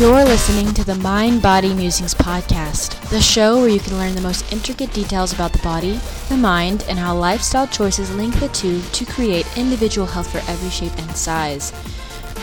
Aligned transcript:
You're 0.00 0.24
listening 0.24 0.72
to 0.72 0.82
the 0.82 0.94
Mind 0.94 1.42
Body 1.42 1.74
Musings 1.74 2.14
podcast, 2.14 2.98
the 3.10 3.20
show 3.20 3.60
where 3.60 3.68
you 3.68 3.80
can 3.80 3.98
learn 3.98 4.14
the 4.14 4.22
most 4.22 4.50
intricate 4.50 4.94
details 4.94 5.34
about 5.34 5.52
the 5.52 5.58
body, 5.58 6.00
the 6.30 6.38
mind, 6.38 6.86
and 6.88 6.98
how 6.98 7.14
lifestyle 7.14 7.66
choices 7.66 8.10
link 8.14 8.34
the 8.40 8.48
two 8.48 8.80
to 8.80 9.04
create 9.04 9.44
individual 9.58 10.06
health 10.06 10.32
for 10.32 10.38
every 10.50 10.70
shape 10.70 10.96
and 10.96 11.14
size. 11.14 11.74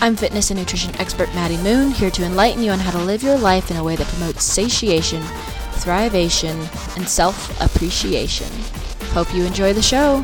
I'm 0.01 0.15
fitness 0.15 0.51
and 0.51 0.59
nutrition 0.59 0.95
expert 0.97 1.33
Maddie 1.33 1.57
Moon, 1.57 1.89
here 1.89 2.11
to 2.11 2.25
enlighten 2.25 2.61
you 2.61 2.69
on 2.69 2.77
how 2.77 2.91
to 2.91 3.03
live 3.03 3.23
your 3.23 3.39
life 3.39 3.71
in 3.71 3.77
a 3.77 3.83
way 3.83 3.95
that 3.95 4.05
promotes 4.05 4.43
satiation, 4.43 5.23
thrivation, 5.79 6.59
and 6.95 7.09
self 7.09 7.59
appreciation. 7.59 8.51
Hope 9.13 9.33
you 9.33 9.45
enjoy 9.45 9.73
the 9.73 9.81
show. 9.81 10.23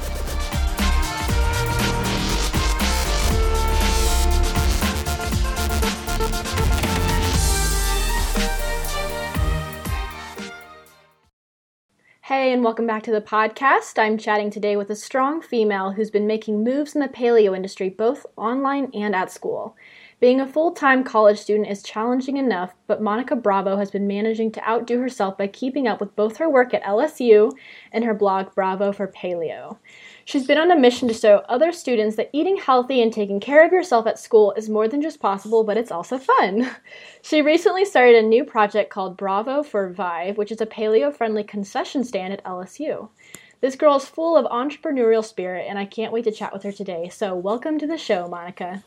And 12.43 12.61
welcome 12.61 12.85
back 12.85 13.03
to 13.03 13.11
the 13.11 13.21
podcast. 13.21 13.97
I'm 13.97 14.17
chatting 14.17 14.49
today 14.49 14.75
with 14.75 14.89
a 14.89 14.97
strong 14.97 15.41
female 15.41 15.93
who's 15.93 16.11
been 16.11 16.27
making 16.27 16.61
moves 16.61 16.93
in 16.93 16.99
the 16.99 17.07
paleo 17.07 17.55
industry 17.55 17.87
both 17.87 18.25
online 18.35 18.91
and 18.93 19.15
at 19.15 19.31
school. 19.31 19.77
Being 20.19 20.41
a 20.41 20.45
full 20.45 20.73
time 20.73 21.05
college 21.05 21.39
student 21.39 21.69
is 21.69 21.81
challenging 21.81 22.35
enough, 22.35 22.73
but 22.85 23.01
Monica 23.01 23.37
Bravo 23.37 23.77
has 23.77 23.91
been 23.91 24.07
managing 24.07 24.51
to 24.51 24.69
outdo 24.69 24.99
herself 24.99 25.37
by 25.37 25.47
keeping 25.47 25.87
up 25.87 26.01
with 26.01 26.17
both 26.17 26.35
her 26.35 26.49
work 26.49 26.73
at 26.73 26.83
LSU 26.83 27.49
and 27.93 28.03
her 28.03 28.13
blog 28.13 28.53
Bravo 28.53 28.91
for 28.91 29.07
Paleo. 29.07 29.77
She's 30.25 30.47
been 30.47 30.57
on 30.57 30.71
a 30.71 30.79
mission 30.79 31.07
to 31.09 31.13
show 31.13 31.43
other 31.49 31.73
students 31.73 32.15
that 32.15 32.29
eating 32.31 32.55
healthy 32.55 33.01
and 33.01 33.11
taking 33.11 33.41
care 33.41 33.65
of 33.65 33.73
yourself 33.73 34.07
at 34.07 34.17
school 34.17 34.53
is 34.53 34.69
more 34.69 34.87
than 34.87 35.01
just 35.01 35.19
possible, 35.19 35.65
but 35.65 35.77
it's 35.77 35.91
also 35.91 36.17
fun. 36.17 36.69
She 37.25 37.41
recently 37.41 37.85
started 37.85 38.17
a 38.17 38.27
new 38.27 38.43
project 38.43 38.89
called 38.89 39.15
Bravo 39.15 39.63
for 39.63 39.89
Vive, 39.89 40.37
which 40.37 40.51
is 40.51 40.59
a 40.59 40.65
paleo 40.65 41.15
friendly 41.15 41.43
concession 41.43 42.03
stand 42.03 42.33
at 42.33 42.43
LSU. 42.43 43.07
This 43.61 43.77
girl 43.77 43.95
is 43.95 44.03
full 44.03 44.35
of 44.35 44.45
entrepreneurial 44.51 45.23
spirit, 45.23 45.65
and 45.69 45.79
I 45.79 45.85
can't 45.85 46.11
wait 46.11 46.25
to 46.25 46.31
chat 46.33 46.51
with 46.51 46.63
her 46.63 46.73
today. 46.73 47.07
So, 47.07 47.33
welcome 47.33 47.79
to 47.79 47.87
the 47.87 47.97
show, 47.97 48.27
Monica. 48.27 48.83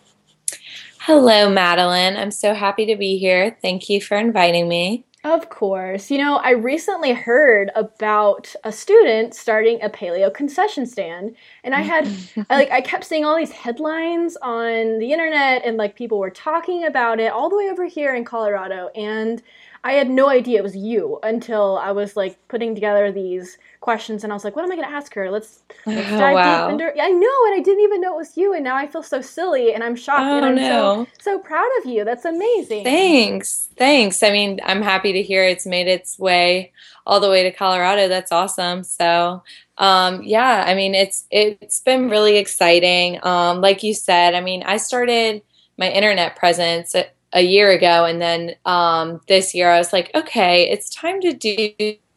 Hello, 0.98 1.48
Madeline. 1.48 2.18
I'm 2.18 2.30
so 2.30 2.52
happy 2.52 2.84
to 2.84 2.96
be 2.96 3.16
here. 3.16 3.56
Thank 3.62 3.88
you 3.88 4.02
for 4.02 4.18
inviting 4.18 4.68
me. 4.68 5.05
Of 5.26 5.48
course. 5.48 6.08
You 6.08 6.18
know, 6.18 6.36
I 6.36 6.50
recently 6.50 7.12
heard 7.12 7.72
about 7.74 8.54
a 8.62 8.70
student 8.70 9.34
starting 9.34 9.82
a 9.82 9.90
paleo 9.90 10.32
concession 10.32 10.86
stand, 10.86 11.34
and 11.64 11.74
I 11.74 11.80
had 11.80 12.06
I, 12.48 12.54
like 12.54 12.70
I 12.70 12.80
kept 12.80 13.02
seeing 13.02 13.24
all 13.24 13.36
these 13.36 13.50
headlines 13.50 14.36
on 14.40 15.00
the 15.00 15.10
internet 15.12 15.64
and 15.64 15.76
like 15.78 15.96
people 15.96 16.20
were 16.20 16.30
talking 16.30 16.84
about 16.84 17.18
it 17.18 17.32
all 17.32 17.50
the 17.50 17.56
way 17.56 17.68
over 17.68 17.86
here 17.86 18.14
in 18.14 18.24
Colorado 18.24 18.86
and 18.94 19.42
I 19.86 19.92
had 19.92 20.10
no 20.10 20.28
idea 20.28 20.58
it 20.58 20.64
was 20.64 20.74
you 20.74 21.20
until 21.22 21.78
I 21.78 21.92
was 21.92 22.16
like 22.16 22.36
putting 22.48 22.74
together 22.74 23.12
these 23.12 23.56
questions 23.78 24.24
and 24.24 24.32
I 24.32 24.34
was 24.34 24.42
like, 24.42 24.56
what 24.56 24.64
am 24.64 24.72
I 24.72 24.74
going 24.74 24.88
to 24.88 24.92
ask 24.92 25.14
her? 25.14 25.30
Let's, 25.30 25.62
let's 25.86 26.10
dive 26.10 26.34
wow. 26.34 26.66
deep 26.66 26.72
into 26.72 27.00
I 27.00 27.10
know, 27.10 27.46
and 27.46 27.54
I 27.54 27.60
didn't 27.62 27.84
even 27.84 28.00
know 28.00 28.14
it 28.14 28.16
was 28.16 28.36
you, 28.36 28.52
and 28.52 28.64
now 28.64 28.74
I 28.74 28.88
feel 28.88 29.04
so 29.04 29.20
silly 29.20 29.72
and 29.72 29.84
I'm 29.84 29.94
shocked. 29.94 30.22
Oh, 30.22 30.38
and 30.38 30.44
I'm 30.44 30.54
no. 30.56 31.06
so, 31.20 31.36
so 31.36 31.38
proud 31.38 31.70
of 31.78 31.86
you. 31.86 32.04
That's 32.04 32.24
amazing. 32.24 32.82
Thanks. 32.82 33.68
Thanks. 33.76 34.24
I 34.24 34.32
mean, 34.32 34.58
I'm 34.64 34.82
happy 34.82 35.12
to 35.12 35.22
hear 35.22 35.44
it's 35.44 35.66
made 35.66 35.86
its 35.86 36.18
way 36.18 36.72
all 37.06 37.20
the 37.20 37.30
way 37.30 37.44
to 37.44 37.52
Colorado. 37.52 38.08
That's 38.08 38.32
awesome. 38.32 38.82
So, 38.82 39.44
um, 39.78 40.20
yeah, 40.24 40.64
I 40.66 40.74
mean, 40.74 40.96
it's 40.96 41.26
it's 41.30 41.78
been 41.78 42.10
really 42.10 42.38
exciting. 42.38 43.24
Um, 43.24 43.60
like 43.60 43.84
you 43.84 43.94
said, 43.94 44.34
I 44.34 44.40
mean, 44.40 44.64
I 44.64 44.78
started 44.78 45.42
my 45.78 45.88
internet 45.90 46.34
presence 46.34 46.96
a 47.36 47.42
year 47.42 47.70
ago 47.70 48.06
and 48.06 48.20
then 48.20 48.54
um, 48.64 49.20
this 49.28 49.54
year 49.54 49.70
i 49.70 49.78
was 49.78 49.92
like 49.92 50.10
okay 50.14 50.68
it's 50.68 50.90
time 50.90 51.20
to 51.20 51.32
do 51.32 51.70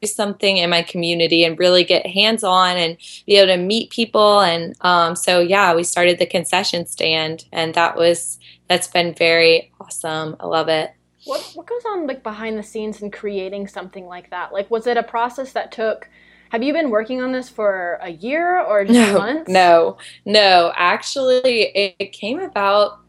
something 0.05 0.57
in 0.57 0.69
my 0.69 0.81
community 0.81 1.43
and 1.43 1.59
really 1.59 1.83
get 1.83 2.07
hands 2.07 2.41
on 2.41 2.77
and 2.77 2.97
be 3.25 3.35
able 3.35 3.53
to 3.53 3.61
meet 3.61 3.89
people 3.89 4.39
and 4.39 4.73
um, 4.81 5.15
so 5.15 5.41
yeah 5.41 5.75
we 5.75 5.83
started 5.83 6.17
the 6.17 6.25
concession 6.25 6.85
stand 6.85 7.45
and 7.51 7.73
that 7.73 7.97
was 7.97 8.39
that's 8.69 8.87
been 8.87 9.13
very 9.13 9.71
awesome 9.81 10.37
i 10.39 10.45
love 10.45 10.69
it 10.69 10.93
what 11.25 11.41
what 11.53 11.67
goes 11.67 11.83
on 11.85 12.07
like 12.07 12.23
behind 12.23 12.57
the 12.57 12.63
scenes 12.63 13.01
in 13.01 13.11
creating 13.11 13.67
something 13.67 14.05
like 14.05 14.29
that 14.29 14.53
like 14.53 14.71
was 14.71 14.87
it 14.87 14.95
a 14.95 15.03
process 15.03 15.51
that 15.51 15.69
took 15.69 16.09
have 16.49 16.63
you 16.63 16.73
been 16.73 16.89
working 16.89 17.21
on 17.21 17.33
this 17.33 17.47
for 17.47 17.99
a 18.01 18.09
year 18.09 18.59
or 18.59 18.83
just 18.83 18.97
no, 18.97 19.19
months? 19.19 19.47
No, 19.51 19.97
no. 20.25 20.73
Actually, 20.75 21.61
it, 21.61 21.95
it 21.99 22.11
came 22.11 22.39
about 22.39 23.01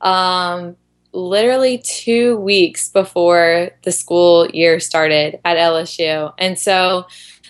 um, 0.00 0.76
literally 1.12 1.78
two 1.78 2.36
weeks 2.36 2.88
before 2.88 3.70
the 3.82 3.92
school 3.92 4.48
year 4.48 4.80
started 4.80 5.40
at 5.44 5.56
LSU. 5.56 6.32
And 6.38 6.58
so, 6.58 7.06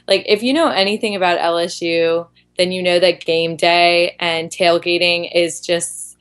like, 0.08 0.24
if 0.28 0.42
you 0.42 0.52
know 0.52 0.68
anything 0.68 1.14
about 1.14 1.38
LSU, 1.38 2.28
then 2.58 2.72
you 2.72 2.82
know 2.82 2.98
that 2.98 3.24
game 3.24 3.56
day 3.56 4.16
and 4.20 4.50
tailgating 4.50 5.30
is 5.34 5.60
just 5.60 6.16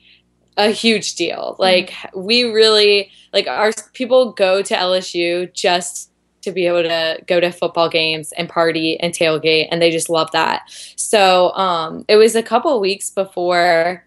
a 0.56 0.70
huge 0.70 1.14
deal. 1.14 1.52
Mm-hmm. 1.52 1.62
Like, 1.62 1.94
we 2.14 2.44
really, 2.44 3.10
like, 3.32 3.46
our 3.46 3.72
people 3.92 4.32
go 4.32 4.62
to 4.62 4.74
LSU 4.74 5.52
just 5.52 6.10
to 6.42 6.52
be 6.52 6.66
able 6.66 6.84
to 6.84 7.18
go 7.26 7.40
to 7.40 7.50
football 7.50 7.88
games 7.88 8.32
and 8.32 8.48
party 8.48 8.98
and 9.00 9.12
tailgate 9.12 9.66
and 9.70 9.82
they 9.82 9.90
just 9.90 10.08
love 10.08 10.30
that 10.30 10.62
so 10.94 11.50
um, 11.54 12.04
it 12.06 12.14
was 12.14 12.36
a 12.36 12.42
couple 12.42 12.78
weeks 12.78 13.10
before 13.10 14.06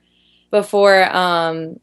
before 0.50 1.14
um, 1.14 1.78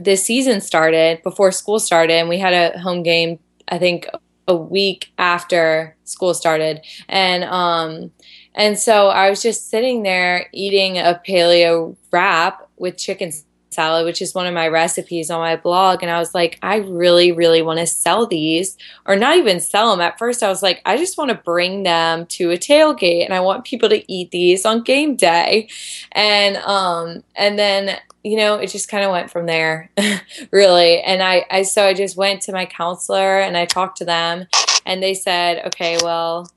this 0.00 0.24
season 0.24 0.60
started, 0.60 1.22
before 1.22 1.52
school 1.52 1.78
started, 1.78 2.14
and 2.14 2.28
we 2.28 2.38
had 2.38 2.52
a 2.52 2.78
home 2.78 3.02
game, 3.02 3.38
I 3.68 3.78
think 3.78 4.08
a 4.46 4.56
week 4.56 5.12
after 5.18 5.96
school 6.04 6.34
started. 6.34 6.80
And 7.08 7.44
um 7.44 8.10
and 8.54 8.78
so 8.78 9.08
I 9.08 9.30
was 9.30 9.42
just 9.42 9.70
sitting 9.70 10.02
there 10.02 10.46
eating 10.52 10.98
a 10.98 11.20
paleo 11.26 11.96
wrap 12.12 12.68
with 12.76 12.96
chicken 12.96 13.32
salad, 13.74 14.04
which 14.06 14.22
is 14.22 14.34
one 14.34 14.46
of 14.46 14.54
my 14.54 14.68
recipes 14.68 15.30
on 15.30 15.40
my 15.40 15.56
blog. 15.56 16.02
And 16.02 16.10
I 16.10 16.18
was 16.18 16.34
like, 16.34 16.58
I 16.62 16.76
really, 16.76 17.32
really 17.32 17.62
want 17.62 17.80
to 17.80 17.86
sell 17.86 18.26
these, 18.26 18.76
or 19.06 19.16
not 19.16 19.36
even 19.36 19.60
sell 19.60 19.90
them. 19.90 20.00
At 20.00 20.18
first, 20.18 20.42
I 20.42 20.48
was 20.48 20.62
like, 20.62 20.80
I 20.86 20.96
just 20.96 21.18
want 21.18 21.30
to 21.30 21.36
bring 21.36 21.82
them 21.82 22.26
to 22.26 22.50
a 22.50 22.56
tailgate, 22.56 23.24
and 23.24 23.34
I 23.34 23.40
want 23.40 23.64
people 23.64 23.88
to 23.88 24.12
eat 24.12 24.30
these 24.30 24.64
on 24.64 24.82
game 24.82 25.16
day. 25.16 25.68
And 26.12 26.56
um, 26.58 27.24
and 27.34 27.58
then 27.58 27.98
you 28.24 28.38
know, 28.38 28.56
it 28.56 28.68
just 28.68 28.88
kind 28.88 29.04
of 29.04 29.10
went 29.10 29.30
from 29.30 29.44
there, 29.44 29.90
really. 30.50 31.02
And 31.02 31.22
I, 31.22 31.44
I, 31.50 31.62
so 31.62 31.84
I 31.84 31.92
just 31.92 32.16
went 32.16 32.40
to 32.42 32.52
my 32.52 32.64
counselor 32.64 33.38
and 33.38 33.54
I 33.54 33.66
talked 33.66 33.98
to 33.98 34.06
them, 34.06 34.46
and 34.86 35.02
they 35.02 35.12
said, 35.12 35.66
okay, 35.66 35.98
well, 36.02 36.48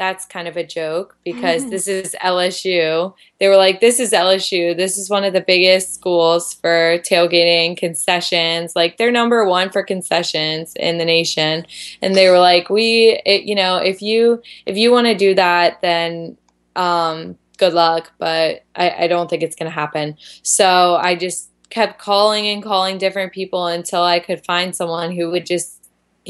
that's 0.00 0.24
kind 0.24 0.48
of 0.48 0.56
a 0.56 0.64
joke 0.64 1.14
because 1.26 1.68
this 1.68 1.86
is 1.86 2.16
LSU. 2.24 3.12
They 3.38 3.48
were 3.48 3.58
like, 3.58 3.80
this 3.80 4.00
is 4.00 4.12
LSU. 4.12 4.74
This 4.74 4.96
is 4.96 5.10
one 5.10 5.24
of 5.24 5.34
the 5.34 5.42
biggest 5.42 5.92
schools 5.92 6.54
for 6.54 7.00
tailgating 7.00 7.76
concessions. 7.76 8.74
Like 8.74 8.96
they're 8.96 9.12
number 9.12 9.44
one 9.44 9.68
for 9.68 9.82
concessions 9.82 10.72
in 10.76 10.96
the 10.96 11.04
nation. 11.04 11.66
And 12.00 12.14
they 12.14 12.30
were 12.30 12.38
like, 12.38 12.70
we, 12.70 13.20
it, 13.26 13.42
you 13.42 13.54
know, 13.54 13.76
if 13.76 14.00
you 14.00 14.40
if 14.64 14.78
you 14.78 14.90
want 14.90 15.06
to 15.06 15.14
do 15.14 15.34
that, 15.34 15.82
then 15.82 16.38
um, 16.76 17.36
good 17.58 17.74
luck. 17.74 18.10
But 18.16 18.64
I, 18.74 19.04
I 19.04 19.06
don't 19.06 19.28
think 19.28 19.42
it's 19.42 19.54
going 19.54 19.70
to 19.70 19.78
happen. 19.78 20.16
So 20.42 20.96
I 20.96 21.14
just 21.14 21.50
kept 21.68 21.98
calling 21.98 22.46
and 22.46 22.62
calling 22.62 22.96
different 22.96 23.34
people 23.34 23.66
until 23.66 24.02
I 24.02 24.18
could 24.18 24.46
find 24.46 24.74
someone 24.74 25.12
who 25.12 25.30
would 25.30 25.44
just 25.44 25.79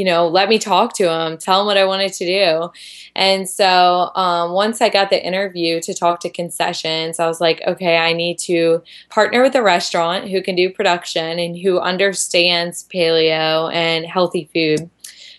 you 0.01 0.07
know, 0.07 0.27
let 0.27 0.49
me 0.49 0.59
talk 0.59 0.95
to 0.95 1.13
him, 1.13 1.37
tell 1.37 1.61
him 1.61 1.67
what 1.67 1.77
I 1.77 1.85
wanted 1.85 2.15
to 2.15 2.25
do. 2.25 2.71
And 3.15 3.47
so 3.47 4.11
um, 4.15 4.53
once 4.53 4.81
I 4.81 4.89
got 4.89 5.11
the 5.11 5.23
interview 5.23 5.79
to 5.83 5.93
talk 5.93 6.21
to 6.21 6.31
concessions, 6.31 7.21
I 7.21 7.27
was 7.27 7.39
like, 7.39 7.61
okay, 7.67 7.99
I 7.99 8.15
need 8.15 8.39
to 8.39 8.83
partner 9.11 9.43
with 9.43 9.55
a 9.55 9.63
restaurant 9.63 10.31
who 10.31 10.41
can 10.41 10.57
do 10.57 10.73
production 10.73 11.39
and 11.39 11.55
who 11.55 11.79
understands 11.79 12.89
paleo 12.91 13.71
and 13.75 14.07
healthy 14.07 14.49
food. 14.55 14.89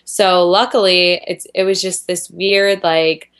So 0.04 0.48
luckily, 0.48 1.20
it's 1.26 1.48
it 1.56 1.64
was 1.64 1.82
just 1.82 2.06
this 2.06 2.30
weird 2.30 2.84
like 2.84 3.31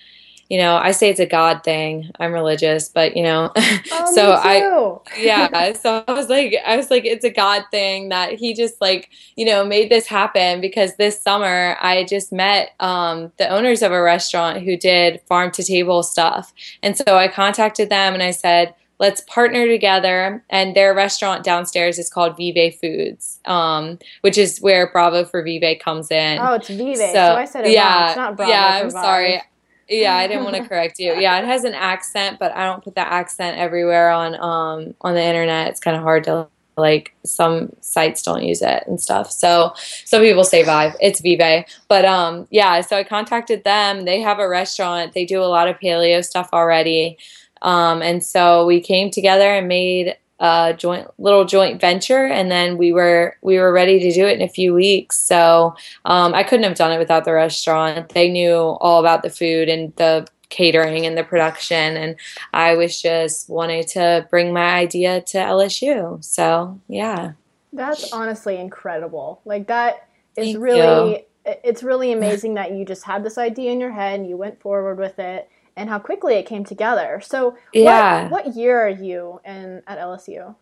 you 0.52 0.58
know, 0.58 0.76
I 0.76 0.90
say 0.90 1.08
it's 1.08 1.19
a 1.19 1.25
God 1.25 1.64
thing. 1.64 2.10
I'm 2.20 2.31
religious, 2.31 2.90
but 2.90 3.16
you 3.16 3.22
know, 3.22 3.50
oh, 3.56 4.12
so 4.14 4.32
I, 4.32 4.99
yeah. 5.19 5.72
So 5.72 6.04
I 6.06 6.12
was 6.12 6.28
like, 6.28 6.54
I 6.66 6.76
was 6.76 6.90
like, 6.90 7.06
it's 7.06 7.25
a 7.25 7.31
God 7.31 7.64
thing 7.70 8.10
that 8.10 8.34
he 8.34 8.52
just 8.52 8.78
like, 8.78 9.08
you 9.34 9.46
know, 9.46 9.64
made 9.64 9.90
this 9.90 10.06
happen 10.06 10.60
because 10.60 10.96
this 10.96 11.19
summer 11.19 11.78
I 11.81 12.04
just 12.04 12.32
met 12.32 12.72
um, 12.81 13.32
the 13.38 13.49
owners 13.49 13.81
of 13.81 13.93
a 13.93 14.02
restaurant 14.02 14.62
who 14.62 14.76
did 14.76 15.22
farm 15.26 15.52
to 15.52 15.64
table 15.64 16.02
stuff. 16.02 16.52
And 16.82 16.98
so 16.98 17.16
I 17.16 17.28
contacted 17.28 17.88
them 17.88 18.12
and 18.12 18.22
I 18.22 18.32
said, 18.32 18.75
let's 18.98 19.22
partner 19.22 19.66
together. 19.66 20.44
And 20.50 20.76
their 20.76 20.93
restaurant 20.93 21.44
downstairs 21.44 21.98
is 21.98 22.10
called 22.10 22.37
Vive 22.37 22.75
Foods, 22.78 23.40
um, 23.46 23.98
which 24.20 24.37
is 24.37 24.60
where 24.60 24.93
Bravo 24.93 25.25
for 25.25 25.43
Vive 25.43 25.78
comes 25.78 26.10
in. 26.10 26.38
Oh, 26.38 26.55
it's 26.55 26.69
Vive. 26.69 26.98
So, 26.98 27.12
so 27.14 27.37
I 27.37 27.46
said 27.46 27.66
it 27.66 27.72
yeah, 27.72 28.00
wrong. 28.00 28.08
It's 28.08 28.16
not 28.16 28.37
Bravo. 28.37 28.52
Yeah, 28.52 28.81
I'm 28.82 28.90
sorry. 28.90 29.43
Yeah, 29.92 30.16
I 30.16 30.26
didn't 30.26 30.44
want 30.44 30.56
to 30.56 30.62
correct 30.68 30.98
you. 30.98 31.14
Yeah, 31.14 31.38
it 31.38 31.44
has 31.44 31.64
an 31.64 31.74
accent, 31.74 32.38
but 32.38 32.52
I 32.56 32.64
don't 32.64 32.82
put 32.82 32.94
that 32.94 33.12
accent 33.12 33.58
everywhere 33.58 34.10
on 34.10 34.34
um 34.36 34.94
on 35.02 35.14
the 35.14 35.22
internet. 35.22 35.68
It's 35.68 35.80
kind 35.80 35.96
of 35.96 36.02
hard 36.02 36.24
to 36.24 36.48
like 36.78 37.14
some 37.24 37.70
sites 37.80 38.22
don't 38.22 38.42
use 38.42 38.62
it 38.62 38.84
and 38.86 39.00
stuff. 39.00 39.30
So 39.30 39.74
some 39.76 40.22
people 40.22 40.44
say 40.44 40.62
Vive. 40.62 40.96
It's 41.00 41.20
Vive. 41.20 41.66
But 41.88 42.04
um 42.04 42.48
yeah, 42.50 42.80
so 42.80 42.96
I 42.96 43.04
contacted 43.04 43.64
them. 43.64 44.04
They 44.04 44.20
have 44.20 44.38
a 44.38 44.48
restaurant. 44.48 45.12
They 45.12 45.26
do 45.26 45.42
a 45.42 45.46
lot 45.46 45.68
of 45.68 45.78
paleo 45.78 46.24
stuff 46.24 46.48
already. 46.52 47.18
Um, 47.62 48.02
and 48.02 48.24
so 48.24 48.66
we 48.66 48.80
came 48.80 49.10
together 49.10 49.48
and 49.48 49.68
made 49.68 50.16
a 50.42 50.74
joint 50.76 51.08
little 51.18 51.44
joint 51.46 51.80
venture 51.80 52.26
and 52.26 52.50
then 52.50 52.76
we 52.76 52.92
were 52.92 53.36
we 53.40 53.58
were 53.58 53.72
ready 53.72 53.98
to 54.00 54.12
do 54.12 54.26
it 54.26 54.38
in 54.38 54.42
a 54.42 54.48
few 54.48 54.74
weeks. 54.74 55.18
So 55.18 55.74
um, 56.04 56.34
i 56.34 56.42
couldn't 56.42 56.64
have 56.64 56.76
done 56.76 56.92
it 56.92 56.98
without 56.98 57.24
the 57.24 57.32
restaurant. 57.32 58.10
They 58.10 58.28
knew 58.30 58.54
all 58.54 59.00
about 59.00 59.22
the 59.22 59.30
food 59.30 59.68
and 59.68 59.94
the 59.96 60.26
catering 60.50 61.06
and 61.06 61.16
the 61.16 61.24
production 61.24 61.96
and 61.96 62.14
i 62.52 62.74
was 62.74 63.00
just 63.00 63.48
wanting 63.48 63.82
to 63.82 64.26
bring 64.28 64.52
my 64.52 64.74
idea 64.74 65.22
to 65.22 65.38
lsu 65.38 66.22
so 66.22 66.78
yeah. 66.88 67.32
That's 67.72 68.12
honestly 68.12 68.56
incredible. 68.58 69.40
Like 69.44 69.66
that 69.68 70.08
is 70.36 70.52
Thank 70.52 70.58
really 70.58 71.10
you. 71.10 71.54
it's 71.64 71.82
really 71.82 72.12
amazing 72.12 72.54
that 72.54 72.72
you 72.72 72.84
just 72.84 73.04
had 73.04 73.24
this 73.24 73.38
idea 73.38 73.72
in 73.72 73.80
your 73.80 73.90
head 73.90 74.20
and 74.20 74.28
you 74.28 74.36
went 74.36 74.60
forward 74.60 74.98
with 74.98 75.18
it 75.18 75.48
and 75.76 75.88
how 75.88 75.98
quickly 75.98 76.34
it 76.34 76.46
came 76.46 76.64
together. 76.64 77.20
So, 77.22 77.56
yeah. 77.72 78.28
what, 78.28 78.46
what 78.46 78.56
year 78.56 78.80
are 78.80 78.88
you 78.88 79.40
in 79.44 79.82
at 79.86 79.98
LSU? 79.98 80.54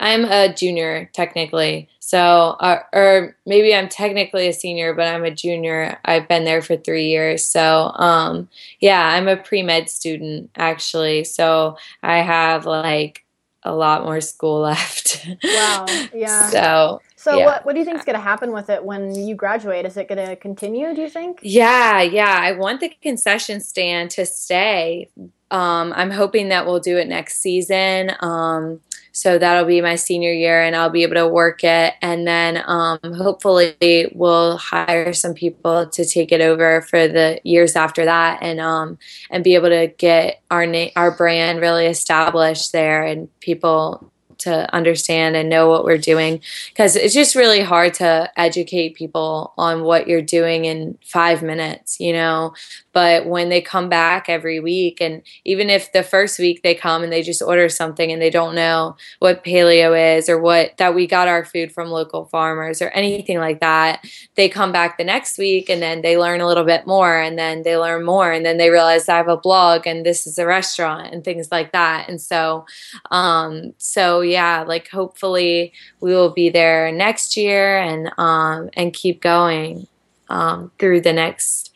I'm 0.00 0.24
a 0.24 0.52
junior 0.52 1.10
technically. 1.12 1.88
So, 1.98 2.56
uh, 2.60 2.82
or 2.92 3.36
maybe 3.46 3.74
I'm 3.74 3.88
technically 3.88 4.48
a 4.48 4.52
senior, 4.52 4.94
but 4.94 5.08
I'm 5.08 5.24
a 5.24 5.30
junior. 5.30 5.98
I've 6.04 6.28
been 6.28 6.44
there 6.44 6.62
for 6.62 6.76
three 6.76 7.08
years. 7.08 7.44
So, 7.44 7.92
um, 7.94 8.48
yeah, 8.80 9.04
I'm 9.08 9.28
a 9.28 9.36
pre 9.36 9.62
med 9.62 9.90
student 9.90 10.50
actually. 10.56 11.24
So, 11.24 11.76
I 12.02 12.18
have 12.18 12.64
like 12.64 13.24
a 13.62 13.74
lot 13.74 14.04
more 14.04 14.20
school 14.20 14.60
left. 14.62 15.26
Wow. 15.42 15.86
Yeah. 16.14 16.48
so, 16.50 17.02
so 17.18 17.36
yeah. 17.36 17.46
what 17.46 17.66
what 17.66 17.72
do 17.72 17.80
you 17.80 17.84
think 17.84 17.98
is 17.98 18.04
going 18.04 18.14
to 18.14 18.22
happen 18.22 18.52
with 18.52 18.70
it 18.70 18.84
when 18.84 19.12
you 19.12 19.34
graduate? 19.34 19.84
Is 19.84 19.96
it 19.96 20.06
going 20.06 20.24
to 20.24 20.36
continue? 20.36 20.94
Do 20.94 21.00
you 21.00 21.08
think? 21.10 21.40
Yeah, 21.42 22.00
yeah. 22.00 22.38
I 22.40 22.52
want 22.52 22.78
the 22.78 22.90
concession 23.02 23.60
stand 23.60 24.12
to 24.12 24.24
stay. 24.24 25.10
Um, 25.50 25.92
I'm 25.96 26.12
hoping 26.12 26.50
that 26.50 26.64
we'll 26.64 26.78
do 26.78 26.96
it 26.96 27.08
next 27.08 27.40
season. 27.40 28.12
Um, 28.20 28.80
so 29.10 29.36
that'll 29.36 29.64
be 29.64 29.80
my 29.80 29.96
senior 29.96 30.32
year, 30.32 30.62
and 30.62 30.76
I'll 30.76 30.90
be 30.90 31.02
able 31.02 31.16
to 31.16 31.26
work 31.26 31.64
it. 31.64 31.94
And 32.02 32.24
then 32.24 32.62
um, 32.64 33.00
hopefully 33.02 34.12
we'll 34.14 34.56
hire 34.56 35.12
some 35.12 35.34
people 35.34 35.88
to 35.88 36.04
take 36.04 36.30
it 36.30 36.40
over 36.40 36.82
for 36.82 37.08
the 37.08 37.40
years 37.42 37.74
after 37.74 38.04
that, 38.04 38.38
and 38.42 38.60
um, 38.60 38.96
and 39.28 39.42
be 39.42 39.56
able 39.56 39.70
to 39.70 39.88
get 39.88 40.40
our 40.52 40.66
na- 40.66 40.90
our 40.94 41.10
brand 41.10 41.60
really 41.60 41.86
established 41.86 42.70
there, 42.70 43.02
and 43.02 43.28
people 43.40 44.12
to 44.38 44.72
understand 44.74 45.36
and 45.36 45.48
know 45.48 45.68
what 45.68 45.84
we're 45.84 45.98
doing 45.98 46.40
because 46.68 46.96
it's 46.96 47.14
just 47.14 47.34
really 47.34 47.60
hard 47.60 47.94
to 47.94 48.30
educate 48.36 48.94
people 48.94 49.52
on 49.58 49.82
what 49.82 50.06
you're 50.08 50.22
doing 50.22 50.64
in 50.64 50.96
five 51.04 51.42
minutes, 51.42 51.98
you 52.00 52.12
know. 52.12 52.54
But 52.92 53.26
when 53.26 53.48
they 53.48 53.60
come 53.60 53.88
back 53.88 54.28
every 54.28 54.58
week, 54.58 55.00
and 55.00 55.22
even 55.44 55.70
if 55.70 55.92
the 55.92 56.02
first 56.02 56.38
week 56.38 56.62
they 56.62 56.74
come 56.74 57.02
and 57.02 57.12
they 57.12 57.22
just 57.22 57.42
order 57.42 57.68
something 57.68 58.10
and 58.10 58.20
they 58.20 58.30
don't 58.30 58.54
know 58.54 58.96
what 59.20 59.44
paleo 59.44 60.16
is 60.16 60.28
or 60.28 60.40
what 60.40 60.76
that 60.78 60.94
we 60.94 61.06
got 61.06 61.28
our 61.28 61.44
food 61.44 61.70
from 61.70 61.90
local 61.90 62.24
farmers 62.26 62.82
or 62.82 62.88
anything 62.88 63.38
like 63.38 63.60
that, 63.60 64.04
they 64.34 64.48
come 64.48 64.72
back 64.72 64.98
the 64.98 65.04
next 65.04 65.38
week 65.38 65.68
and 65.68 65.80
then 65.80 66.02
they 66.02 66.18
learn 66.18 66.40
a 66.40 66.46
little 66.46 66.64
bit 66.64 66.86
more 66.86 67.20
and 67.20 67.38
then 67.38 67.62
they 67.62 67.76
learn 67.76 68.04
more 68.04 68.32
and 68.32 68.44
then 68.44 68.56
they 68.56 68.70
realize 68.70 69.08
I 69.08 69.16
have 69.16 69.28
a 69.28 69.36
blog 69.36 69.86
and 69.86 70.04
this 70.04 70.26
is 70.26 70.38
a 70.38 70.46
restaurant 70.46 71.12
and 71.12 71.24
things 71.24 71.52
like 71.52 71.72
that. 71.72 72.08
And 72.08 72.20
so, 72.20 72.66
um, 73.10 73.74
so 73.78 74.20
yeah, 74.28 74.64
like 74.66 74.88
hopefully 74.88 75.72
we 76.00 76.14
will 76.14 76.30
be 76.30 76.50
there 76.50 76.92
next 76.92 77.36
year 77.36 77.78
and 77.78 78.10
um, 78.18 78.70
and 78.74 78.92
keep 78.92 79.20
going 79.20 79.86
um, 80.28 80.70
through 80.78 81.00
the 81.00 81.12
next 81.12 81.68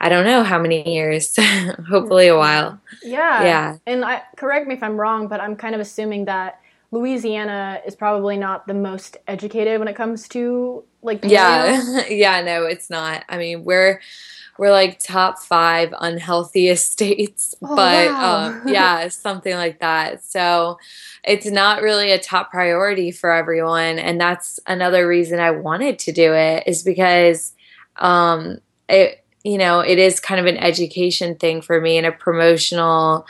I 0.00 0.08
don't 0.08 0.24
know 0.24 0.44
how 0.44 0.58
many 0.58 0.88
years. 0.94 1.34
hopefully 1.88 2.28
a 2.28 2.36
while. 2.36 2.80
Yeah. 3.02 3.42
Yeah. 3.42 3.76
And 3.86 4.04
I 4.04 4.22
correct 4.36 4.68
me 4.68 4.74
if 4.74 4.82
I'm 4.82 4.96
wrong, 4.96 5.28
but 5.28 5.40
I'm 5.40 5.56
kind 5.56 5.74
of 5.74 5.80
assuming 5.80 6.26
that 6.26 6.60
Louisiana 6.90 7.80
is 7.86 7.94
probably 7.94 8.36
not 8.36 8.66
the 8.66 8.74
most 8.74 9.16
educated 9.26 9.78
when 9.78 9.88
it 9.88 9.96
comes 9.96 10.28
to 10.28 10.84
like 11.02 11.20
Yeah. 11.24 12.06
yeah, 12.08 12.40
no, 12.42 12.64
it's 12.64 12.88
not. 12.88 13.24
I 13.28 13.38
mean, 13.38 13.64
we're 13.64 14.00
we're 14.58 14.72
like 14.72 14.98
top 14.98 15.38
five 15.38 15.94
unhealthiest 15.98 16.78
states, 16.92 17.54
oh, 17.62 17.76
but 17.76 18.10
wow. 18.10 18.46
um, 18.46 18.62
yeah, 18.66 19.08
something 19.08 19.54
like 19.54 19.80
that. 19.80 20.24
So 20.24 20.78
it's 21.24 21.46
not 21.46 21.82
really 21.82 22.10
a 22.10 22.18
top 22.18 22.50
priority 22.50 23.10
for 23.10 23.30
everyone, 23.30 23.98
and 23.98 24.20
that's 24.20 24.60
another 24.66 25.06
reason 25.08 25.40
I 25.40 25.52
wanted 25.52 25.98
to 26.00 26.12
do 26.12 26.34
it 26.34 26.64
is 26.66 26.82
because 26.82 27.54
um, 27.96 28.58
it 28.88 29.24
you 29.44 29.58
know 29.58 29.80
it 29.80 29.98
is 29.98 30.20
kind 30.20 30.40
of 30.40 30.46
an 30.46 30.58
education 30.58 31.36
thing 31.36 31.62
for 31.62 31.80
me 31.80 31.96
and 31.96 32.06
a 32.06 32.12
promotional 32.12 33.26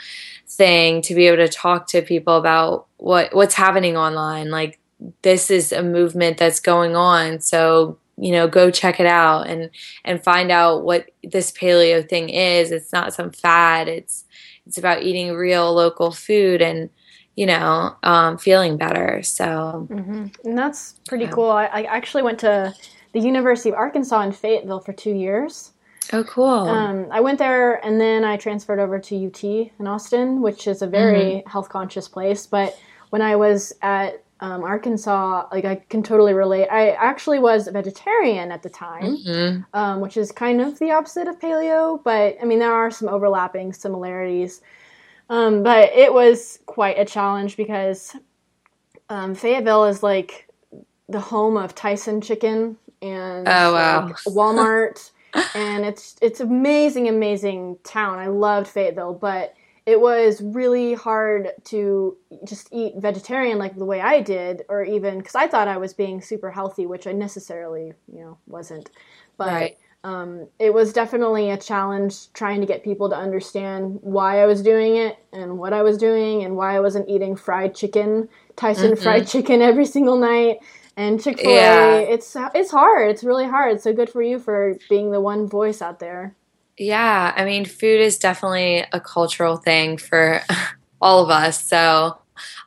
thing 0.47 1.01
to 1.03 1.13
be 1.13 1.27
able 1.27 1.37
to 1.37 1.47
talk 1.47 1.87
to 1.87 2.01
people 2.01 2.35
about 2.35 2.87
what 2.97 3.33
what's 3.35 3.53
happening 3.53 3.95
online 3.95 4.49
like 4.49 4.79
this 5.21 5.51
is 5.51 5.71
a 5.71 5.83
movement 5.83 6.37
that's 6.37 6.59
going 6.59 6.95
on 6.95 7.39
so 7.39 7.97
you 8.19 8.31
know 8.31 8.47
go 8.47 8.69
check 8.69 8.99
it 8.99 9.05
out 9.05 9.47
and 9.47 9.69
and 10.03 10.23
find 10.23 10.51
out 10.51 10.83
what 10.83 11.09
this 11.23 11.51
paleo 11.51 12.07
thing 12.07 12.29
is. 12.29 12.71
It's 12.71 12.91
not 12.91 13.13
some 13.13 13.31
fad. 13.31 13.87
It's 13.87 14.25
it's 14.67 14.77
about 14.77 15.03
eating 15.03 15.33
real 15.33 15.73
local 15.73 16.11
food 16.11 16.61
and 16.61 16.89
you 17.35 17.45
know 17.45 17.95
um, 18.03 18.37
feeling 18.37 18.77
better. 18.77 19.23
So 19.23 19.87
mm-hmm. 19.89 20.27
and 20.43 20.57
that's 20.57 20.99
pretty 21.07 21.25
yeah. 21.25 21.31
cool. 21.31 21.49
I, 21.49 21.65
I, 21.65 21.81
actually 21.83 22.23
went 22.23 22.39
to 22.39 22.73
the 23.13 23.19
university 23.19 23.69
of 23.69 23.75
arkansas 23.75 24.21
in 24.21 24.31
fayetteville 24.31 24.81
for 24.81 24.93
two 24.93 25.13
years. 25.13 25.71
Oh 26.11 26.23
cool. 26.23 26.67
Um, 26.67 27.07
i 27.11 27.19
went 27.21 27.39
there 27.39 27.83
and 27.85 28.01
then 28.01 28.23
i 28.23 28.35
transferred 28.35 28.79
over 28.79 28.99
to 28.99 29.27
ut 29.27 29.43
in 29.43 29.87
austin 29.87 30.41
which 30.41 30.67
is 30.67 30.81
a 30.81 30.87
very 30.87 31.23
mm-hmm. 31.23 31.49
health 31.49 31.69
conscious 31.69 32.07
place. 32.07 32.45
But 32.45 32.77
when 33.11 33.21
i 33.21 33.35
was 33.35 33.73
at 33.81 34.23
um, 34.41 34.63
Arkansas, 34.63 35.47
like 35.51 35.65
I 35.65 35.75
can 35.75 36.01
totally 36.01 36.33
relate. 36.33 36.67
I 36.67 36.91
actually 36.91 37.39
was 37.39 37.67
a 37.67 37.71
vegetarian 37.71 38.51
at 38.51 38.63
the 38.63 38.69
time, 38.69 39.17
mm-hmm. 39.17 39.61
um, 39.73 39.99
which 39.99 40.15
is 40.15 40.31
kind 40.31 40.61
of 40.61 40.79
the 40.79 40.91
opposite 40.91 41.27
of 41.27 41.39
paleo, 41.39 42.01
but 42.03 42.37
I 42.41 42.45
mean, 42.45 42.59
there 42.59 42.73
are 42.73 42.89
some 42.89 43.09
overlapping 43.09 43.73
similarities. 43.73 44.61
Um, 45.29 45.61
but 45.61 45.91
it 45.93 46.11
was 46.11 46.59
quite 46.65 46.97
a 46.97 47.05
challenge 47.05 47.55
because 47.57 48.15
um, 49.09 49.35
Fayetteville 49.35 49.85
is 49.85 50.01
like 50.01 50.47
the 51.07 51.19
home 51.19 51.57
of 51.57 51.75
Tyson 51.75 52.21
Chicken 52.21 52.77
and 53.01 53.47
oh, 53.47 53.73
wow. 53.73 54.05
like, 54.07 54.15
Walmart. 54.27 55.11
and 55.53 55.85
it's 55.85 56.15
it's 56.23 56.39
amazing, 56.39 57.07
amazing 57.07 57.77
town. 57.83 58.17
I 58.17 58.27
loved 58.27 58.67
Fayetteville, 58.67 59.13
but 59.13 59.53
it 59.89 59.99
was 59.99 60.39
really 60.39 60.93
hard 60.93 61.49
to 61.63 62.15
just 62.45 62.69
eat 62.71 62.93
vegetarian 62.97 63.57
like 63.57 63.75
the 63.75 63.85
way 63.85 63.99
I 63.99 64.21
did, 64.21 64.61
or 64.69 64.83
even 64.83 65.17
because 65.17 65.33
I 65.33 65.47
thought 65.47 65.67
I 65.67 65.77
was 65.77 65.95
being 65.95 66.21
super 66.21 66.51
healthy, 66.51 66.85
which 66.85 67.07
I 67.07 67.11
necessarily, 67.11 67.93
you 68.07 68.19
know, 68.19 68.37
wasn't. 68.45 68.91
But 69.35 69.47
right. 69.47 69.77
um, 70.03 70.47
it 70.59 70.75
was 70.75 70.93
definitely 70.93 71.49
a 71.49 71.57
challenge 71.57 72.31
trying 72.33 72.61
to 72.61 72.67
get 72.67 72.83
people 72.83 73.09
to 73.09 73.15
understand 73.15 73.97
why 74.03 74.43
I 74.43 74.45
was 74.45 74.61
doing 74.61 74.95
it 74.95 75.17
and 75.33 75.57
what 75.57 75.73
I 75.73 75.81
was 75.81 75.97
doing 75.97 76.43
and 76.43 76.55
why 76.55 76.75
I 76.75 76.81
wasn't 76.81 77.09
eating 77.09 77.35
fried 77.35 77.73
chicken, 77.73 78.29
Tyson 78.55 78.91
mm-hmm. 78.91 79.01
fried 79.01 79.27
chicken 79.27 79.63
every 79.63 79.87
single 79.87 80.17
night. 80.17 80.57
And 80.97 81.23
Chick 81.23 81.39
Fil 81.39 81.49
A, 81.49 81.53
yeah. 81.55 81.95
it's 81.97 82.35
it's 82.53 82.71
hard. 82.71 83.09
It's 83.09 83.23
really 83.23 83.47
hard. 83.47 83.81
So 83.81 83.91
good 83.93 84.09
for 84.09 84.21
you 84.21 84.37
for 84.37 84.75
being 84.87 85.11
the 85.11 85.21
one 85.21 85.47
voice 85.47 85.81
out 85.81 85.99
there. 85.99 86.35
Yeah, 86.79 87.33
I 87.35 87.43
mean, 87.43 87.65
food 87.65 87.99
is 87.99 88.17
definitely 88.17 88.85
a 88.93 89.01
cultural 89.01 89.57
thing 89.57 89.97
for 89.97 90.41
all 91.01 91.23
of 91.23 91.29
us. 91.29 91.61
So, 91.61 92.17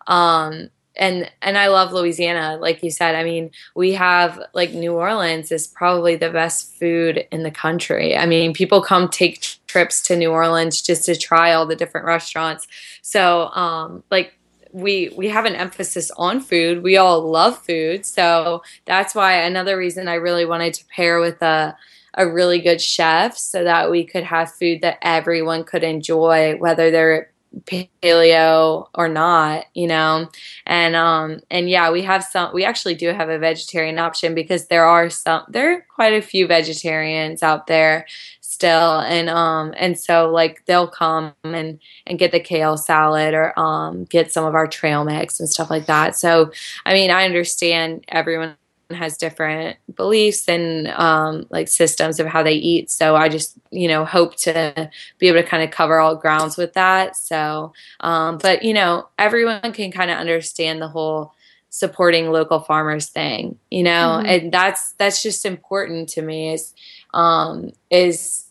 um, 0.07 0.69
and 0.95 1.31
and 1.41 1.57
I 1.57 1.69
love 1.69 1.93
Louisiana, 1.95 2.59
like 2.61 2.83
you 2.83 2.91
said. 2.91 3.15
I 3.15 3.25
mean, 3.25 3.51
we 3.75 3.95
have 3.95 4.39
like 4.53 4.75
New 4.75 4.93
Orleans 4.93 5.51
is 5.51 5.67
probably 5.67 6.17
the 6.17 6.29
best 6.29 6.75
food 6.79 7.27
in 7.33 7.43
the 7.43 7.51
country. 7.51 8.15
I 8.15 8.27
mean, 8.27 8.53
people 8.53 8.83
come 8.83 9.09
take 9.09 9.43
trips 9.67 10.03
to 10.03 10.17
New 10.17 10.31
Orleans 10.31 10.83
just 10.83 11.07
to 11.07 11.17
try 11.17 11.55
all 11.55 11.65
the 11.65 11.75
different 11.77 12.07
restaurants. 12.07 12.67
So, 13.01 13.47
um, 13.55 14.05
like 14.11 14.35
we 14.73 15.11
we 15.17 15.31
have 15.31 15.47
an 15.47 15.55
emphasis 15.55 16.11
on 16.19 16.41
food. 16.41 16.83
We 16.83 16.99
all 16.99 17.23
love 17.31 17.59
food, 17.65 18.05
so 18.05 18.63
that's 18.85 19.15
why 19.15 19.33
another 19.37 19.79
reason 19.79 20.09
I 20.09 20.15
really 20.17 20.45
wanted 20.45 20.75
to 20.75 20.85
pair 20.95 21.21
with 21.21 21.41
a 21.41 21.75
a 22.15 22.31
really 22.31 22.61
good 22.61 22.81
chef 22.81 23.37
so 23.37 23.65
that 23.65 23.91
we 23.91 24.05
could 24.05 24.25
have 24.25 24.53
food 24.53 24.81
that 24.83 24.99
everyone 25.03 25.65
could 25.65 25.85
enjoy, 25.85 26.57
whether 26.57 26.91
they're 26.91 27.33
paleo 27.67 28.89
or 28.95 29.09
not, 29.09 29.67
you 29.75 29.87
know. 29.87 30.29
And 30.67 30.97
um 30.97 31.41
and 31.51 31.69
yeah, 31.69 31.91
we 31.91 32.03
have 32.03 32.25
some 32.25 32.53
we 32.55 32.65
actually 32.65 32.95
do 32.95 33.09
have 33.09 33.29
a 33.29 33.39
vegetarian 33.39 33.99
option 33.99 34.35
because 34.35 34.67
there 34.67 34.85
are 34.85 35.11
some 35.11 35.43
there 35.49 35.75
are 35.75 35.87
quite 35.95 36.13
a 36.15 36.23
few 36.23 36.47
vegetarians 36.47 37.43
out 37.43 37.67
there 37.67 38.07
still 38.41 39.01
and 39.01 39.29
um 39.31 39.73
and 39.77 39.99
so 39.99 40.31
like 40.31 40.65
they'll 40.67 40.89
come 40.89 41.33
and 41.45 41.79
and 42.07 42.19
get 42.19 42.33
the 42.33 42.41
kale 42.41 42.77
salad 42.77 43.35
or 43.35 43.59
um 43.59 44.05
get 44.05 44.33
some 44.33 44.45
of 44.45 44.55
our 44.55 44.67
trail 44.67 45.05
mix 45.05 45.41
and 45.41 45.49
stuff 45.49 45.71
like 45.71 45.87
that. 45.87 46.17
So 46.17 46.51
I 46.87 46.95
mean, 46.95 47.11
I 47.11 47.25
understand 47.25 48.05
everyone 48.09 48.57
has 48.95 49.17
different 49.17 49.77
beliefs 49.95 50.49
and 50.49 50.89
um, 50.89 51.47
like 51.51 51.69
systems 51.69 52.21
of 52.21 52.27
how 52.27 52.43
they 52.43 52.55
eat. 52.55 52.91
So 52.91 53.17
I 53.17 53.29
just, 53.29 53.57
you 53.71 53.89
know, 53.89 54.05
hope 54.05 54.37
to 54.39 54.91
be 55.19 55.29
able 55.29 55.43
to 55.43 55.47
kind 55.47 55.63
of 55.63 55.71
cover 55.71 55.99
all 55.99 56.17
grounds 56.17 56.57
with 56.57 56.75
that. 56.75 57.17
So, 57.17 57.73
um, 58.01 58.39
but 58.39 58.63
you 58.63 58.75
know, 58.75 59.09
everyone 59.19 59.73
can 59.73 59.93
kind 59.93 60.11
of 60.11 60.19
understand 60.19 60.81
the 60.81 60.89
whole 60.89 61.35
supporting 61.71 62.31
local 62.31 62.61
farmers 62.61 63.09
thing, 63.09 63.59
you 63.71 63.83
know, 63.83 64.19
mm-hmm. 64.19 64.27
and 64.27 64.53
that's 64.53 64.93
that's 64.93 65.23
just 65.23 65.47
important 65.47 66.09
to 66.11 66.23
me 66.23 66.53
is 66.53 66.75
um, 67.15 67.73
is 67.91 68.45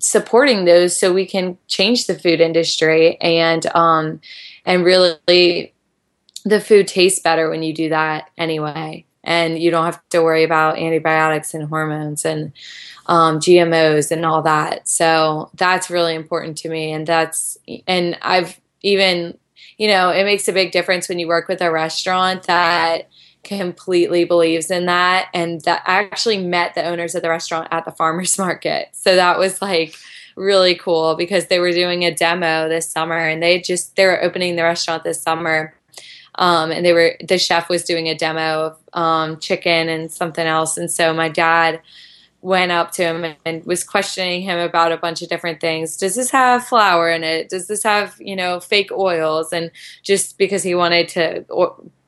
supporting 0.00 0.64
those 0.64 0.96
so 0.96 1.12
we 1.12 1.26
can 1.26 1.58
change 1.66 2.06
the 2.06 2.18
food 2.18 2.40
industry 2.40 3.16
and 3.20 3.66
um, 3.74 4.20
and 4.64 4.84
really 4.84 5.72
the 6.44 6.60
food 6.60 6.86
tastes 6.86 7.20
better 7.20 7.50
when 7.50 7.62
you 7.62 7.72
do 7.74 7.88
that 7.88 8.30
anyway 8.38 9.04
and 9.28 9.58
you 9.58 9.70
don't 9.70 9.84
have 9.84 10.00
to 10.08 10.22
worry 10.22 10.42
about 10.42 10.78
antibiotics 10.78 11.52
and 11.52 11.68
hormones 11.68 12.24
and 12.24 12.50
um, 13.06 13.38
GMOs 13.38 14.10
and 14.10 14.24
all 14.24 14.40
that. 14.42 14.88
So 14.88 15.50
that's 15.54 15.90
really 15.90 16.14
important 16.14 16.56
to 16.58 16.70
me, 16.70 16.92
and 16.92 17.06
that's 17.06 17.58
and 17.86 18.18
I've 18.22 18.58
even 18.82 19.36
you 19.76 19.86
know 19.86 20.10
it 20.10 20.24
makes 20.24 20.48
a 20.48 20.52
big 20.52 20.72
difference 20.72 21.08
when 21.08 21.18
you 21.18 21.28
work 21.28 21.46
with 21.46 21.60
a 21.60 21.70
restaurant 21.70 22.44
that 22.44 23.08
completely 23.44 24.24
believes 24.24 24.70
in 24.70 24.86
that 24.86 25.28
and 25.32 25.60
that 25.62 25.82
I 25.86 26.02
actually 26.02 26.38
met 26.38 26.74
the 26.74 26.84
owners 26.84 27.14
of 27.14 27.22
the 27.22 27.28
restaurant 27.28 27.68
at 27.70 27.84
the 27.84 27.92
farmers 27.92 28.36
market 28.38 28.88
so 28.92 29.14
that 29.14 29.38
was 29.38 29.62
like 29.62 29.94
really 30.36 30.74
cool 30.74 31.14
because 31.14 31.46
they 31.46 31.58
were 31.58 31.72
doing 31.72 32.04
a 32.04 32.14
demo 32.14 32.68
this 32.68 32.90
summer 32.90 33.16
and 33.16 33.42
they 33.42 33.60
just 33.60 33.94
they 33.96 34.04
were 34.04 34.22
opening 34.22 34.56
the 34.56 34.64
restaurant 34.64 35.04
this 35.04 35.22
summer 35.22 35.72
um, 36.38 36.70
and 36.70 36.86
they 36.86 36.92
were 36.92 37.16
the 37.22 37.36
chef 37.36 37.68
was 37.68 37.84
doing 37.84 38.08
a 38.08 38.14
demo 38.16 38.66
of 38.66 38.78
um, 38.94 39.38
chicken 39.38 39.88
and 39.88 40.10
something 40.10 40.46
else, 40.46 40.78
and 40.78 40.90
so 40.90 41.12
my 41.12 41.28
dad 41.28 41.82
went 42.40 42.70
up 42.70 42.92
to 42.92 43.02
him 43.02 43.34
and 43.44 43.64
was 43.66 43.82
questioning 43.82 44.42
him 44.42 44.60
about 44.60 44.92
a 44.92 44.96
bunch 44.96 45.20
of 45.22 45.28
different 45.28 45.60
things. 45.60 45.96
Does 45.96 46.14
this 46.14 46.30
have 46.30 46.64
flour 46.64 47.10
in 47.10 47.24
it? 47.24 47.48
Does 47.48 47.66
this 47.66 47.82
have 47.82 48.14
you 48.20 48.36
know 48.36 48.60
fake 48.60 48.92
oils? 48.92 49.52
And 49.52 49.70
just 50.02 50.38
because 50.38 50.62
he 50.62 50.74
wanted 50.74 51.08
to 51.10 51.44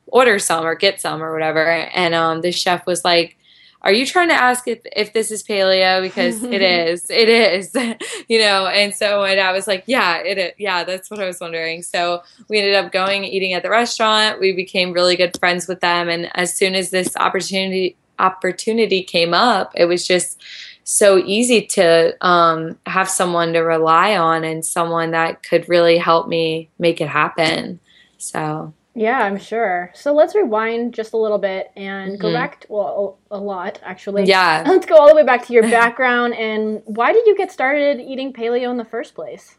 order 0.06 0.38
some 0.38 0.64
or 0.64 0.74
get 0.76 1.00
some 1.00 1.22
or 1.22 1.32
whatever, 1.32 1.68
and 1.68 2.14
um, 2.14 2.40
the 2.40 2.52
chef 2.52 2.86
was 2.86 3.04
like 3.04 3.36
are 3.82 3.92
you 3.92 4.04
trying 4.04 4.28
to 4.28 4.34
ask 4.34 4.68
if, 4.68 4.80
if 4.94 5.12
this 5.12 5.30
is 5.30 5.42
paleo? 5.42 6.02
Because 6.02 6.42
it 6.56 6.62
is 6.62 7.08
it 7.10 7.28
is 7.28 7.74
you 8.28 8.38
know 8.38 8.66
and 8.66 8.94
so 8.94 9.20
my 9.20 9.34
dad 9.34 9.52
was 9.52 9.66
like 9.66 9.84
yeah 9.86 10.18
it 10.18 10.38
is 10.38 10.52
yeah 10.58 10.84
that's 10.84 11.10
what 11.10 11.20
i 11.20 11.26
was 11.26 11.40
wondering. 11.40 11.82
So 11.82 12.22
we 12.48 12.58
ended 12.58 12.74
up 12.74 12.92
going 12.92 13.24
eating 13.24 13.52
at 13.52 13.62
the 13.62 13.70
restaurant. 13.70 14.40
We 14.40 14.52
became 14.52 14.92
really 14.92 15.16
good 15.16 15.36
friends 15.38 15.66
with 15.66 15.80
them. 15.80 16.08
And 16.08 16.30
as 16.34 16.54
soon 16.54 16.74
as 16.74 16.90
this 16.90 17.16
opportunity 17.16 17.96
opportunity 18.18 19.02
came 19.02 19.32
up 19.32 19.72
it 19.74 19.86
was 19.86 20.06
just 20.06 20.42
so 20.84 21.18
easy 21.18 21.62
to 21.62 22.14
um, 22.26 22.76
have 22.84 23.08
someone 23.08 23.52
to 23.52 23.60
rely 23.60 24.16
on 24.16 24.44
and 24.44 24.64
someone 24.64 25.12
that 25.12 25.42
could 25.42 25.68
really 25.68 25.96
help 25.96 26.26
me 26.26 26.68
make 26.78 27.00
it 27.00 27.08
happen. 27.08 27.78
So 28.18 28.74
yeah, 28.94 29.18
I'm 29.18 29.38
sure. 29.38 29.90
So 29.94 30.12
let's 30.12 30.34
rewind 30.34 30.94
just 30.94 31.12
a 31.12 31.16
little 31.16 31.38
bit 31.38 31.70
and 31.76 32.12
mm-hmm. 32.12 32.20
go 32.20 32.32
back 32.32 32.60
to, 32.62 32.66
well, 32.70 33.18
a 33.30 33.38
lot 33.38 33.80
actually. 33.82 34.24
Yeah. 34.24 34.64
Let's 34.68 34.86
go 34.86 34.96
all 34.96 35.08
the 35.08 35.14
way 35.14 35.22
back 35.22 35.46
to 35.46 35.52
your 35.52 35.62
background 35.62 36.34
and 36.34 36.82
why 36.86 37.12
did 37.12 37.26
you 37.26 37.36
get 37.36 37.52
started 37.52 38.00
eating 38.00 38.32
paleo 38.32 38.70
in 38.70 38.76
the 38.76 38.84
first 38.84 39.14
place? 39.14 39.56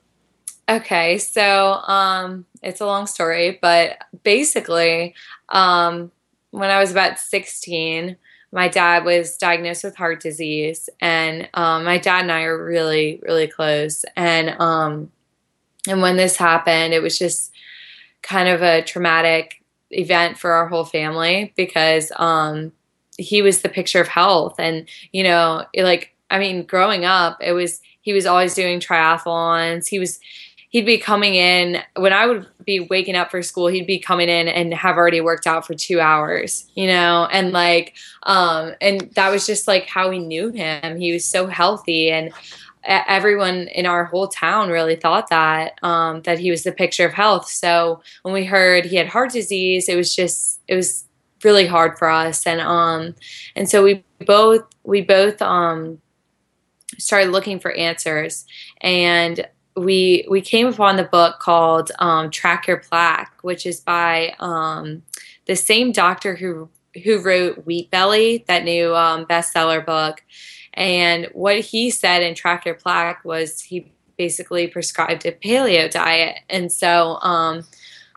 Okay, 0.70 1.18
so 1.18 1.74
um, 1.88 2.46
it's 2.62 2.80
a 2.80 2.86
long 2.86 3.06
story, 3.06 3.60
but 3.62 3.98
basically, 4.24 5.16
um, 5.50 6.12
when 6.52 6.70
I 6.70 6.80
was 6.80 6.92
about 6.92 7.20
16, 7.20 8.16
my 8.54 8.68
dad 8.68 9.04
was 9.04 9.38
diagnosed 9.38 9.84
with 9.84 9.96
heart 9.96 10.22
disease, 10.22 10.90
and 11.00 11.50
um, 11.54 11.84
my 11.84 11.98
dad 11.98 12.22
and 12.22 12.32
I 12.32 12.44
are 12.44 12.64
really, 12.64 13.20
really 13.24 13.48
close. 13.48 14.06
And 14.16 14.50
um, 14.62 15.12
and 15.88 16.02
when 16.02 16.18
this 16.18 16.38
happened, 16.38 16.94
it 16.94 17.02
was 17.02 17.18
just 17.18 17.52
kind 18.22 18.50
of 18.50 18.62
a 18.62 18.82
traumatic 18.82 19.64
event 19.92 20.38
for 20.38 20.52
our 20.52 20.68
whole 20.68 20.86
family 20.86 21.54
because 21.56 22.12
um, 22.16 22.72
he 23.18 23.42
was 23.42 23.62
the 23.62 23.70
picture 23.70 24.02
of 24.02 24.08
health. 24.08 24.56
And, 24.60 24.88
you 25.12 25.24
know, 25.24 25.66
it, 25.74 25.84
like, 25.84 26.16
I 26.30 26.40
mean, 26.40 26.64
growing 26.66 27.06
up, 27.06 27.38
it 27.42 27.54
was, 27.54 27.82
he 28.02 28.14
was 28.14 28.26
always 28.26 28.56
doing 28.56 28.80
triathlons. 28.80 29.88
He 29.88 30.00
was, 30.00 30.20
he'd 30.70 30.86
be 30.86 30.98
coming 30.98 31.36
in 31.36 31.82
when 31.98 32.14
I 32.14 32.26
would 32.26 32.48
be 32.66 32.80
waking 32.80 33.16
up 33.16 33.30
for 33.30 33.44
school, 33.44 33.68
he'd 33.68 33.86
be 33.86 34.00
coming 34.00 34.30
in 34.30 34.48
and 34.48 34.74
have 34.74 34.96
already 34.96 35.20
worked 35.20 35.46
out 35.46 35.68
for 35.68 35.74
two 35.74 36.00
hours, 36.00 36.66
you 36.76 36.88
know, 36.88 37.28
and 37.32 37.52
like, 37.52 37.96
um, 38.24 38.74
and 38.80 39.02
that 39.16 39.30
was 39.30 39.46
just 39.46 39.68
like 39.68 39.88
how 39.88 40.10
we 40.10 40.20
knew 40.20 40.50
him. 40.50 40.98
He 40.98 41.12
was 41.12 41.26
so 41.26 41.48
healthy. 41.48 42.10
And 42.10 42.32
everyone 42.84 43.68
in 43.70 43.86
our 43.86 44.06
whole 44.06 44.28
town 44.28 44.70
really 44.70 44.96
thought 44.96 45.30
that 45.30 45.78
um, 45.84 46.22
that 46.24 46.40
he 46.40 46.52
was 46.52 46.64
the 46.64 46.72
picture 46.72 47.06
of 47.06 47.14
health. 47.14 47.48
So 47.48 48.02
when 48.24 48.34
we 48.34 48.46
heard 48.46 48.86
he 48.86 48.96
had 48.96 49.08
heart 49.08 49.32
disease, 49.32 49.88
it 49.90 49.96
was 49.96 50.16
just 50.16 50.60
it 50.68 50.76
was 50.76 51.06
really 51.44 51.68
hard 51.68 51.98
for 51.98 52.10
us, 52.10 52.46
and 52.46 52.62
um 52.62 53.16
and 53.56 53.70
so 53.70 53.84
we 53.84 54.04
both 54.26 54.64
we 54.84 55.02
both 55.02 55.42
um 55.42 56.00
started 56.98 57.32
looking 57.32 57.60
for 57.60 57.72
answers, 57.72 58.46
and 58.82 59.48
we 59.76 60.26
we 60.30 60.42
came 60.42 60.68
upon 60.68 60.98
the 60.98 61.04
book 61.04 61.40
called 61.40 61.92
um, 62.00 62.30
Track 62.30 62.68
Your 62.68 62.78
Plaque, 62.78 63.38
which 63.42 63.66
is 63.66 63.80
by 63.80 64.36
um, 64.40 65.04
the 65.46 65.56
same 65.56 65.92
doctor 65.92 66.36
who 66.36 66.70
who 67.04 67.22
wrote 67.22 67.66
Wheat 67.66 67.90
Belly, 67.90 68.44
that 68.48 68.66
new 68.66 68.94
um, 68.96 69.26
bestseller 69.26 69.86
book 69.86 70.24
and 70.74 71.28
what 71.34 71.60
he 71.60 71.90
said 71.90 72.24
in 72.24 72.36
Track 72.36 72.66
Your 72.66 72.76
Plaque 72.76 73.24
was 73.26 73.62
he 73.62 73.92
basically 74.18 74.68
prescribed 74.68 75.26
a 75.26 75.32
paleo 75.32 75.90
diet. 75.90 76.40
And 76.50 76.72
so 76.72 77.18
um, 77.22 77.64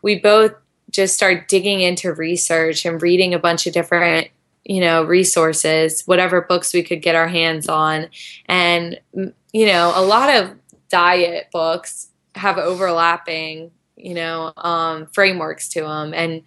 we 0.03 0.19
both 0.19 0.53
just 0.91 1.15
start 1.15 1.47
digging 1.47 1.81
into 1.81 2.13
research 2.13 2.85
and 2.85 3.01
reading 3.01 3.33
a 3.33 3.39
bunch 3.39 3.65
of 3.67 3.73
different 3.73 4.29
you 4.63 4.81
know 4.81 5.03
resources 5.03 6.01
whatever 6.07 6.41
books 6.41 6.73
we 6.73 6.81
could 6.81 7.01
get 7.01 7.15
our 7.15 7.27
hands 7.27 7.69
on 7.69 8.07
and 8.47 8.99
you 9.13 9.65
know 9.65 9.93
a 9.95 10.01
lot 10.01 10.29
of 10.35 10.51
diet 10.89 11.47
books 11.51 12.09
have 12.33 12.57
overlapping 12.57 13.69
you 13.95 14.15
know 14.15 14.51
um, 14.57 15.05
frameworks 15.07 15.69
to 15.69 15.81
them 15.81 16.13
and 16.15 16.41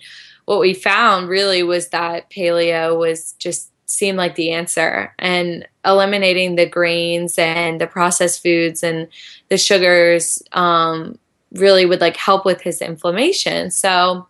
what 0.47 0.59
we 0.59 0.75
found 0.75 1.29
really 1.29 1.63
was 1.63 1.91
that 1.91 2.29
paleo 2.31 2.99
was 2.99 3.33
just 3.39 3.71
seemed 3.89 4.19
like 4.19 4.35
the 4.35 4.53
answer. 4.53 5.13
And 5.19 5.67
eliminating 5.85 6.55
the 6.55 6.67
grains 6.67 7.39
and 7.39 7.81
the 7.81 7.87
processed 7.87 8.43
foods 8.43 8.83
and 8.83 9.09
the 9.49 9.59
sugars 9.59 10.43
um, 10.53 11.19
really 11.53 11.87
would 11.87 12.01
like 12.01 12.17
help 12.17 12.45
with 12.45 12.61
his 12.61 12.83
inflammation. 12.83 13.71
So 13.71 14.29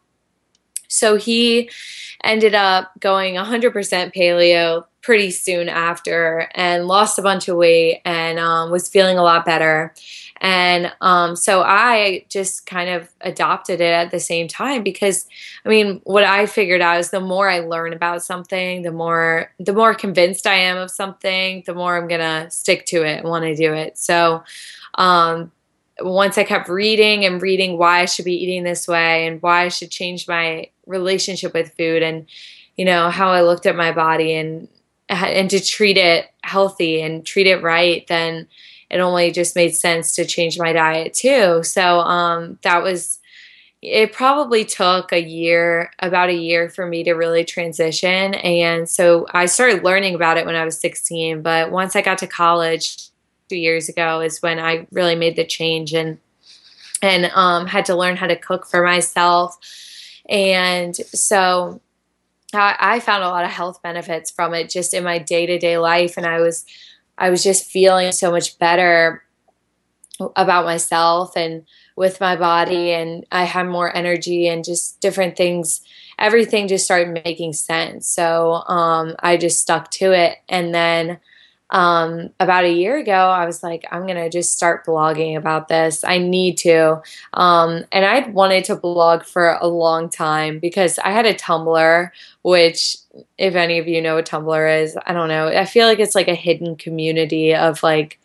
so 0.88 1.16
he 1.16 1.70
ended 2.24 2.54
up 2.54 2.90
going 2.98 3.34
100% 3.34 4.14
paleo 4.14 4.84
pretty 5.02 5.30
soon 5.30 5.68
after 5.68 6.48
and 6.54 6.86
lost 6.86 7.18
a 7.18 7.22
bunch 7.22 7.46
of 7.48 7.56
weight 7.56 8.00
and 8.04 8.38
um, 8.38 8.70
was 8.70 8.88
feeling 8.88 9.18
a 9.18 9.22
lot 9.22 9.44
better 9.44 9.94
and 10.40 10.92
um, 11.00 11.34
so 11.36 11.62
I 11.62 12.24
just 12.28 12.66
kind 12.66 12.90
of 12.90 13.08
adopted 13.20 13.80
it 13.80 13.92
at 13.92 14.10
the 14.10 14.20
same 14.20 14.48
time 14.48 14.82
because 14.82 15.26
I 15.64 15.68
mean, 15.68 16.00
what 16.04 16.24
I 16.24 16.46
figured 16.46 16.80
out 16.80 16.98
is 16.98 17.10
the 17.10 17.20
more 17.20 17.48
I 17.48 17.60
learn 17.60 17.92
about 17.92 18.22
something, 18.22 18.82
the 18.82 18.92
more 18.92 19.52
the 19.58 19.72
more 19.72 19.94
convinced 19.94 20.46
I 20.46 20.54
am 20.54 20.76
of 20.76 20.90
something, 20.90 21.64
the 21.66 21.74
more 21.74 21.96
I'm 21.96 22.08
gonna 22.08 22.50
stick 22.50 22.86
to 22.86 23.04
it 23.04 23.18
and 23.18 23.28
want 23.28 23.44
to 23.44 23.56
do 23.56 23.72
it. 23.72 23.98
So 23.98 24.44
um, 24.94 25.50
once 26.00 26.38
I 26.38 26.44
kept 26.44 26.68
reading 26.68 27.24
and 27.24 27.42
reading 27.42 27.76
why 27.76 28.00
I 28.00 28.04
should 28.04 28.24
be 28.24 28.42
eating 28.42 28.62
this 28.62 28.86
way 28.86 29.26
and 29.26 29.42
why 29.42 29.64
I 29.64 29.68
should 29.68 29.90
change 29.90 30.28
my 30.28 30.70
relationship 30.86 31.52
with 31.54 31.74
food 31.76 32.02
and 32.02 32.26
you 32.76 32.84
know 32.84 33.10
how 33.10 33.30
I 33.30 33.42
looked 33.42 33.66
at 33.66 33.76
my 33.76 33.92
body 33.92 34.34
and 34.34 34.68
and 35.08 35.50
to 35.50 35.60
treat 35.60 35.96
it 35.96 36.26
healthy 36.42 37.00
and 37.00 37.24
treat 37.24 37.46
it 37.46 37.62
right, 37.62 38.06
then 38.08 38.46
it 38.90 39.00
only 39.00 39.30
just 39.30 39.54
made 39.54 39.74
sense 39.74 40.14
to 40.14 40.24
change 40.24 40.58
my 40.58 40.72
diet 40.72 41.14
too. 41.14 41.62
So 41.62 42.00
um, 42.00 42.58
that 42.62 42.82
was 42.82 43.18
it 43.80 44.12
probably 44.12 44.64
took 44.64 45.12
a 45.12 45.22
year, 45.22 45.92
about 46.00 46.30
a 46.30 46.34
year 46.34 46.68
for 46.68 46.84
me 46.84 47.04
to 47.04 47.12
really 47.12 47.44
transition. 47.44 48.34
And 48.34 48.88
so 48.88 49.24
I 49.30 49.46
started 49.46 49.84
learning 49.84 50.16
about 50.16 50.36
it 50.36 50.46
when 50.46 50.56
I 50.56 50.64
was 50.64 50.80
16. 50.80 51.42
But 51.42 51.70
once 51.70 51.94
I 51.94 52.02
got 52.02 52.18
to 52.18 52.26
college 52.26 52.96
two 53.48 53.56
years 53.56 53.88
ago 53.88 54.20
is 54.20 54.42
when 54.42 54.58
I 54.58 54.88
really 54.90 55.14
made 55.14 55.36
the 55.36 55.44
change. 55.44 55.94
And 55.94 56.18
and 57.02 57.26
um, 57.26 57.66
had 57.66 57.84
to 57.86 57.94
learn 57.94 58.16
how 58.16 58.26
to 58.26 58.36
cook 58.36 58.66
for 58.66 58.82
myself. 58.82 59.56
And 60.28 60.94
so 60.96 61.80
I, 62.52 62.76
I 62.78 63.00
found 63.00 63.24
a 63.24 63.28
lot 63.28 63.44
of 63.44 63.50
health 63.50 63.82
benefits 63.82 64.30
from 64.30 64.54
it 64.54 64.70
just 64.70 64.94
in 64.94 65.04
my 65.04 65.18
day 65.18 65.46
to 65.46 65.58
day 65.58 65.78
life. 65.78 66.16
And 66.16 66.26
I 66.26 66.40
was, 66.40 66.64
I 67.18 67.30
was 67.30 67.42
just 67.42 67.70
feeling 67.70 68.12
so 68.12 68.30
much 68.30 68.58
better 68.58 69.24
about 70.36 70.64
myself 70.64 71.36
and 71.36 71.64
with 71.96 72.20
my 72.20 72.36
body 72.36 72.92
and 72.92 73.26
I 73.30 73.44
had 73.44 73.66
more 73.66 73.94
energy 73.94 74.48
and 74.48 74.64
just 74.64 75.00
different 75.00 75.36
things. 75.36 75.80
Everything 76.18 76.68
just 76.68 76.84
started 76.84 77.20
making 77.24 77.52
sense. 77.52 78.08
So 78.08 78.62
um, 78.68 79.14
I 79.20 79.36
just 79.36 79.60
stuck 79.60 79.90
to 79.92 80.12
it. 80.12 80.38
And 80.48 80.74
then 80.74 81.18
um, 81.70 82.30
about 82.40 82.64
a 82.64 82.72
year 82.72 82.96
ago, 82.96 83.12
I 83.12 83.44
was 83.44 83.62
like, 83.62 83.86
I'm 83.90 84.06
going 84.06 84.16
to 84.16 84.30
just 84.30 84.56
start 84.56 84.86
blogging 84.86 85.36
about 85.36 85.68
this. 85.68 86.02
I 86.02 86.18
need 86.18 86.56
to. 86.58 87.02
Um, 87.34 87.84
and 87.92 88.04
I'd 88.04 88.32
wanted 88.32 88.64
to 88.64 88.76
blog 88.76 89.22
for 89.24 89.58
a 89.60 89.66
long 89.66 90.08
time 90.08 90.58
because 90.58 90.98
I 90.98 91.10
had 91.10 91.26
a 91.26 91.34
Tumblr, 91.34 92.10
which, 92.42 92.96
if 93.36 93.54
any 93.54 93.78
of 93.78 93.86
you 93.86 94.00
know 94.00 94.14
what 94.14 94.26
Tumblr 94.26 94.82
is, 94.82 94.96
I 95.06 95.12
don't 95.12 95.28
know. 95.28 95.48
I 95.48 95.66
feel 95.66 95.86
like 95.86 95.98
it's 95.98 96.14
like 96.14 96.28
a 96.28 96.34
hidden 96.34 96.76
community 96.76 97.54
of 97.54 97.82
like, 97.82 98.18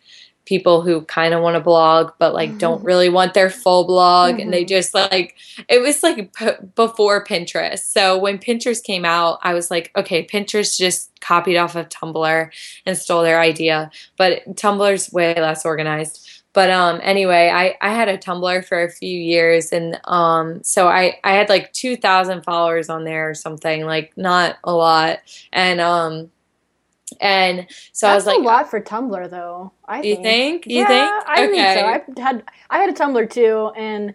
people 0.44 0.82
who 0.82 1.02
kind 1.02 1.32
of 1.32 1.42
want 1.42 1.54
to 1.54 1.60
blog 1.60 2.12
but 2.18 2.34
like 2.34 2.50
mm-hmm. 2.50 2.58
don't 2.58 2.84
really 2.84 3.08
want 3.08 3.34
their 3.34 3.50
full 3.50 3.84
blog 3.84 4.32
mm-hmm. 4.32 4.40
and 4.40 4.52
they 4.52 4.62
mm-hmm. 4.62 4.68
just 4.68 4.94
like 4.94 5.36
it 5.68 5.80
was 5.80 6.02
like 6.02 6.32
p- 6.34 6.50
before 6.74 7.24
Pinterest. 7.24 7.80
So 7.80 8.18
when 8.18 8.38
Pinterest 8.38 8.82
came 8.82 9.04
out, 9.04 9.38
I 9.42 9.54
was 9.54 9.70
like, 9.70 9.90
okay, 9.96 10.26
Pinterest 10.26 10.76
just 10.76 11.10
copied 11.20 11.56
off 11.56 11.76
of 11.76 11.88
Tumblr 11.88 12.50
and 12.86 12.98
stole 12.98 13.22
their 13.22 13.40
idea, 13.40 13.90
but 14.16 14.44
Tumblr's 14.56 15.12
way 15.12 15.34
less 15.34 15.64
organized. 15.64 16.28
But 16.52 16.70
um 16.70 17.00
anyway, 17.02 17.50
I 17.52 17.76
I 17.80 17.92
had 17.92 18.08
a 18.08 18.18
Tumblr 18.18 18.64
for 18.66 18.82
a 18.82 18.90
few 18.90 19.18
years 19.18 19.72
and 19.72 20.00
um 20.04 20.62
so 20.62 20.88
I 20.88 21.18
I 21.24 21.32
had 21.32 21.48
like 21.48 21.72
2000 21.72 22.42
followers 22.42 22.88
on 22.88 23.04
there 23.04 23.28
or 23.28 23.34
something, 23.34 23.84
like 23.84 24.12
not 24.16 24.56
a 24.62 24.72
lot. 24.72 25.18
And 25.52 25.80
um 25.80 26.30
and 27.20 27.66
so 27.92 28.06
That's 28.06 28.12
I 28.12 28.14
was 28.14 28.26
like, 28.26 28.38
a 28.38 28.40
lot 28.40 28.70
for 28.70 28.80
Tumblr, 28.80 29.30
though. 29.30 29.72
I 29.84 30.02
you 30.02 30.16
think? 30.16 30.66
You 30.66 30.80
yeah, 30.80 30.86
think? 30.86 31.28
I 31.28 31.44
okay. 31.44 31.50
think 31.50 32.16
so. 32.16 32.22
I 32.22 32.26
had 32.26 32.44
I 32.70 32.78
had 32.78 32.90
a 32.90 32.92
Tumblr 32.92 33.30
too, 33.30 33.72
and 33.76 34.14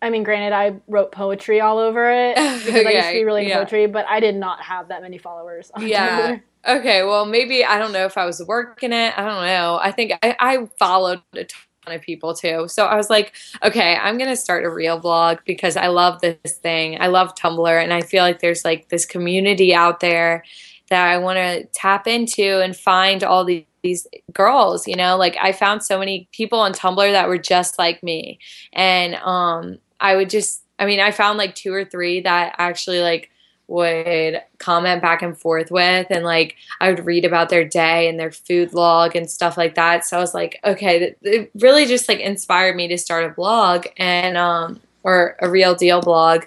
I 0.00 0.10
mean, 0.10 0.22
granted, 0.22 0.54
I 0.54 0.76
wrote 0.86 1.12
poetry 1.12 1.60
all 1.60 1.78
over 1.78 2.10
it 2.10 2.36
because 2.64 2.68
okay, 2.68 2.86
I 2.86 2.90
used 2.90 3.08
to 3.08 3.12
be 3.14 3.24
really 3.24 3.42
into 3.42 3.50
yeah. 3.50 3.58
poetry, 3.58 3.86
but 3.86 4.06
I 4.08 4.20
did 4.20 4.36
not 4.36 4.60
have 4.62 4.88
that 4.88 5.02
many 5.02 5.18
followers. 5.18 5.70
yeah. 5.78 6.36
Tumblr. 6.36 6.42
Okay. 6.66 7.02
Well, 7.04 7.24
maybe 7.24 7.64
I 7.64 7.78
don't 7.78 7.92
know 7.92 8.04
if 8.04 8.18
I 8.18 8.24
was 8.24 8.42
working 8.46 8.92
it. 8.92 9.18
I 9.18 9.24
don't 9.24 9.46
know. 9.46 9.78
I 9.80 9.90
think 9.92 10.12
I, 10.22 10.36
I 10.38 10.68
followed 10.78 11.22
a 11.34 11.44
ton 11.44 11.94
of 11.94 12.02
people 12.02 12.34
too. 12.34 12.66
So 12.68 12.86
I 12.86 12.96
was 12.96 13.08
like, 13.10 13.34
okay, 13.62 13.96
I'm 13.96 14.18
gonna 14.18 14.36
start 14.36 14.64
a 14.64 14.70
real 14.70 15.00
vlog 15.00 15.38
because 15.44 15.76
I 15.76 15.86
love 15.86 16.20
this 16.20 16.36
thing. 16.58 17.00
I 17.00 17.06
love 17.06 17.34
Tumblr, 17.34 17.82
and 17.82 17.92
I 17.92 18.02
feel 18.02 18.22
like 18.22 18.40
there's 18.40 18.64
like 18.64 18.88
this 18.88 19.06
community 19.06 19.74
out 19.74 20.00
there 20.00 20.44
that 20.88 21.08
I 21.08 21.18
want 21.18 21.36
to 21.36 21.64
tap 21.72 22.06
into 22.06 22.60
and 22.62 22.76
find 22.76 23.22
all 23.22 23.44
these, 23.44 23.64
these 23.82 24.06
girls, 24.32 24.86
you 24.88 24.96
know, 24.96 25.16
like 25.16 25.36
I 25.40 25.52
found 25.52 25.82
so 25.82 25.98
many 25.98 26.28
people 26.32 26.58
on 26.58 26.72
Tumblr 26.72 27.12
that 27.12 27.28
were 27.28 27.38
just 27.38 27.78
like 27.78 28.02
me. 28.02 28.38
And 28.72 29.14
um 29.16 29.78
I 30.00 30.16
would 30.16 30.30
just 30.30 30.62
I 30.78 30.86
mean, 30.86 31.00
I 31.00 31.10
found 31.10 31.38
like 31.38 31.54
two 31.54 31.72
or 31.72 31.84
three 31.84 32.20
that 32.20 32.54
actually 32.58 33.00
like 33.00 33.30
would 33.68 34.40
comment 34.58 35.02
back 35.02 35.20
and 35.20 35.36
forth 35.36 35.70
with 35.70 36.06
and 36.08 36.24
like 36.24 36.56
I 36.80 36.88
would 36.88 37.04
read 37.04 37.26
about 37.26 37.50
their 37.50 37.64
day 37.64 38.08
and 38.08 38.18
their 38.18 38.32
food 38.32 38.72
log 38.72 39.14
and 39.14 39.30
stuff 39.30 39.58
like 39.58 39.74
that. 39.74 40.06
So 40.06 40.16
I 40.16 40.20
was 40.20 40.32
like, 40.34 40.58
okay, 40.64 41.14
it 41.22 41.50
really 41.54 41.84
just 41.84 42.08
like 42.08 42.20
inspired 42.20 42.76
me 42.76 42.88
to 42.88 42.96
start 42.96 43.24
a 43.24 43.34
blog 43.34 43.86
and 43.98 44.36
um 44.36 44.80
or 45.04 45.36
a 45.40 45.50
real 45.50 45.74
deal 45.74 46.00
blog. 46.00 46.44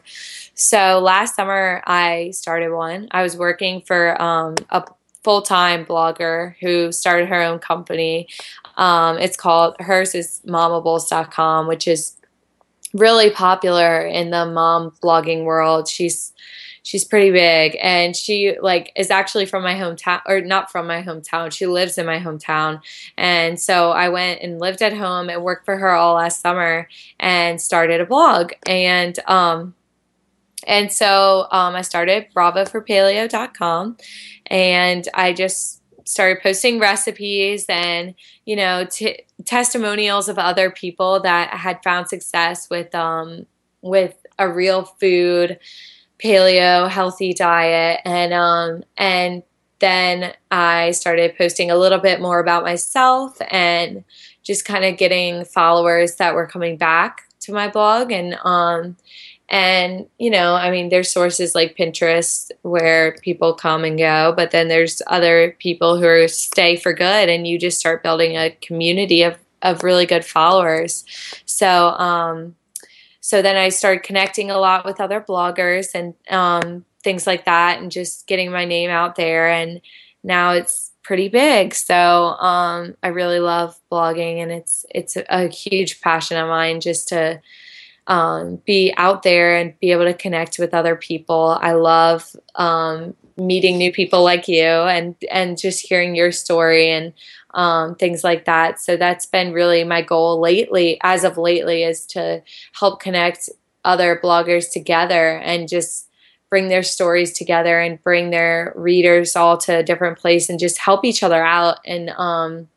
So 0.62 1.00
last 1.00 1.36
summer 1.36 1.82
I 1.88 2.30
started 2.36 2.72
one. 2.72 3.08
I 3.10 3.24
was 3.24 3.36
working 3.36 3.82
for 3.82 4.22
um, 4.22 4.54
a 4.70 4.84
full 5.24 5.42
time 5.42 5.88
blogger 5.88 6.54
who 6.62 6.92
started 6.92 7.30
her 7.30 7.42
own 7.42 7.58
company. 7.58 8.28
Um, 8.78 9.18
it's 9.18 9.36
called 9.36 9.76
hers 9.80 10.14
is 10.14 10.40
momables.com, 10.46 11.68
which 11.68 11.88
is 11.88 12.16
really 12.94 13.32
popular 13.32 14.06
in 14.06 14.30
the 14.30 14.46
mom 14.46 14.92
blogging 15.02 15.46
world. 15.46 15.88
She's 15.90 16.32
she's 16.84 17.06
pretty 17.06 17.32
big 17.32 17.76
and 17.82 18.16
she 18.16 18.56
like 18.62 18.92
is 18.96 19.10
actually 19.10 19.48
from 19.48 19.64
my 19.64 19.74
hometown 19.74 20.22
or 20.28 20.42
not 20.42 20.72
from 20.72 20.88
my 20.88 21.04
hometown 21.04 21.52
she 21.52 21.68
lives 21.68 21.96
in 22.00 22.08
my 22.08 22.18
hometown 22.18 22.82
and 23.20 23.60
so 23.60 23.92
i 23.92 24.10
went 24.10 24.42
and 24.42 24.60
lived 24.60 24.82
at 24.82 24.92
home 24.92 25.30
and 25.30 25.44
worked 25.44 25.64
for 25.64 25.78
her 25.78 25.92
all 25.92 26.16
last 26.16 26.42
summer 26.42 26.90
and 27.20 27.62
started 27.62 28.02
a 28.02 28.06
blog 28.08 28.52
and 28.66 29.20
um 29.28 29.76
and 30.68 30.92
so 30.92 31.48
um, 31.52 31.76
I 31.76 31.82
started 31.82 32.28
bravoforpaleo.com 32.36 33.98
and 34.48 35.08
I 35.14 35.34
just 35.34 35.82
started 36.06 36.42
posting 36.42 36.80
recipes 36.80 37.66
and, 37.70 38.16
you 38.46 38.56
know, 38.56 38.86
t- 38.90 39.24
testimonials 39.46 40.28
of 40.28 40.38
other 40.38 40.70
people 40.70 41.20
that 41.22 41.52
had 41.52 41.82
found 41.84 42.08
success 42.08 42.70
with, 42.70 42.94
um, 42.94 43.46
with 43.82 44.16
a 44.38 44.50
real 44.50 44.84
food, 44.84 45.60
paleo, 46.24 46.90
healthy 46.90 47.34
diet. 47.34 48.02
And, 48.06 48.34
um, 48.34 48.84
and 48.98 49.44
then 49.80 50.34
I 50.52 50.92
started 50.92 51.38
posting 51.38 51.72
a 51.72 51.78
little 51.78 52.00
bit 52.00 52.22
more 52.22 52.40
about 52.40 52.64
myself 52.64 53.38
and 53.50 54.04
just 54.44 54.66
kind 54.66 54.86
of 54.86 54.98
getting 54.98 55.46
followers 55.46 56.16
that 56.16 56.36
were 56.36 56.48
coming 56.48 56.78
back 56.78 57.24
to 57.42 57.54
my 57.54 57.68
blog 57.68 58.12
and, 58.12 58.38
um, 58.44 58.98
and, 59.52 60.08
you 60.18 60.30
know, 60.30 60.56
I 60.56 60.72
mean, 60.72 60.88
there's 60.88 61.12
sources 61.12 61.54
like 61.54 61.76
Pinterest 61.76 62.52
where 62.62 63.18
people 63.22 63.54
come 63.54 63.84
and 63.84 63.98
go, 63.98 64.34
but 64.34 64.52
then 64.52 64.70
there's 64.70 65.02
other 65.08 65.58
people 65.60 66.00
who 66.00 66.26
stay 66.30 66.78
for 66.78 66.94
good 66.94 67.28
and 67.28 67.46
you 67.46 67.60
just 67.60 67.78
start 67.78 68.02
building 68.02 68.38
a 68.38 68.52
community 68.62 69.24
of, 69.24 69.38
of 69.62 69.84
really 69.84 70.06
good 70.06 70.24
followers. 70.24 71.04
So, 71.46 71.90
um, 71.90 72.56
so 73.20 73.42
then 73.42 73.58
I 73.58 73.70
started 73.70 74.04
connecting 74.04 74.50
a 74.50 74.58
lot 74.58 74.86
with 74.86 75.02
other 75.02 75.20
bloggers 75.20 75.90
and 75.94 76.14
um, 76.30 76.86
things 77.04 77.28
like 77.28 77.44
that 77.44 77.82
and 77.82 77.92
just 77.92 78.28
getting 78.28 78.54
my 78.54 78.64
name 78.64 78.90
out 78.90 79.18
there. 79.18 79.50
And 79.50 79.82
now 80.24 80.52
it's 80.52 80.92
pretty 81.04 81.28
big. 81.28 81.76
So 81.76 81.96
um, 81.96 82.96
I 83.04 83.10
really 83.10 83.42
love 83.42 83.78
blogging 83.92 84.42
and 84.42 84.50
it's, 84.50 84.86
it's 84.96 85.18
a 85.18 85.50
huge 85.50 86.00
passion 86.00 86.38
of 86.38 86.48
mine 86.48 86.80
just 86.80 87.10
to, 87.10 87.42
um, 88.08 88.58
be 88.66 88.94
out 88.98 89.24
there 89.24 89.56
and 89.56 89.80
be 89.80 89.92
able 89.92 90.06
to 90.06 90.14
connect 90.14 90.60
with 90.60 90.74
other 90.74 90.96
people. 90.96 91.58
I 91.62 91.74
love 91.74 92.36
um, 92.56 93.16
meeting 93.38 93.78
new 93.78 93.92
people 93.92 94.24
like 94.24 94.48
you 94.48 94.64
and 94.64 95.16
and 95.30 95.58
just 95.58 95.88
hearing 95.88 96.16
your 96.16 96.32
story 96.32 96.90
and 96.90 97.14
um, 97.54 97.96
things 97.96 98.24
like 98.24 98.46
that. 98.46 98.80
So 98.80 98.98
that's 98.98 99.26
been 99.26 99.54
really 99.54 99.84
my 99.84 100.02
goal 100.02 100.40
lately, 100.40 101.00
as 101.02 101.24
of 101.24 101.38
lately, 101.38 101.84
is 101.84 102.06
to 102.08 102.44
help 102.74 103.02
connect 103.02 103.50
other 103.84 104.20
bloggers 104.24 104.72
together 104.72 105.38
and 105.38 105.68
just 105.68 106.08
bring 106.50 106.68
their 106.68 106.84
stories 106.84 107.32
together 107.34 107.80
and 107.80 108.04
bring 108.04 108.30
their 108.30 108.74
readers 108.76 109.36
all 109.36 109.58
to 109.58 109.78
a 109.78 109.84
different 109.84 110.20
place 110.20 110.50
and 110.50 110.60
just 110.60 110.78
help 110.78 111.06
each 111.06 111.24
other 111.24 111.44
out 111.44 111.78
and 111.86 112.10
um 112.12 112.68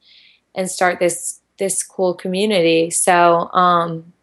and 0.54 0.70
start 0.70 1.00
this 1.00 1.40
this 1.58 1.82
cool 1.82 2.14
community. 2.14 2.90
So 2.90 3.50
um 3.52 4.13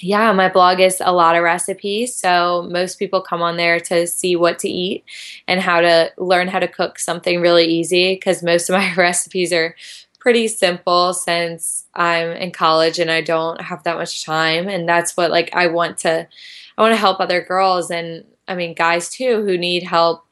yeah, 0.00 0.32
my 0.32 0.48
blog 0.48 0.80
is 0.80 1.00
a 1.04 1.12
lot 1.12 1.36
of 1.36 1.42
recipes. 1.42 2.14
So 2.14 2.68
most 2.70 2.98
people 2.98 3.20
come 3.20 3.42
on 3.42 3.56
there 3.56 3.78
to 3.80 4.06
see 4.06 4.36
what 4.36 4.58
to 4.60 4.68
eat 4.68 5.04
and 5.46 5.60
how 5.60 5.80
to 5.80 6.12
learn 6.18 6.48
how 6.48 6.58
to 6.58 6.68
cook 6.68 6.98
something 6.98 7.40
really 7.40 7.64
easy 7.64 8.14
because 8.14 8.42
most 8.42 8.68
of 8.68 8.74
my 8.74 8.92
recipes 8.96 9.52
are 9.52 9.76
pretty 10.18 10.48
simple 10.48 11.12
since 11.12 11.84
I'm 11.94 12.30
in 12.30 12.50
college 12.50 12.98
and 12.98 13.10
I 13.10 13.20
don't 13.20 13.60
have 13.60 13.82
that 13.84 13.96
much 13.96 14.24
time 14.24 14.68
and 14.68 14.88
that's 14.88 15.16
what 15.16 15.30
like 15.30 15.50
I 15.54 15.66
want 15.66 15.98
to 15.98 16.26
I 16.78 16.82
want 16.82 16.92
to 16.92 16.98
help 16.98 17.20
other 17.20 17.42
girls 17.42 17.90
and 17.90 18.24
I 18.48 18.54
mean 18.54 18.72
guys 18.72 19.10
too 19.10 19.44
who 19.44 19.58
need 19.58 19.82
help 19.82 20.24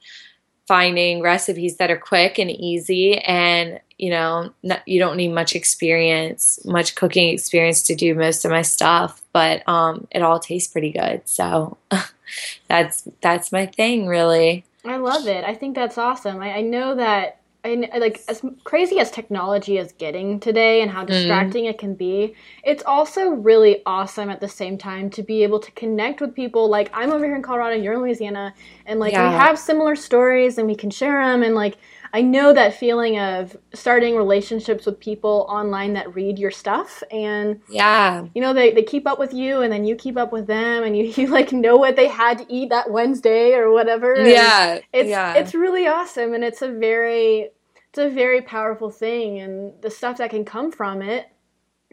finding 0.67 1.21
recipes 1.21 1.77
that 1.77 1.91
are 1.91 1.97
quick 1.97 2.39
and 2.39 2.49
easy 2.49 3.17
and 3.17 3.79
you 3.97 4.09
know 4.09 4.51
not, 4.63 4.81
you 4.87 4.99
don't 4.99 5.17
need 5.17 5.29
much 5.29 5.55
experience 5.55 6.59
much 6.65 6.95
cooking 6.95 7.29
experience 7.29 7.81
to 7.81 7.95
do 7.95 8.15
most 8.15 8.45
of 8.45 8.51
my 8.51 8.61
stuff 8.61 9.23
but 9.33 9.67
um, 9.67 10.07
it 10.11 10.21
all 10.21 10.39
tastes 10.39 10.71
pretty 10.71 10.91
good. 10.91 11.23
So 11.25 11.77
that's 12.67 13.07
that's 13.19 13.51
my 13.51 13.65
thing 13.65 14.07
really. 14.07 14.63
I 14.85 14.97
love 14.97 15.27
it. 15.27 15.43
I 15.43 15.55
think 15.55 15.75
that's 15.75 15.97
awesome. 15.97 16.41
I, 16.41 16.57
I 16.57 16.61
know 16.61 16.95
that 16.95 17.39
and 17.63 17.87
like 17.97 18.21
as 18.27 18.41
crazy 18.63 18.99
as 18.99 19.09
technology 19.09 19.77
is 19.77 19.93
getting 19.93 20.39
today 20.39 20.81
and 20.81 20.91
how 20.91 20.99
mm-hmm. 20.99 21.13
distracting 21.13 21.65
mm. 21.65 21.69
it 21.69 21.77
can 21.77 21.95
be 21.95 22.35
it's 22.63 22.83
also 22.85 23.29
really 23.29 23.81
awesome 23.85 24.29
at 24.29 24.41
the 24.41 24.47
same 24.47 24.77
time 24.77 25.09
to 25.09 25.23
be 25.23 25.43
able 25.43 25.59
to 25.59 25.71
connect 25.71 26.19
with 26.19 26.35
people 26.35 26.67
like 26.69 26.89
i'm 26.93 27.11
over 27.11 27.25
here 27.25 27.35
in 27.35 27.41
colorado 27.41 27.75
you're 27.75 27.93
in 27.93 28.01
louisiana 28.01 28.53
and 28.85 28.99
like 28.99 29.13
yeah. 29.13 29.29
we 29.29 29.35
have 29.35 29.57
similar 29.57 29.95
stories 29.95 30.57
and 30.57 30.67
we 30.67 30.75
can 30.75 30.89
share 30.89 31.23
them 31.23 31.43
and 31.43 31.55
like 31.55 31.77
I 32.15 32.21
know 32.21 32.53
that 32.53 32.75
feeling 32.75 33.17
of 33.17 33.57
starting 33.73 34.15
relationships 34.15 34.85
with 34.85 34.99
people 34.99 35.47
online 35.49 35.93
that 35.93 36.13
read 36.13 36.37
your 36.37 36.51
stuff 36.51 37.01
and 37.11 37.59
yeah, 37.67 38.27
you 38.35 38.41
know 38.41 38.53
they, 38.53 38.71
they 38.71 38.83
keep 38.83 39.07
up 39.07 39.17
with 39.17 39.33
you 39.33 39.61
and 39.63 39.73
then 39.73 39.83
you 39.83 39.95
keep 39.95 40.15
up 40.15 40.31
with 40.31 40.45
them 40.45 40.83
and 40.83 40.95
you, 40.95 41.05
you 41.15 41.27
like 41.27 41.51
know 41.51 41.75
what 41.75 41.95
they 41.95 42.07
had 42.07 42.37
to 42.37 42.45
eat 42.53 42.69
that 42.69 42.91
Wednesday 42.91 43.55
or 43.55 43.71
whatever. 43.71 44.15
Yeah, 44.15 44.79
it's 44.93 45.09
yeah. 45.09 45.33
it's 45.33 45.55
really 45.55 45.87
awesome 45.87 46.33
and 46.35 46.43
it's 46.43 46.61
a 46.61 46.71
very 46.71 47.49
it's 47.89 47.97
a 47.97 48.09
very 48.09 48.41
powerful 48.41 48.91
thing 48.91 49.39
and 49.39 49.73
the 49.81 49.89
stuff 49.89 50.17
that 50.17 50.29
can 50.29 50.45
come 50.45 50.71
from 50.71 51.01
it 51.01 51.27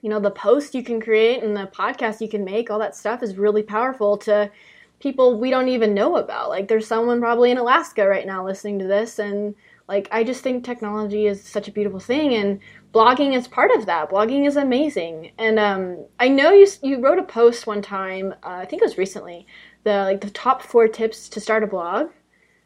you 0.02 0.09
know 0.09 0.20
the 0.20 0.30
post 0.30 0.74
you 0.74 0.83
can 0.83 1.00
create 1.00 1.42
and 1.42 1.54
the 1.54 1.70
podcast 1.74 2.22
you 2.22 2.28
can 2.28 2.42
make 2.42 2.70
all 2.70 2.78
that 2.78 2.96
stuff 2.96 3.22
is 3.22 3.37
really 3.37 3.62
powerful 3.62 4.16
to 4.16 4.50
people 4.98 5.38
we 5.38 5.50
don't 5.50 5.68
even 5.68 5.92
know 5.92 6.16
about 6.16 6.48
like 6.48 6.68
there's 6.68 6.87
someone 6.87 7.20
probably 7.20 7.50
in 7.50 7.59
alaska 7.59 8.06
right 8.06 8.26
now 8.26 8.42
listening 8.42 8.78
to 8.78 8.87
this 8.87 9.18
and 9.18 9.54
like 9.90 10.09
i 10.12 10.24
just 10.24 10.42
think 10.42 10.64
technology 10.64 11.26
is 11.26 11.44
such 11.44 11.68
a 11.68 11.72
beautiful 11.72 12.00
thing 12.00 12.35
and 12.37 12.61
blogging 12.94 13.37
is 13.37 13.48
part 13.48 13.72
of 13.72 13.87
that 13.87 14.11
blogging 14.11 14.46
is 14.48 14.57
amazing 14.57 15.33
and 15.38 15.59
um, 15.61 16.07
i 16.20 16.29
know 16.29 16.53
you, 16.53 16.66
you 16.83 17.00
wrote 17.00 17.18
a 17.20 17.24
post 17.24 17.66
one 17.68 17.83
time 17.83 18.33
uh, 18.44 18.61
i 18.62 18.66
think 18.66 18.83
it 18.83 18.87
was 18.87 18.98
recently 18.98 19.46
the 19.85 19.92
like 20.05 20.22
the 20.22 20.31
top 20.31 20.62
four 20.62 20.88
tips 20.88 21.29
to 21.31 21.40
start 21.40 21.64
a 21.64 21.68
blog 21.68 22.11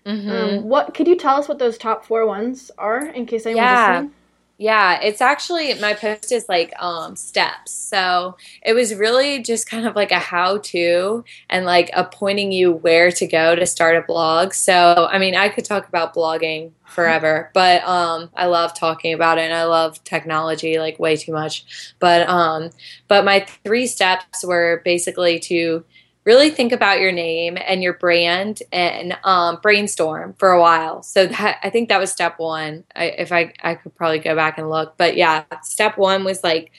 Mm-hmm. 0.07 0.29
um, 0.29 0.65
what 0.65 0.95
could 0.95 1.09
you 1.09 1.17
tell 1.17 1.37
us 1.37 1.49
what 1.49 1.59
those 1.61 1.79
top 1.79 2.05
four 2.07 2.27
ones 2.27 2.71
are 2.79 3.09
in 3.09 3.27
case 3.27 3.47
anyone's 3.47 3.71
Yeah. 3.71 3.71
listening 3.73 4.13
Yeah, 4.59 5.01
it's 5.03 5.21
actually 5.21 5.75
my 5.75 5.95
post 5.95 6.33
is 6.33 6.47
like 6.49 6.73
um 6.81 7.17
steps. 7.17 7.73
So 7.73 8.37
it 8.65 8.75
was 8.75 8.95
really 8.95 9.43
just 9.43 9.69
kind 9.69 9.87
of 9.87 9.97
like 9.97 10.13
a 10.13 10.19
how 10.21 10.59
to 10.59 11.25
and 11.51 11.67
like 11.67 11.91
a 11.95 12.05
pointing 12.05 12.53
you 12.53 12.73
where 12.73 13.13
to 13.13 13.27
go 13.29 13.57
to 13.57 13.67
start 13.67 13.97
a 13.97 14.03
blog. 14.03 14.55
So 14.55 15.09
I 15.11 15.19
mean 15.19 15.37
I 15.37 15.49
could 15.51 15.65
talk 15.67 15.89
about 15.89 16.15
blogging 16.15 16.73
forever, 16.95 17.51
but 17.55 17.83
um 17.85 18.31
I 18.35 18.47
love 18.47 18.75
talking 18.75 19.13
about 19.13 19.39
it 19.39 19.43
and 19.43 19.55
I 19.55 19.65
love 19.65 20.03
technology 20.05 20.79
like 20.79 20.99
way 20.99 21.17
too 21.17 21.33
much. 21.33 21.95
But 21.99 22.29
um 22.29 22.71
but 23.09 23.25
my 23.25 23.41
three 23.65 23.87
steps 23.87 24.45
were 24.45 24.83
basically 24.85 25.39
to 25.41 25.85
really 26.25 26.51
think 26.51 26.73
about 26.73 27.01
your 27.01 27.13
name 27.13 27.59
and 27.67 27.83
your 27.83 27.95
brand 27.95 28.63
and 28.73 29.17
um, 29.25 29.59
brainstorm 29.63 30.35
for 30.39 30.51
a 30.51 30.61
while. 30.61 31.03
So 31.03 31.27
that 31.27 31.59
I 31.63 31.71
think 31.71 31.89
that 31.89 32.01
was 32.01 32.11
step 32.11 32.39
one. 32.39 32.85
I, 32.97 33.07
if 33.07 33.33
I 33.33 33.53
I 33.63 33.75
could 33.75 33.95
probably 33.95 34.19
go 34.19 34.35
back 34.35 34.59
and 34.59 34.71
look, 34.71 34.97
but 34.97 35.17
yeah, 35.17 35.45
step 35.63 35.99
one 35.99 36.25
was 36.25 36.43
like 36.43 36.73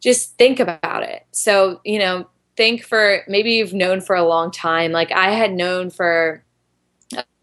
just 0.00 0.36
think 0.36 0.60
about 0.60 1.02
it. 1.02 1.26
So 1.32 1.80
you 1.84 1.98
know, 1.98 2.28
think 2.56 2.84
for 2.84 3.22
maybe 3.26 3.52
you've 3.52 3.74
known 3.74 4.00
for 4.00 4.16
a 4.16 4.26
long 4.26 4.50
time. 4.50 4.92
Like 4.92 5.12
I 5.12 5.30
had 5.30 5.52
known 5.52 5.90
for 5.90 6.44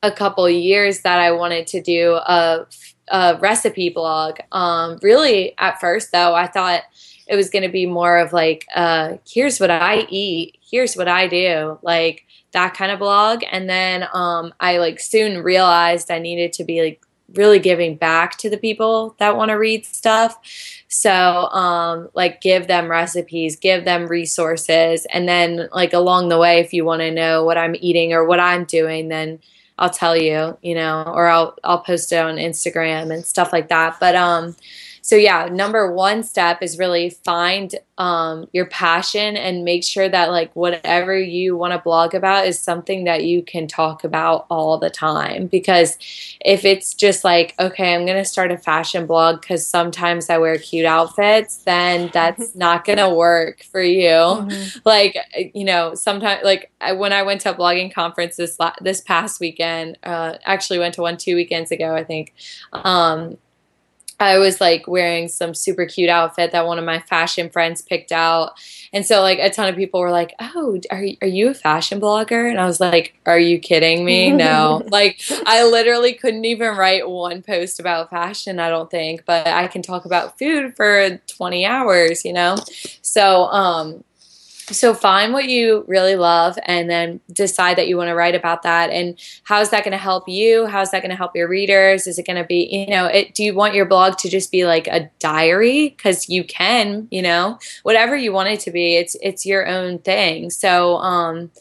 a 0.03 0.11
couple 0.11 0.49
years 0.49 1.01
that 1.01 1.19
I 1.19 1.31
wanted 1.31 1.67
to 1.67 1.81
do 1.81 2.13
a, 2.13 2.65
a 3.09 3.37
recipe 3.39 3.89
blog. 3.89 4.39
Um, 4.51 4.99
really, 5.01 5.53
at 5.57 5.79
first 5.79 6.11
though, 6.11 6.33
I 6.33 6.47
thought 6.47 6.83
it 7.27 7.35
was 7.35 7.49
going 7.49 7.63
to 7.63 7.69
be 7.69 7.85
more 7.85 8.17
of 8.17 8.33
like, 8.33 8.65
uh, 8.75 9.17
here's 9.27 9.59
what 9.59 9.69
I 9.69 10.07
eat, 10.09 10.57
here's 10.61 10.95
what 10.95 11.07
I 11.07 11.27
do, 11.27 11.79
like 11.81 12.25
that 12.51 12.73
kind 12.73 12.91
of 12.91 12.99
blog. 12.99 13.43
And 13.51 13.69
then 13.69 14.07
um, 14.13 14.53
I 14.59 14.79
like 14.79 14.99
soon 14.99 15.43
realized 15.43 16.11
I 16.11 16.19
needed 16.19 16.51
to 16.53 16.63
be 16.63 16.81
like 16.81 17.05
really 17.35 17.59
giving 17.59 17.95
back 17.95 18.37
to 18.37 18.49
the 18.49 18.57
people 18.57 19.15
that 19.19 19.37
want 19.37 19.49
to 19.49 19.55
read 19.55 19.85
stuff. 19.85 20.37
So, 20.89 21.11
um, 21.11 22.09
like, 22.13 22.41
give 22.41 22.67
them 22.67 22.91
recipes, 22.91 23.55
give 23.55 23.85
them 23.85 24.07
resources, 24.07 25.07
and 25.13 25.29
then 25.29 25.69
like 25.71 25.93
along 25.93 26.27
the 26.27 26.37
way, 26.37 26.59
if 26.59 26.73
you 26.73 26.83
want 26.83 27.01
to 27.01 27.11
know 27.11 27.45
what 27.45 27.57
I'm 27.57 27.75
eating 27.79 28.11
or 28.11 28.25
what 28.25 28.41
I'm 28.41 28.65
doing, 28.65 29.07
then 29.07 29.39
I'll 29.82 29.89
tell 29.89 30.15
you, 30.15 30.58
you 30.62 30.76
know, 30.76 31.04
or 31.08 31.28
I'll 31.28 31.58
I'll 31.63 31.80
post 31.82 32.12
it 32.13 32.17
on 32.17 32.36
Instagram 32.36 33.12
and 33.13 33.26
stuff 33.26 33.52
like 33.52 33.67
that. 33.70 33.98
But 34.00 34.15
um 34.15 34.56
so 35.01 35.15
yeah, 35.15 35.49
number 35.51 35.91
one 35.91 36.23
step 36.23 36.61
is 36.61 36.77
really 36.77 37.09
find 37.09 37.73
um, 37.97 38.47
your 38.53 38.67
passion 38.67 39.35
and 39.35 39.65
make 39.65 39.83
sure 39.83 40.07
that 40.07 40.29
like 40.29 40.55
whatever 40.55 41.19
you 41.19 41.57
want 41.57 41.73
to 41.73 41.79
blog 41.79 42.13
about 42.13 42.45
is 42.45 42.59
something 42.59 43.03
that 43.05 43.23
you 43.23 43.41
can 43.41 43.67
talk 43.67 44.03
about 44.03 44.45
all 44.49 44.77
the 44.77 44.91
time. 44.91 45.47
Because 45.47 45.97
if 46.45 46.65
it's 46.65 46.93
just 46.93 47.23
like, 47.23 47.55
okay, 47.59 47.95
I'm 47.95 48.05
gonna 48.05 48.25
start 48.25 48.51
a 48.51 48.57
fashion 48.57 49.07
blog 49.07 49.41
because 49.41 49.65
sometimes 49.65 50.29
I 50.29 50.37
wear 50.37 50.57
cute 50.59 50.85
outfits, 50.85 51.57
then 51.57 52.11
that's 52.13 52.55
not 52.55 52.85
gonna 52.85 53.13
work 53.13 53.63
for 53.63 53.81
you. 53.81 54.07
Mm-hmm. 54.07 54.79
Like 54.85 55.17
you 55.55 55.65
know, 55.65 55.95
sometimes 55.95 56.43
like 56.43 56.71
I, 56.79 56.93
when 56.93 57.11
I 57.11 57.23
went 57.23 57.41
to 57.41 57.51
a 57.51 57.55
blogging 57.55 57.91
conference 57.91 58.35
this 58.35 58.59
la- 58.59 58.75
this 58.81 59.01
past 59.01 59.39
weekend, 59.39 59.97
uh, 60.03 60.35
actually 60.45 60.77
went 60.77 60.93
to 60.95 61.01
one 61.01 61.17
two 61.17 61.35
weekends 61.35 61.71
ago, 61.71 61.95
I 61.95 62.03
think. 62.03 62.33
Um, 62.73 63.37
I 64.21 64.38
was 64.38 64.62
like 64.62 64.88
wearing 64.88 65.27
some 65.27 65.53
super 65.53 65.86
cute 65.86 66.10
outfit 66.10 66.51
that 66.51 66.67
one 66.67 66.77
of 66.77 66.86
my 66.86 66.99
fashion 66.99 67.49
friends 67.49 67.81
picked 67.81 68.12
out. 68.12 68.53
And 68.93 69.05
so 69.05 69.21
like 69.21 69.39
a 69.39 69.49
ton 69.49 69.67
of 69.67 69.75
people 69.75 69.99
were 69.99 70.12
like, 70.12 70.34
"Oh, 70.39 70.79
are 70.91 71.03
are 71.21 71.27
you 71.27 71.49
a 71.49 71.53
fashion 71.53 71.99
blogger?" 71.99 72.49
And 72.49 72.60
I 72.60 72.65
was 72.65 72.79
like, 72.79 73.15
"Are 73.25 73.39
you 73.39 73.60
kidding 73.60 74.05
me? 74.05 74.31
No." 74.31 74.84
like 74.91 75.21
I 75.45 75.63
literally 75.65 76.13
couldn't 76.13 76.45
even 76.45 76.77
write 76.77 77.10
one 77.10 77.41
post 77.41 77.79
about 77.79 78.10
fashion, 78.10 78.60
I 78.60 78.69
don't 78.69 78.91
think, 78.91 79.25
but 79.25 79.47
I 79.47 79.67
can 79.67 79.81
talk 79.81 80.05
about 80.05 80.38
food 80.38 80.75
for 80.75 81.19
20 81.27 81.65
hours, 81.65 82.23
you 82.23 82.34
know? 82.34 82.57
So, 83.01 83.45
um 83.45 84.03
so 84.71 84.93
find 84.93 85.34
what 85.34 85.47
you 85.47 85.84
really 85.88 86.15
love 86.15 86.57
and 86.65 86.89
then 86.89 87.19
decide 87.31 87.77
that 87.77 87.88
you 87.88 87.97
want 87.97 88.10
to 88.10 88.15
write 88.15 88.36
about 88.36 88.63
that. 88.63 88.89
And 88.89 89.19
how's 89.43 89.69
that 89.69 89.84
going 89.84 89.91
to 89.91 89.97
help 89.97 90.27
you? 90.27 90.65
How's 90.65 90.91
that 90.91 91.01
going 91.01 91.12
to 91.12 91.15
help 91.15 91.36
your 91.36 91.47
readers? 91.47 92.07
Is 92.07 92.17
it 92.17 92.25
going 92.25 92.38
to 92.38 92.43
be 92.43 92.67
you 92.71 92.95
know 92.95 93.05
it, 93.05 93.36
do 93.36 93.43
you 93.43 93.53
want 93.53 93.75
your 93.75 93.86
blog 93.86 94.17
to 94.19 94.29
just 94.29 94.51
be 94.51 94.65
like 94.65 94.88
a 94.88 95.10
diary? 95.19 95.89
Because 95.89 96.29
you 96.29 96.43
can 96.43 97.07
you 97.12 97.21
know 97.21 97.60
whatever 97.84 98.15
you 98.15 98.31
want 98.31 98.49
it 98.49 98.60
to 98.62 98.71
be 98.71 98.95
it's 98.95 99.15
it's 99.21 99.45
your 99.45 99.67
own 99.67 99.99
thing. 99.99 100.49
So 100.49 100.97
um 100.97 101.51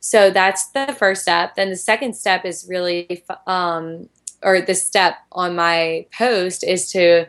so 0.00 0.30
that's 0.30 0.68
the 0.70 0.94
first 0.98 1.22
step. 1.22 1.56
Then 1.56 1.70
the 1.70 1.76
second 1.76 2.14
step 2.14 2.44
is 2.44 2.66
really 2.68 3.24
um 3.46 4.08
or 4.42 4.60
the 4.60 4.74
step 4.74 5.16
on 5.32 5.54
my 5.54 6.06
post 6.16 6.64
is 6.64 6.90
to 6.92 7.26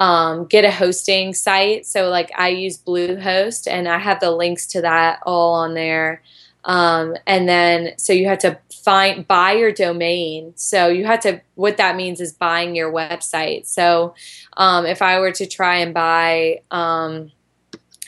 um, 0.00 0.46
get 0.46 0.64
a 0.64 0.70
hosting 0.70 1.34
site. 1.34 1.86
So 1.86 2.08
like 2.08 2.32
I 2.36 2.48
use 2.48 2.78
Bluehost 2.78 3.70
and 3.70 3.86
I 3.86 3.98
have 3.98 4.18
the 4.18 4.30
links 4.30 4.66
to 4.68 4.80
that 4.80 5.20
all 5.24 5.54
on 5.54 5.74
there. 5.74 6.22
Um, 6.64 7.16
and 7.26 7.48
then 7.48 7.92
so 7.98 8.12
you 8.12 8.26
have 8.26 8.38
to 8.40 8.58
find 8.82 9.28
buy 9.28 9.52
your 9.52 9.72
domain. 9.72 10.52
So 10.56 10.88
you 10.88 11.04
have 11.04 11.20
to 11.20 11.42
what 11.54 11.76
that 11.76 11.96
means 11.96 12.20
is 12.20 12.32
buying 12.32 12.74
your 12.74 12.90
website. 12.92 13.66
So 13.66 14.14
um, 14.56 14.86
if 14.86 15.02
I 15.02 15.20
were 15.20 15.32
to 15.32 15.46
try 15.46 15.76
and 15.76 15.94
buy, 15.94 16.62
um, 16.70 17.30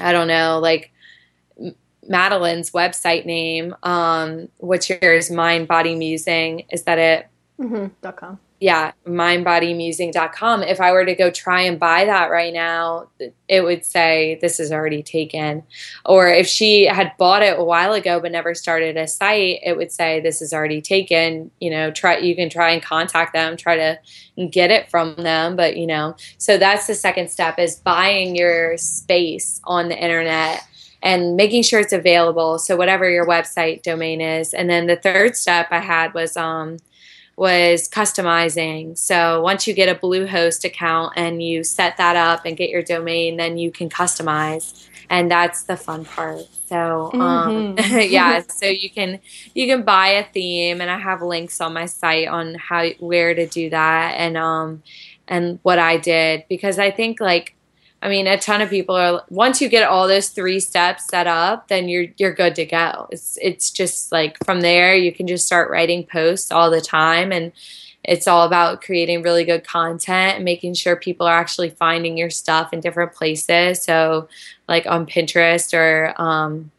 I 0.01 0.13
don't 0.13 0.29
know, 0.29 0.59
like 0.61 0.93
Madeline's 2.09 2.71
website 2.73 3.27
name, 3.27 3.77
um, 3.83 4.49
what's 4.57 4.89
yours? 4.89 5.31
Mind 5.31 5.69
Body 5.69 5.95
Musing. 5.95 6.65
Is 6.71 6.85
that 6.85 6.99
it? 6.99 7.29
Mm-hmm. 7.61 7.87
Dot 8.01 8.17
com 8.17 8.39
yeah, 8.62 8.92
mindbodymusing.com. 9.09 10.62
If 10.62 10.81
I 10.81 10.92
were 10.92 11.05
to 11.05 11.16
go 11.16 11.33
try 11.33 11.62
and 11.62 11.81
buy 11.81 12.05
that 12.05 12.31
right 12.31 12.55
now, 12.55 13.09
it 13.48 13.64
would 13.64 13.85
say 13.85 14.38
this 14.40 14.61
is 14.61 14.70
already 14.70 15.03
taken. 15.03 15.64
Or 16.05 16.29
if 16.29 16.46
she 16.46 16.85
had 16.85 17.11
bought 17.18 17.42
it 17.42 17.59
a 17.59 17.64
while 17.64 17.92
ago 17.92 18.20
but 18.20 18.31
never 18.31 18.55
started 18.55 18.96
a 18.96 19.09
site, 19.09 19.59
it 19.64 19.77
would 19.77 19.90
say 19.90 20.20
this 20.20 20.40
is 20.40 20.53
already 20.53 20.81
taken. 20.81 21.51
You 21.59 21.70
know, 21.70 21.90
try 21.90 22.18
you 22.18 22.37
can 22.37 22.48
try 22.48 22.70
and 22.70 22.81
contact 22.81 23.33
them, 23.33 23.57
try 23.57 23.75
to 23.77 24.46
get 24.46 24.70
it 24.70 24.88
from 24.88 25.16
them, 25.16 25.57
but 25.57 25.77
you 25.77 25.88
know, 25.88 26.14
so 26.38 26.57
that's 26.57 26.87
the 26.87 26.94
second 26.94 27.33
step 27.33 27.59
is 27.59 27.75
buying 27.75 28.37
your 28.37 28.77
space 28.77 29.61
on 29.64 29.88
the 29.88 29.98
internet 29.98 30.62
and 31.03 31.35
making 31.35 31.64
sure 31.64 31.81
it's 31.81 31.92
available. 31.92 32.61
So 32.61 32.77
whatever 32.77 33.11
your 33.11 33.27
website 33.27 33.83
domain 33.83 34.20
is. 34.20 34.55
And 34.55 34.70
then 34.70 34.87
the 34.87 34.94
third 34.94 35.37
step 35.37 35.66
I 35.72 35.81
had 35.81 36.14
was 36.14 36.37
um 36.37 36.77
was 37.37 37.88
customizing. 37.88 38.97
So 38.97 39.40
once 39.40 39.66
you 39.66 39.75
get 39.75 39.88
a 39.88 39.99
Bluehost 39.99 40.64
account 40.64 41.14
and 41.16 41.42
you 41.42 41.64
set 41.64 41.97
that 41.97 42.16
up 42.16 42.45
and 42.45 42.57
get 42.57 42.71
your 42.71 42.83
domain, 42.83 43.37
then 43.37 43.59
you 43.59 43.71
can 43.71 43.88
customize, 43.88 44.88
and 45.09 45.31
that's 45.31 45.64
the 45.64 45.77
fun 45.77 46.05
part. 46.05 46.42
So 46.66 47.11
um, 47.14 47.77
mm-hmm. 47.77 47.99
yeah, 48.12 48.42
so 48.49 48.66
you 48.66 48.90
can 48.90 49.21
you 49.55 49.66
can 49.66 49.83
buy 49.83 50.09
a 50.09 50.25
theme, 50.25 50.81
and 50.81 50.90
I 50.90 50.99
have 50.99 51.23
links 51.23 51.61
on 51.61 51.73
my 51.73 51.87
site 51.87 52.29
on 52.29 52.55
how 52.55 52.88
where 52.99 53.35
to 53.35 53.47
do 53.47 53.71
that 53.71 54.14
and 54.16 54.37
um 54.37 54.83
and 55.29 55.59
what 55.62 55.79
I 55.79 55.97
did 55.97 56.45
because 56.49 56.79
I 56.79 56.90
think 56.90 57.21
like 57.21 57.55
I 58.03 58.09
mean, 58.09 58.27
a 58.27 58.37
ton 58.37 58.61
of 58.61 58.69
people 58.69 58.97
are 58.97 59.23
once 59.31 59.62
you 59.62 59.69
get 59.69 59.88
all 59.88 60.09
those 60.09 60.29
three 60.29 60.59
steps 60.59 61.07
set 61.07 61.29
up, 61.29 61.69
then 61.69 61.88
you're 61.88 62.07
you're 62.17 62.35
good 62.35 62.57
to 62.57 62.67
go. 62.67 63.07
It's 63.12 63.38
it's 63.41 63.71
just 63.71 64.11
like 64.11 64.37
from 64.45 64.61
there 64.61 64.95
you 64.97 65.12
can 65.12 65.29
just 65.29 65.47
start 65.47 65.71
writing 65.71 66.05
posts 66.05 66.51
all 66.51 66.69
the 66.69 66.81
time 66.81 67.31
and 67.31 67.53
it's 68.05 68.27
all 68.27 68.45
about 68.45 68.83
creating 68.83 69.23
really 69.23 69.45
good 69.45 69.65
content 69.65 70.35
and 70.35 70.45
making 70.45 70.75
sure 70.75 70.97
people 70.97 71.25
are 71.29 71.38
actually 71.38 71.71
finding 71.71 72.19
your 72.19 72.31
stuff 72.31 72.73
in 72.73 72.81
different 72.81 73.12
places. 73.12 73.81
So 73.81 74.29
like 74.69 74.85
on 74.87 75.07
Pinterest 75.07 75.73
or 75.73 76.21
um 76.21 76.73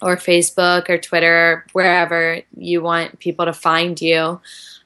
or 0.00 0.16
Facebook 0.16 0.88
or 0.88 0.96
Twitter, 0.96 1.66
wherever 1.72 2.40
you 2.56 2.82
want 2.82 3.18
people 3.18 3.44
to 3.44 3.52
find 3.52 4.00
you. 4.00 4.40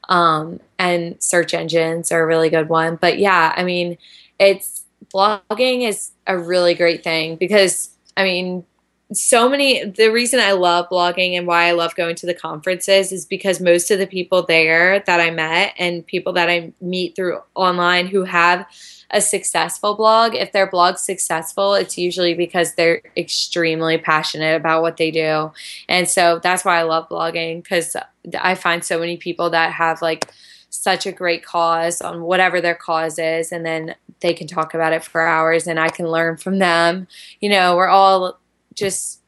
Um, 0.09 0.61
and 0.79 1.23
search 1.23 1.55
engines 1.55 2.11
are 2.11 2.23
a 2.23 2.27
really 2.27 2.51
good 2.51 2.69
one. 2.69 2.97
But 2.97 3.19
yeah, 3.19 3.53
I 3.57 3.62
mean, 3.62 3.99
it's 4.38 4.85
blogging 5.14 5.87
is 5.88 6.12
a 6.27 6.38
really 6.38 6.75
great 6.75 7.03
thing 7.03 7.37
because 7.37 7.90
I 8.16 8.25
mean, 8.25 8.64
so 9.12 9.49
many 9.49 9.85
the 9.85 10.09
reason 10.09 10.38
I 10.40 10.53
love 10.53 10.88
blogging 10.90 11.37
and 11.37 11.47
why 11.47 11.64
I 11.64 11.73
love 11.73 11.94
going 11.94 12.14
to 12.16 12.27
the 12.27 12.35
conferences 12.35 13.11
is 13.11 13.25
because 13.25 13.61
most 13.61 13.90
of 13.90 13.99
the 13.99 14.07
people 14.07 14.42
there 14.42 15.01
that 15.01 15.21
I 15.21 15.31
met 15.31 15.75
and 15.79 16.07
people 16.07 16.33
that 16.35 16.51
I 16.51 16.73
meet 16.81 17.16
through 17.16 17.40
online 17.55 18.07
who 18.07 18.25
have 18.25 18.66
a 19.11 19.23
successful 19.23 19.94
blog, 19.94 20.35
if 20.35 20.53
their 20.53 20.71
blog's 20.71 21.01
successful, 21.01 21.73
it's 21.73 21.97
usually 21.97 22.35
because 22.35 22.75
they're 22.75 23.01
extremely 23.16 23.97
passionate 23.97 24.55
about 24.55 24.83
what 24.83 24.99
they 24.99 25.11
do. 25.11 25.51
And 25.88 26.07
so 26.07 26.40
that's 26.42 26.64
why 26.64 26.79
I 26.79 26.83
love 26.83 27.09
blogging 27.09 27.62
because 27.62 27.97
I 28.38 28.55
find 28.55 28.85
so 28.85 28.99
many 28.99 29.16
people 29.16 29.49
that 29.51 29.73
have 29.73 30.03
like 30.03 30.31
such 30.71 31.07
a 31.07 31.13
great 31.13 31.45
cause 31.45 32.01
on 32.01 32.23
whatever 32.23 32.61
their 32.61 32.75
cause 32.75 33.19
is 33.19 33.53
and 33.53 33.65
then 33.65 33.95
they 34.21 34.35
can 34.35 34.47
talk 34.47 34.75
about 34.75 34.93
it 34.93 35.05
for 35.05 35.21
hours 35.21 35.67
and 35.67 35.79
I 35.79 35.89
can 35.89 36.07
learn 36.07 36.37
from 36.37 36.59
them. 36.59 37.07
You 37.41 37.51
know, 37.51 37.77
we're 37.77 37.89
all 37.89 38.39
just 38.75 39.21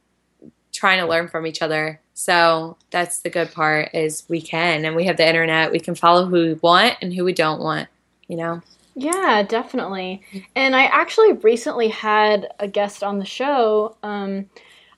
trying 0.73 1.01
to 1.01 1.07
learn 1.07 1.29
from 1.29 1.47
each 1.47 1.63
other. 1.63 2.01
So 2.15 2.77
that's 2.91 3.21
the 3.21 3.31
good 3.31 3.53
part 3.53 3.91
is 3.95 4.25
we 4.29 4.43
can 4.43 4.85
and 4.85 4.95
we 4.95 5.07
have 5.07 5.17
the 5.17 5.27
internet. 5.27 5.73
We 5.73 5.81
can 5.81 5.95
follow 5.95 6.27
who 6.27 6.33
we 6.33 6.55
want 6.55 6.97
and 7.01 7.15
who 7.15 7.25
we 7.25 7.33
don't 7.33 7.61
want, 7.61 7.89
you 8.29 8.37
know. 8.37 8.61
Yeah, 8.95 9.43
definitely. 9.43 10.23
And 10.55 10.77
I 10.77 10.85
actually 10.85 11.33
recently 11.33 11.89
had 11.89 12.53
a 12.59 12.69
guest 12.69 13.03
on 13.03 13.19
the 13.19 13.25
show. 13.25 13.97
Um, 14.03 14.51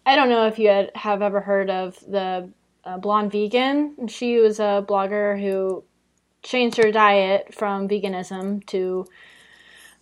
I 0.04 0.16
don't 0.16 0.28
know 0.28 0.46
if 0.46 0.58
you 0.58 0.68
had, 0.68 0.90
have 0.96 1.22
ever 1.22 1.40
heard 1.40 1.70
of 1.70 2.00
the 2.08 2.48
uh, 2.84 2.98
Blonde 2.98 3.30
Vegan. 3.30 4.08
She 4.08 4.38
was 4.38 4.58
a 4.58 4.84
blogger 4.86 5.40
who 5.40 5.84
changed 6.42 6.76
her 6.76 6.90
diet 6.90 7.54
from 7.54 7.88
veganism 7.88 8.64
to 8.66 9.06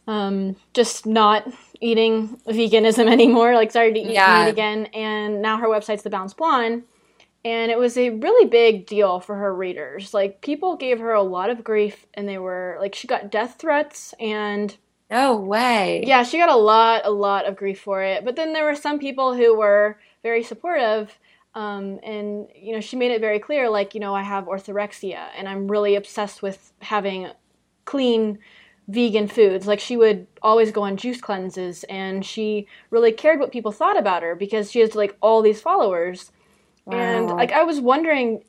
um, 0.07 0.57
just 0.75 1.07
not 1.07 1.51
eating 1.81 2.37
veganism 2.49 3.09
anymore, 3.13 3.55
like 3.55 3.71
started 3.71 3.95
to 3.95 4.01
eat 4.01 4.15
yeah. 4.15 4.45
meat 4.45 4.51
again. 4.51 4.87
And 4.87 5.43
now 5.43 5.59
her 5.59 5.69
website's 5.69 6.03
The 6.03 6.11
Balanced 6.11 6.37
Blonde. 6.37 6.85
And 7.43 7.71
it 7.71 7.79
was 7.79 7.97
a 7.97 8.11
really 8.11 8.49
big 8.49 8.87
deal 8.87 9.19
for 9.19 9.35
her 9.37 9.55
readers. 9.55 10.13
Like, 10.13 10.43
people 10.43 10.77
gave 10.77 10.99
her 10.99 11.15
a 11.15 11.23
lot 11.23 11.49
of 11.49 11.65
grief, 11.65 12.05
and 12.13 12.29
they 12.29 12.37
were 12.37 12.77
like, 12.81 12.95
she 12.95 13.07
got 13.07 13.31
death 13.31 13.57
threats 13.59 14.13
and. 14.21 14.77
No 15.11 15.37
way. 15.37 16.05
Yeah, 16.07 16.23
she 16.23 16.37
got 16.37 16.51
a 16.51 16.57
lot, 16.57 17.07
a 17.07 17.11
lot 17.11 17.47
of 17.47 17.57
grief 17.57 17.81
for 17.81 18.03
it. 18.03 18.27
But 18.27 18.37
then 18.37 18.53
there 18.53 18.65
were 18.65 18.75
some 18.75 18.99
people 18.99 19.35
who 19.35 19.57
were 19.57 19.99
very 20.23 20.43
supportive. 20.43 21.19
Um, 21.55 21.99
and, 22.05 22.47
you 22.55 22.73
know, 22.73 22.81
she 22.81 22.97
made 22.97 23.11
it 23.11 23.21
very 23.21 23.41
clear, 23.41 23.69
like, 23.69 23.95
you 23.95 24.01
know, 24.01 24.15
I 24.15 24.23
have 24.23 24.45
orthorexia 24.45 25.29
and 25.37 25.49
I'm 25.49 25.69
really 25.69 25.97
obsessed 25.97 26.43
with 26.43 26.73
having 26.81 27.29
clean 27.85 28.39
vegan 28.91 29.29
foods. 29.29 29.67
Like 29.67 29.81
she 29.81 29.97
would 29.97 30.27
always 30.43 30.73
go 30.73 30.83
on 30.83 30.97
juice 30.97 31.21
cleanses 31.21 31.85
and 31.85 32.25
she 32.25 32.67
really 32.91 33.13
cared 33.13 33.41
what 33.41 33.53
people 33.53 33.73
thought 33.73 33.99
about 33.99 34.23
her 34.23 34.35
because 34.35 34.71
she 34.71 34.81
has 34.81 34.95
like 34.95 35.17
all 35.21 35.43
these 35.43 35.61
followers. 35.61 36.33
Wow. 36.85 36.99
And 36.99 37.27
like 37.29 37.53
I 37.53 37.63
was 37.63 37.81
wondering 37.81 38.43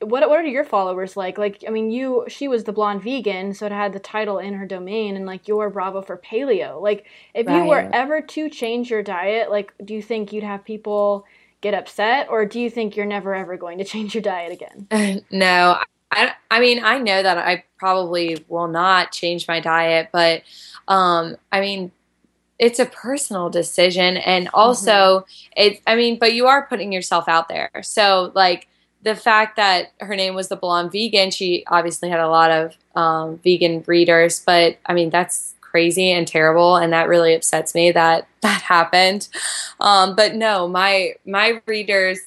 what 0.00 0.28
what 0.28 0.40
are 0.40 0.42
your 0.42 0.64
followers 0.64 1.16
like? 1.16 1.38
Like 1.38 1.64
I 1.66 1.70
mean 1.70 1.90
you 1.90 2.24
she 2.28 2.48
was 2.48 2.64
the 2.64 2.72
blonde 2.72 3.02
vegan, 3.02 3.54
so 3.54 3.66
it 3.66 3.72
had 3.72 3.92
the 3.92 4.00
title 4.00 4.38
in 4.38 4.54
her 4.54 4.66
domain 4.66 5.16
and 5.16 5.26
like 5.26 5.46
you're 5.46 5.70
Bravo 5.70 6.02
for 6.02 6.16
paleo. 6.16 6.80
Like 6.80 7.06
if 7.34 7.46
right. 7.46 7.56
you 7.56 7.68
were 7.68 7.88
ever 7.92 8.20
to 8.20 8.50
change 8.50 8.90
your 8.90 9.02
diet, 9.02 9.50
like 9.50 9.72
do 9.84 9.94
you 9.94 10.02
think 10.02 10.32
you'd 10.32 10.44
have 10.44 10.64
people 10.64 11.24
get 11.60 11.74
upset 11.74 12.28
or 12.30 12.44
do 12.44 12.60
you 12.60 12.70
think 12.70 12.96
you're 12.96 13.06
never 13.06 13.34
ever 13.34 13.56
going 13.56 13.78
to 13.78 13.84
change 13.84 14.14
your 14.14 14.22
diet 14.22 14.52
again? 14.52 15.24
no, 15.30 15.78
I, 16.10 16.32
I 16.50 16.60
mean, 16.60 16.82
I 16.82 16.98
know 16.98 17.22
that 17.22 17.38
I 17.38 17.64
probably 17.78 18.44
will 18.48 18.68
not 18.68 19.12
change 19.12 19.46
my 19.46 19.60
diet, 19.60 20.08
but 20.12 20.42
um, 20.86 21.36
I 21.52 21.60
mean, 21.60 21.92
it's 22.58 22.78
a 22.78 22.86
personal 22.86 23.50
decision. 23.50 24.16
And 24.16 24.48
also, 24.52 24.90
mm-hmm. 25.20 25.52
it, 25.56 25.82
I 25.86 25.96
mean, 25.96 26.18
but 26.18 26.32
you 26.32 26.46
are 26.46 26.66
putting 26.66 26.92
yourself 26.92 27.28
out 27.28 27.48
there. 27.48 27.70
So, 27.82 28.32
like, 28.34 28.68
the 29.02 29.14
fact 29.14 29.56
that 29.56 29.92
her 30.00 30.16
name 30.16 30.34
was 30.34 30.48
the 30.48 30.56
blonde 30.56 30.90
vegan, 30.90 31.30
she 31.30 31.64
obviously 31.68 32.08
had 32.08 32.20
a 32.20 32.28
lot 32.28 32.50
of 32.50 32.76
um, 32.96 33.38
vegan 33.44 33.84
readers, 33.86 34.42
but 34.44 34.78
I 34.86 34.92
mean, 34.92 35.10
that's 35.10 35.54
crazy 35.78 36.10
and 36.10 36.26
terrible. 36.26 36.74
And 36.74 36.92
that 36.92 37.06
really 37.06 37.36
upsets 37.36 37.72
me 37.72 37.92
that 37.92 38.26
that 38.40 38.62
happened. 38.62 39.28
Um, 39.78 40.16
but 40.16 40.34
no, 40.34 40.66
my, 40.66 41.14
my 41.24 41.60
readers, 41.66 42.18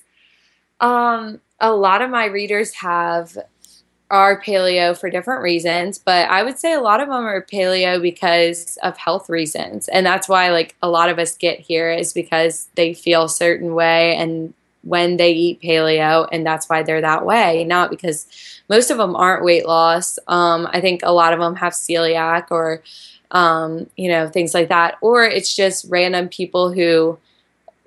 um, 0.80 1.42
a 1.60 1.74
lot 1.74 2.02
of 2.02 2.10
my 2.10 2.26
readers 2.26 2.74
have 2.76 3.38
are 4.10 4.42
paleo 4.42 4.98
for 4.98 5.10
different 5.10 5.42
reasons, 5.42 5.98
but 5.98 6.30
I 6.30 6.44
would 6.44 6.60
say 6.60 6.74
a 6.74 6.82
lot 6.82 7.02
of 7.02 7.08
them 7.08 7.24
are 7.26 7.42
paleo 7.42 8.02
because 8.02 8.78
of 8.84 8.98
health 8.98 9.30
reasons. 9.30 9.88
And 9.90 10.06
that's 10.06 10.28
why 10.30 10.50
like 10.50 10.76
a 10.82 10.90
lot 10.90 11.10
of 11.10 11.20
us 11.20 11.38
get 11.38 11.60
here 11.60 11.92
is 11.92 12.14
because 12.14 12.68
they 12.76 12.94
feel 12.94 13.24
a 13.26 13.30
certain 13.30 13.74
way 13.74 14.16
and 14.16 14.54
when 14.84 15.18
they 15.18 15.32
eat 15.32 15.62
paleo 15.62 16.28
and 16.32 16.46
that's 16.46 16.68
why 16.68 16.84
they're 16.84 17.02
that 17.02 17.26
way, 17.26 17.64
not 17.66 17.90
because 17.90 18.28
most 18.70 18.92
of 18.92 18.98
them 18.98 19.16
aren't 19.16 19.44
weight 19.44 19.66
loss. 19.66 20.18
Um, 20.28 20.68
I 20.72 20.82
think 20.82 21.02
a 21.04 21.12
lot 21.14 21.34
of 21.34 21.40
them 21.40 21.56
have 21.56 21.74
celiac 21.74 22.48
or 22.52 22.82
um, 23.32 23.90
you 23.98 24.10
know, 24.10 24.28
things 24.28 24.54
like 24.54 24.70
that 24.70 24.98
or 25.02 25.24
it's 25.24 25.56
just 25.56 25.86
random 25.90 26.30
people 26.30 26.72
who 26.72 27.18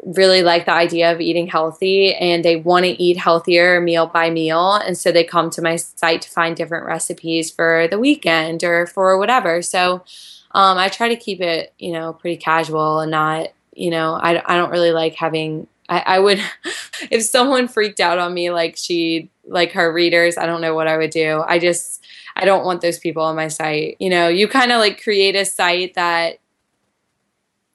really 0.04 0.42
like 0.42 0.66
the 0.66 0.72
idea 0.72 1.12
of 1.12 1.20
eating 1.20 1.46
healthy 1.46 2.14
and 2.14 2.44
they 2.44 2.56
want 2.56 2.84
to 2.84 3.02
eat 3.02 3.16
healthier 3.16 3.80
meal 3.80 4.06
by 4.06 4.30
meal. 4.30 4.74
And 4.74 4.96
so 4.98 5.10
they 5.10 5.24
come 5.24 5.50
to 5.50 5.62
my 5.62 5.76
site 5.76 6.22
to 6.22 6.30
find 6.30 6.56
different 6.56 6.86
recipes 6.86 7.50
for 7.50 7.88
the 7.90 7.98
weekend 7.98 8.64
or 8.64 8.86
for 8.86 9.18
whatever. 9.18 9.62
So 9.62 10.04
um, 10.52 10.78
I 10.78 10.88
try 10.88 11.08
to 11.08 11.16
keep 11.16 11.40
it, 11.40 11.72
you 11.78 11.92
know, 11.92 12.12
pretty 12.12 12.36
casual 12.36 13.00
and 13.00 13.10
not, 13.10 13.48
you 13.74 13.90
know, 13.90 14.14
I, 14.14 14.42
I 14.52 14.56
don't 14.56 14.70
really 14.70 14.92
like 14.92 15.14
having, 15.14 15.66
I, 15.88 16.00
I 16.00 16.18
would, 16.18 16.40
if 17.10 17.22
someone 17.22 17.68
freaked 17.68 18.00
out 18.00 18.18
on 18.18 18.34
me 18.34 18.50
like 18.50 18.76
she, 18.76 19.30
like 19.46 19.72
her 19.72 19.92
readers, 19.92 20.36
I 20.36 20.46
don't 20.46 20.60
know 20.60 20.74
what 20.74 20.86
I 20.86 20.96
would 20.96 21.10
do. 21.10 21.42
I 21.46 21.58
just, 21.58 22.03
I 22.36 22.44
don't 22.44 22.64
want 22.64 22.80
those 22.80 22.98
people 22.98 23.22
on 23.22 23.36
my 23.36 23.48
site. 23.48 23.96
You 24.00 24.10
know, 24.10 24.28
you 24.28 24.48
kind 24.48 24.72
of 24.72 24.78
like 24.78 25.02
create 25.02 25.36
a 25.36 25.44
site 25.44 25.94
that 25.94 26.38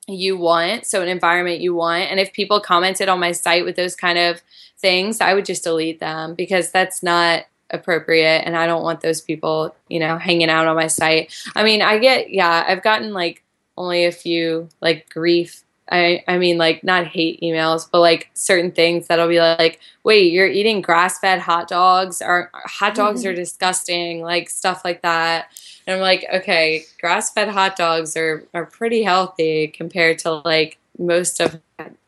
you 0.08 0.38
want, 0.38 0.86
so 0.86 1.02
an 1.02 1.08
environment 1.08 1.62
you 1.62 1.76
want. 1.76 2.10
And 2.10 2.20
if 2.20 2.34
people 2.34 2.60
commented 2.60 3.10
on 3.10 3.20
my 3.20 3.32
site 3.32 3.64
with 3.64 3.76
those 3.76 3.96
kind 3.96 4.18
of 4.18 4.42
things, 4.78 5.22
I 5.22 5.34
would 5.34 5.46
just 5.46 5.64
delete 5.64 6.00
them 6.00 6.36
because 6.36 6.72
that's 6.72 7.04
not 7.04 7.46
appropriate 7.72 8.42
and 8.46 8.58
I 8.58 8.66
don't 8.66 8.84
want 8.84 9.02
those 9.02 9.22
people, 9.22 9.76
you 9.88 10.00
know, 10.00 10.18
hanging 10.18 10.50
out 10.50 10.68
on 10.68 10.76
my 10.76 10.88
site. 10.88 11.34
I 11.56 11.64
mean, 11.64 11.82
I 11.82 12.00
get 12.00 12.32
yeah, 12.32 12.66
I've 12.68 12.84
gotten 12.84 13.14
like 13.14 13.44
only 13.78 14.06
a 14.06 14.12
few 14.12 14.70
like 14.82 15.10
grief 15.10 15.64
I, 15.92 16.24
I 16.28 16.38
mean 16.38 16.58
like 16.58 16.84
not 16.84 17.08
hate 17.08 17.42
emails 17.42 17.88
but 17.92 18.00
like 18.00 18.30
certain 18.34 18.72
things 18.72 19.08
that'll 19.08 19.28
be 19.28 19.40
like 19.40 19.80
wait 20.04 20.32
you're 20.32 20.48
eating 20.48 20.82
grass-fed 20.82 21.40
hot 21.40 21.68
dogs 21.68 22.22
or 22.22 22.52
hot 22.54 22.96
dogs 22.96 23.26
are 23.26 23.34
disgusting 23.34 24.22
like 24.22 24.50
stuff 24.50 24.84
like 24.86 25.02
that 25.02 25.50
and 25.90 25.96
I'm 25.96 26.02
like, 26.02 26.24
okay, 26.32 26.86
grass 27.02 27.32
fed 27.32 27.50
hot 27.50 27.76
dogs 27.76 28.16
are, 28.16 28.44
are 28.54 28.68
pretty 28.68 29.02
healthy 29.02 29.70
compared 29.70 30.20
to 30.20 30.34
like 30.46 30.78
most 31.00 31.42
of 31.42 31.60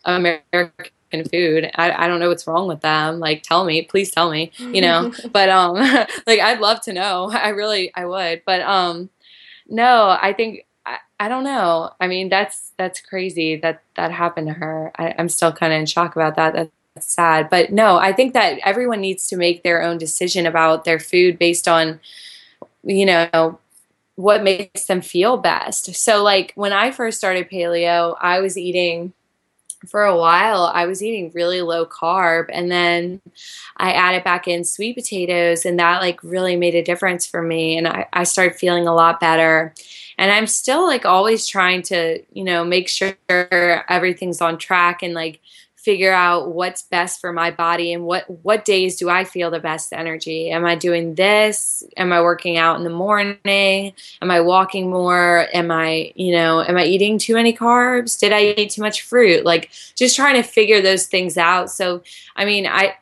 American 0.05 0.83
food. 1.31 1.71
I, 1.73 1.91
I 1.91 2.07
don't 2.07 2.19
know 2.19 2.29
what's 2.29 2.45
wrong 2.45 2.67
with 2.67 2.81
them. 2.81 3.19
Like, 3.19 3.41
tell 3.41 3.65
me, 3.65 3.81
please 3.81 4.11
tell 4.11 4.29
me, 4.29 4.51
you 4.59 4.81
know. 4.81 5.11
but 5.31 5.49
um, 5.49 5.73
like, 6.27 6.39
I'd 6.39 6.59
love 6.59 6.81
to 6.81 6.93
know. 6.93 7.31
I 7.33 7.49
really, 7.49 7.91
I 7.95 8.05
would. 8.05 8.43
But 8.45 8.61
um, 8.61 9.09
no, 9.67 10.15
I 10.21 10.33
think 10.33 10.67
I, 10.85 10.97
I 11.19 11.27
don't 11.27 11.43
know. 11.43 11.91
I 11.99 12.07
mean, 12.07 12.29
that's 12.29 12.71
that's 12.77 12.99
crazy 12.99 13.55
that 13.57 13.83
that 13.95 14.11
happened 14.11 14.47
to 14.47 14.53
her. 14.53 14.91
I, 14.97 15.13
I'm 15.17 15.29
still 15.29 15.51
kind 15.51 15.73
of 15.73 15.79
in 15.79 15.85
shock 15.85 16.15
about 16.15 16.35
that. 16.35 16.53
That's 16.53 16.71
sad. 17.13 17.49
But 17.49 17.71
no, 17.71 17.97
I 17.97 18.13
think 18.13 18.33
that 18.33 18.59
everyone 18.65 19.01
needs 19.01 19.27
to 19.27 19.37
make 19.37 19.63
their 19.63 19.81
own 19.81 19.97
decision 19.97 20.45
about 20.45 20.83
their 20.83 20.99
food 20.99 21.39
based 21.39 21.67
on, 21.67 21.99
you 22.83 23.05
know, 23.05 23.59
what 24.15 24.43
makes 24.43 24.85
them 24.85 25.01
feel 25.01 25.37
best. 25.37 25.95
So, 25.95 26.23
like 26.23 26.51
when 26.55 26.73
I 26.73 26.91
first 26.91 27.17
started 27.17 27.49
paleo, 27.49 28.15
I 28.19 28.39
was 28.39 28.57
eating 28.57 29.13
for 29.87 30.03
a 30.03 30.15
while, 30.15 30.71
I 30.73 30.85
was 30.85 31.01
eating 31.01 31.31
really 31.33 31.61
low 31.61 31.85
carb, 31.85 32.45
and 32.51 32.71
then 32.71 33.21
I 33.77 33.93
added 33.93 34.23
back 34.23 34.47
in 34.47 34.63
sweet 34.63 34.95
potatoes, 34.95 35.65
and 35.65 35.79
that 35.79 36.01
like 36.01 36.23
really 36.23 36.55
made 36.55 36.75
a 36.75 36.83
difference 36.83 37.25
for 37.25 37.41
me. 37.41 37.77
And 37.77 37.87
I, 37.87 38.07
I 38.13 38.23
started 38.23 38.57
feeling 38.57 38.87
a 38.87 38.95
lot 38.95 39.19
better. 39.19 39.73
And 40.17 40.31
I'm 40.31 40.45
still 40.45 40.85
like 40.85 41.05
always 41.05 41.47
trying 41.47 41.81
to, 41.83 42.21
you 42.31 42.43
know, 42.43 42.63
make 42.63 42.89
sure 42.89 43.15
everything's 43.27 44.41
on 44.41 44.57
track 44.57 45.01
and 45.01 45.13
like 45.13 45.39
figure 45.83 46.13
out 46.13 46.53
what's 46.53 46.83
best 46.83 47.19
for 47.19 47.33
my 47.33 47.49
body 47.49 47.91
and 47.91 48.05
what 48.05 48.29
what 48.43 48.65
days 48.65 48.97
do 48.97 49.09
I 49.09 49.23
feel 49.23 49.49
the 49.49 49.59
best 49.59 49.93
energy. 49.93 50.51
Am 50.51 50.63
I 50.63 50.75
doing 50.75 51.15
this? 51.15 51.83
Am 51.97 52.13
I 52.13 52.21
working 52.21 52.57
out 52.57 52.77
in 52.77 52.83
the 52.83 52.91
morning? 52.91 53.93
Am 54.21 54.31
I 54.31 54.41
walking 54.41 54.91
more? 54.91 55.47
Am 55.53 55.71
I, 55.71 56.13
you 56.15 56.33
know, 56.33 56.61
am 56.61 56.77
I 56.77 56.85
eating 56.85 57.17
too 57.17 57.33
many 57.33 57.51
carbs? 57.51 58.19
Did 58.19 58.31
I 58.31 58.53
eat 58.57 58.71
too 58.71 58.81
much 58.83 59.01
fruit? 59.01 59.43
Like 59.43 59.71
just 59.95 60.15
trying 60.15 60.35
to 60.35 60.43
figure 60.43 60.81
those 60.81 61.07
things 61.07 61.35
out. 61.35 61.71
So, 61.71 62.03
I 62.35 62.45
mean, 62.45 62.67
I 62.67 62.95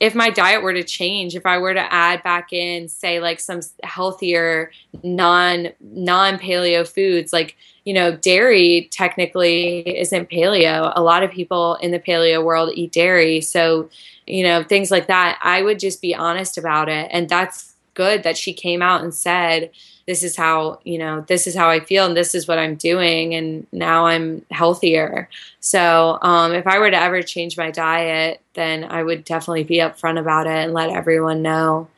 if 0.00 0.14
my 0.14 0.30
diet 0.30 0.62
were 0.62 0.72
to 0.72 0.82
change, 0.82 1.36
if 1.36 1.44
I 1.44 1.58
were 1.58 1.74
to 1.74 1.92
add 1.92 2.22
back 2.22 2.52
in, 2.52 2.88
say, 2.88 3.20
like 3.20 3.40
some 3.40 3.60
healthier 3.82 4.70
non 5.02 5.68
non 5.80 6.38
paleo 6.38 6.88
foods, 6.88 7.32
like 7.32 7.56
you 7.84 7.94
know, 7.94 8.14
dairy 8.14 8.88
technically 8.92 9.80
isn't 9.98 10.30
paleo. 10.30 10.92
A 10.94 11.02
lot 11.02 11.22
of 11.22 11.30
people 11.30 11.76
in 11.76 11.90
the 11.90 11.98
paleo 11.98 12.44
world 12.44 12.72
eat 12.74 12.92
dairy, 12.92 13.40
so 13.40 13.90
you 14.26 14.42
know 14.42 14.62
things 14.62 14.90
like 14.90 15.08
that. 15.08 15.38
I 15.42 15.62
would 15.62 15.78
just 15.78 16.00
be 16.00 16.14
honest 16.14 16.56
about 16.56 16.88
it, 16.88 17.08
and 17.10 17.28
that's 17.28 17.69
good 18.00 18.22
that 18.22 18.36
she 18.36 18.52
came 18.52 18.82
out 18.82 19.02
and 19.02 19.12
said, 19.12 19.70
"This 20.06 20.22
is 20.22 20.36
how 20.36 20.80
you 20.84 20.98
know, 20.98 21.24
this 21.28 21.46
is 21.46 21.54
how 21.54 21.68
I 21.68 21.80
feel, 21.80 22.06
and 22.06 22.16
this 22.16 22.34
is 22.34 22.48
what 22.48 22.58
I'm 22.58 22.76
doing, 22.76 23.34
and 23.34 23.66
now 23.72 24.06
I'm 24.06 24.44
healthier." 24.50 25.28
So, 25.60 26.18
um, 26.22 26.52
if 26.52 26.66
I 26.66 26.78
were 26.78 26.90
to 26.90 27.02
ever 27.06 27.22
change 27.22 27.56
my 27.56 27.70
diet, 27.70 28.40
then 28.54 28.84
I 28.84 29.02
would 29.02 29.24
definitely 29.24 29.64
be 29.64 29.78
upfront 29.78 30.18
about 30.18 30.46
it 30.46 30.64
and 30.64 30.72
let 30.72 30.90
everyone 30.90 31.42
know 31.42 31.88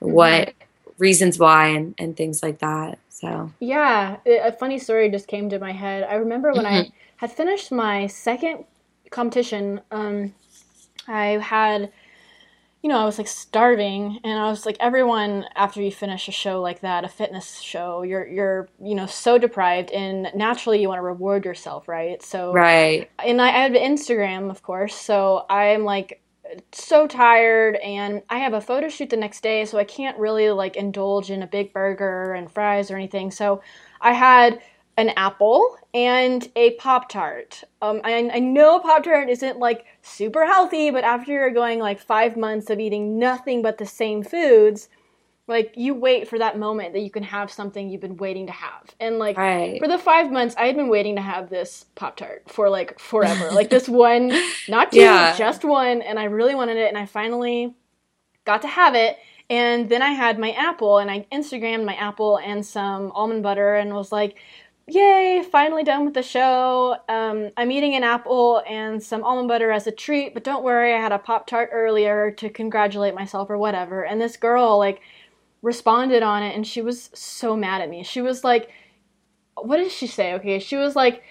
what 0.00 0.48
mm-hmm. 0.48 0.92
reasons 0.98 1.38
why 1.38 1.68
and, 1.68 1.94
and 1.98 2.16
things 2.16 2.42
like 2.42 2.58
that. 2.58 2.98
So, 3.08 3.52
yeah, 3.60 4.16
a 4.26 4.52
funny 4.52 4.78
story 4.78 5.08
just 5.08 5.28
came 5.28 5.48
to 5.50 5.58
my 5.60 5.72
head. 5.72 6.02
I 6.02 6.16
remember 6.16 6.52
when 6.52 6.64
mm-hmm. 6.64 6.90
I 6.90 6.92
had 7.16 7.30
finished 7.30 7.70
my 7.70 8.08
second 8.08 8.64
competition, 9.10 9.80
um, 9.92 10.34
I 11.06 11.38
had 11.38 11.92
you 12.82 12.88
know, 12.88 12.98
I 12.98 13.04
was 13.04 13.16
like 13.16 13.28
starving 13.28 14.18
and 14.24 14.38
I 14.38 14.50
was 14.50 14.66
like 14.66 14.76
everyone 14.80 15.46
after 15.54 15.80
you 15.80 15.92
finish 15.92 16.26
a 16.28 16.32
show 16.32 16.60
like 16.60 16.80
that, 16.80 17.04
a 17.04 17.08
fitness 17.08 17.60
show, 17.60 18.02
you're 18.02 18.26
you're, 18.26 18.68
you 18.82 18.96
know, 18.96 19.06
so 19.06 19.38
deprived 19.38 19.92
and 19.92 20.28
naturally 20.34 20.80
you 20.82 20.88
want 20.88 20.98
to 20.98 21.02
reward 21.02 21.44
yourself, 21.44 21.86
right? 21.86 22.20
So 22.22 22.52
Right. 22.52 23.08
And 23.24 23.40
I, 23.40 23.48
I 23.48 23.62
have 23.62 23.72
Instagram, 23.72 24.50
of 24.50 24.62
course, 24.62 24.96
so 24.96 25.46
I'm 25.48 25.84
like 25.84 26.20
so 26.72 27.06
tired 27.06 27.76
and 27.76 28.22
I 28.28 28.38
have 28.38 28.52
a 28.52 28.60
photo 28.60 28.88
shoot 28.88 29.10
the 29.10 29.16
next 29.16 29.42
day, 29.42 29.64
so 29.64 29.78
I 29.78 29.84
can't 29.84 30.18
really 30.18 30.50
like 30.50 30.76
indulge 30.76 31.30
in 31.30 31.42
a 31.42 31.46
big 31.46 31.72
burger 31.72 32.34
and 32.34 32.50
fries 32.50 32.90
or 32.90 32.96
anything. 32.96 33.30
So 33.30 33.62
I 34.00 34.12
had 34.12 34.60
an 34.96 35.10
apple 35.16 35.76
and 35.94 36.50
a 36.56 36.72
Pop 36.72 37.08
Tart. 37.08 37.64
Um, 37.80 38.00
I, 38.04 38.30
I 38.32 38.38
know 38.38 38.78
Pop 38.80 39.04
Tart 39.04 39.28
isn't 39.28 39.58
like 39.58 39.86
super 40.02 40.46
healthy, 40.46 40.90
but 40.90 41.04
after 41.04 41.32
you're 41.32 41.50
going 41.50 41.78
like 41.78 42.00
five 42.00 42.36
months 42.36 42.70
of 42.70 42.78
eating 42.78 43.18
nothing 43.18 43.62
but 43.62 43.78
the 43.78 43.86
same 43.86 44.22
foods, 44.22 44.88
like 45.48 45.72
you 45.76 45.94
wait 45.94 46.28
for 46.28 46.38
that 46.38 46.58
moment 46.58 46.92
that 46.92 47.00
you 47.00 47.10
can 47.10 47.22
have 47.22 47.50
something 47.50 47.88
you've 47.88 48.00
been 48.00 48.16
waiting 48.16 48.46
to 48.46 48.52
have. 48.52 48.94
And 49.00 49.18
like 49.18 49.36
right. 49.36 49.78
for 49.80 49.88
the 49.88 49.98
five 49.98 50.30
months, 50.30 50.54
I 50.56 50.66
had 50.66 50.76
been 50.76 50.88
waiting 50.88 51.16
to 51.16 51.22
have 51.22 51.50
this 51.50 51.86
Pop 51.94 52.16
Tart 52.16 52.44
for 52.48 52.68
like 52.68 52.98
forever. 52.98 53.50
like 53.50 53.70
this 53.70 53.88
one, 53.88 54.32
not 54.68 54.92
two, 54.92 55.00
yeah. 55.00 55.36
just 55.36 55.64
one. 55.64 56.02
And 56.02 56.18
I 56.18 56.24
really 56.24 56.54
wanted 56.54 56.76
it. 56.76 56.88
And 56.88 56.98
I 56.98 57.06
finally 57.06 57.74
got 58.44 58.62
to 58.62 58.68
have 58.68 58.94
it. 58.94 59.18
And 59.50 59.88
then 59.88 60.00
I 60.00 60.12
had 60.12 60.38
my 60.38 60.52
apple 60.52 60.98
and 60.98 61.10
I 61.10 61.26
Instagrammed 61.32 61.84
my 61.84 61.94
apple 61.96 62.38
and 62.38 62.64
some 62.64 63.12
almond 63.12 63.42
butter 63.42 63.74
and 63.74 63.92
was 63.92 64.12
like, 64.12 64.38
yay, 64.88 65.42
finally 65.50 65.84
done 65.84 66.04
with 66.04 66.14
the 66.14 66.22
show. 66.22 66.96
Um, 67.08 67.50
I'm 67.56 67.70
eating 67.70 67.94
an 67.94 68.04
apple 68.04 68.62
and 68.68 69.02
some 69.02 69.24
almond 69.24 69.48
butter 69.48 69.70
as 69.70 69.86
a 69.86 69.92
treat, 69.92 70.34
but 70.34 70.44
don't 70.44 70.64
worry, 70.64 70.94
I 70.94 71.00
had 71.00 71.12
a 71.12 71.18
Pop 71.18 71.46
Tart 71.46 71.70
earlier 71.72 72.30
to 72.32 72.50
congratulate 72.50 73.14
myself 73.14 73.48
or 73.50 73.58
whatever. 73.58 74.04
And 74.04 74.20
this 74.20 74.36
girl, 74.36 74.78
like, 74.78 75.00
responded 75.62 76.22
on 76.22 76.42
it 76.42 76.54
and 76.54 76.66
she 76.66 76.82
was 76.82 77.10
so 77.14 77.56
mad 77.56 77.80
at 77.80 77.90
me. 77.90 78.02
She 78.02 78.20
was 78.20 78.42
like, 78.42 78.70
what 79.54 79.76
did 79.76 79.92
she 79.92 80.06
say? 80.06 80.34
Okay, 80.34 80.58
she 80.58 80.76
was 80.76 80.96
like, 80.96 81.22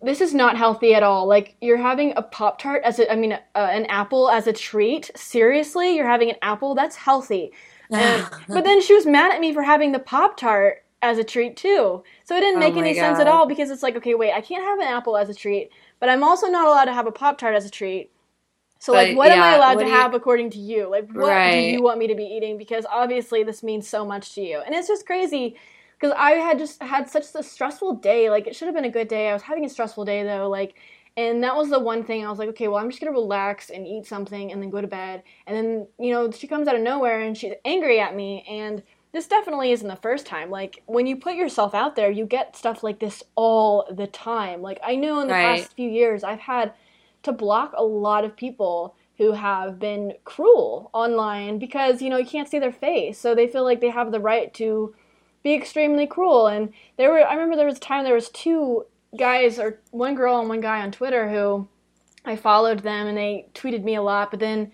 this 0.00 0.22
is 0.22 0.32
not 0.32 0.56
healthy 0.56 0.94
at 0.94 1.02
all. 1.02 1.26
Like, 1.26 1.56
you're 1.60 1.76
having 1.76 2.14
a 2.16 2.22
Pop 2.22 2.58
Tart 2.58 2.82
as 2.84 2.98
a, 2.98 3.12
I 3.12 3.16
mean, 3.16 3.32
uh, 3.32 3.38
an 3.54 3.84
apple 3.86 4.30
as 4.30 4.46
a 4.46 4.52
treat. 4.52 5.10
Seriously? 5.14 5.94
You're 5.94 6.08
having 6.08 6.30
an 6.30 6.36
apple? 6.40 6.74
That's 6.74 6.96
healthy. 6.96 7.52
And, 7.90 8.26
but 8.48 8.64
then 8.64 8.80
she 8.80 8.94
was 8.94 9.04
mad 9.04 9.34
at 9.34 9.40
me 9.40 9.52
for 9.52 9.62
having 9.62 9.92
the 9.92 9.98
Pop 9.98 10.38
Tart 10.38 10.83
as 11.04 11.18
a 11.18 11.24
treat 11.24 11.56
too. 11.56 12.02
So 12.24 12.36
it 12.36 12.40
didn't 12.40 12.56
oh 12.56 12.60
make 12.60 12.74
oh 12.74 12.80
any 12.80 12.94
God. 12.94 13.00
sense 13.00 13.20
at 13.20 13.28
all 13.28 13.46
because 13.46 13.70
it's 13.70 13.82
like, 13.82 13.96
okay, 13.96 14.14
wait, 14.14 14.32
I 14.32 14.40
can't 14.40 14.64
have 14.64 14.78
an 14.78 14.86
apple 14.86 15.16
as 15.16 15.28
a 15.28 15.34
treat, 15.34 15.70
but 16.00 16.08
I'm 16.08 16.24
also 16.24 16.48
not 16.48 16.66
allowed 16.66 16.86
to 16.86 16.92
have 16.92 17.06
a 17.06 17.12
Pop 17.12 17.38
Tart 17.38 17.54
as 17.54 17.66
a 17.66 17.70
treat. 17.70 18.10
So 18.78 18.92
but, 18.92 19.08
like, 19.08 19.16
what 19.16 19.28
yeah, 19.28 19.36
am 19.36 19.42
I 19.42 19.56
allowed 19.56 19.78
to 19.80 19.86
you, 19.86 19.92
have 19.92 20.14
according 20.14 20.50
to 20.50 20.58
you? 20.58 20.90
Like, 20.90 21.10
what 21.12 21.28
right. 21.28 21.52
do 21.52 21.66
you 21.68 21.82
want 21.82 21.98
me 21.98 22.06
to 22.06 22.14
be 22.14 22.24
eating? 22.24 22.58
Because 22.58 22.84
obviously 22.90 23.42
this 23.42 23.62
means 23.62 23.88
so 23.88 24.04
much 24.04 24.34
to 24.34 24.42
you, 24.42 24.60
and 24.64 24.74
it's 24.74 24.88
just 24.88 25.06
crazy 25.06 25.56
because 25.98 26.14
I 26.18 26.32
had 26.32 26.58
just 26.58 26.82
had 26.82 27.08
such 27.08 27.24
a 27.34 27.42
stressful 27.42 27.94
day. 27.96 28.28
Like, 28.28 28.46
it 28.46 28.54
should 28.54 28.66
have 28.66 28.74
been 28.74 28.84
a 28.84 28.90
good 28.90 29.08
day. 29.08 29.30
I 29.30 29.32
was 29.32 29.42
having 29.42 29.64
a 29.64 29.70
stressful 29.70 30.04
day 30.04 30.22
though. 30.22 30.50
Like, 30.50 30.74
and 31.16 31.42
that 31.44 31.56
was 31.56 31.70
the 31.70 31.78
one 31.78 32.04
thing 32.04 32.26
I 32.26 32.28
was 32.28 32.38
like, 32.38 32.48
okay, 32.50 32.68
well, 32.68 32.78
I'm 32.78 32.90
just 32.90 33.00
gonna 33.00 33.12
relax 33.12 33.70
and 33.70 33.86
eat 33.86 34.06
something 34.06 34.52
and 34.52 34.60
then 34.60 34.68
go 34.68 34.80
to 34.80 34.86
bed. 34.86 35.22
And 35.46 35.56
then 35.56 35.86
you 35.98 36.12
know 36.12 36.30
she 36.30 36.46
comes 36.46 36.68
out 36.68 36.74
of 36.74 36.82
nowhere 36.82 37.20
and 37.20 37.36
she's 37.36 37.54
angry 37.64 38.00
at 38.00 38.14
me 38.14 38.44
and 38.48 38.82
this 39.14 39.28
definitely 39.28 39.70
isn't 39.70 39.86
the 39.86 39.94
first 39.94 40.26
time. 40.26 40.50
Like 40.50 40.82
when 40.86 41.06
you 41.06 41.14
put 41.14 41.36
yourself 41.36 41.72
out 41.72 41.94
there, 41.94 42.10
you 42.10 42.26
get 42.26 42.56
stuff 42.56 42.82
like 42.82 42.98
this 42.98 43.22
all 43.36 43.86
the 43.88 44.08
time. 44.08 44.60
Like 44.60 44.80
I 44.82 44.96
know 44.96 45.20
in 45.20 45.28
the 45.28 45.34
right. 45.34 45.60
past 45.60 45.72
few 45.74 45.88
years, 45.88 46.24
I've 46.24 46.40
had 46.40 46.72
to 47.22 47.30
block 47.30 47.72
a 47.76 47.84
lot 47.84 48.24
of 48.24 48.36
people 48.36 48.96
who 49.16 49.30
have 49.30 49.78
been 49.78 50.14
cruel 50.24 50.90
online 50.92 51.60
because 51.60 52.02
you 52.02 52.10
know 52.10 52.16
you 52.16 52.26
can't 52.26 52.48
see 52.48 52.58
their 52.58 52.72
face, 52.72 53.16
so 53.16 53.36
they 53.36 53.46
feel 53.46 53.62
like 53.62 53.80
they 53.80 53.90
have 53.90 54.10
the 54.10 54.18
right 54.18 54.52
to 54.54 54.92
be 55.44 55.54
extremely 55.54 56.08
cruel. 56.08 56.48
And 56.48 56.72
there 56.96 57.12
were, 57.12 57.24
I 57.24 57.34
remember 57.34 57.54
there 57.54 57.66
was 57.66 57.76
a 57.76 57.80
time 57.80 58.02
there 58.02 58.14
was 58.14 58.30
two 58.30 58.84
guys 59.16 59.60
or 59.60 59.78
one 59.92 60.16
girl 60.16 60.40
and 60.40 60.48
one 60.48 60.60
guy 60.60 60.80
on 60.80 60.90
Twitter 60.90 61.30
who 61.30 61.68
I 62.24 62.34
followed 62.34 62.80
them 62.80 63.06
and 63.06 63.16
they 63.16 63.46
tweeted 63.54 63.84
me 63.84 63.94
a 63.94 64.02
lot, 64.02 64.32
but 64.32 64.40
then 64.40 64.72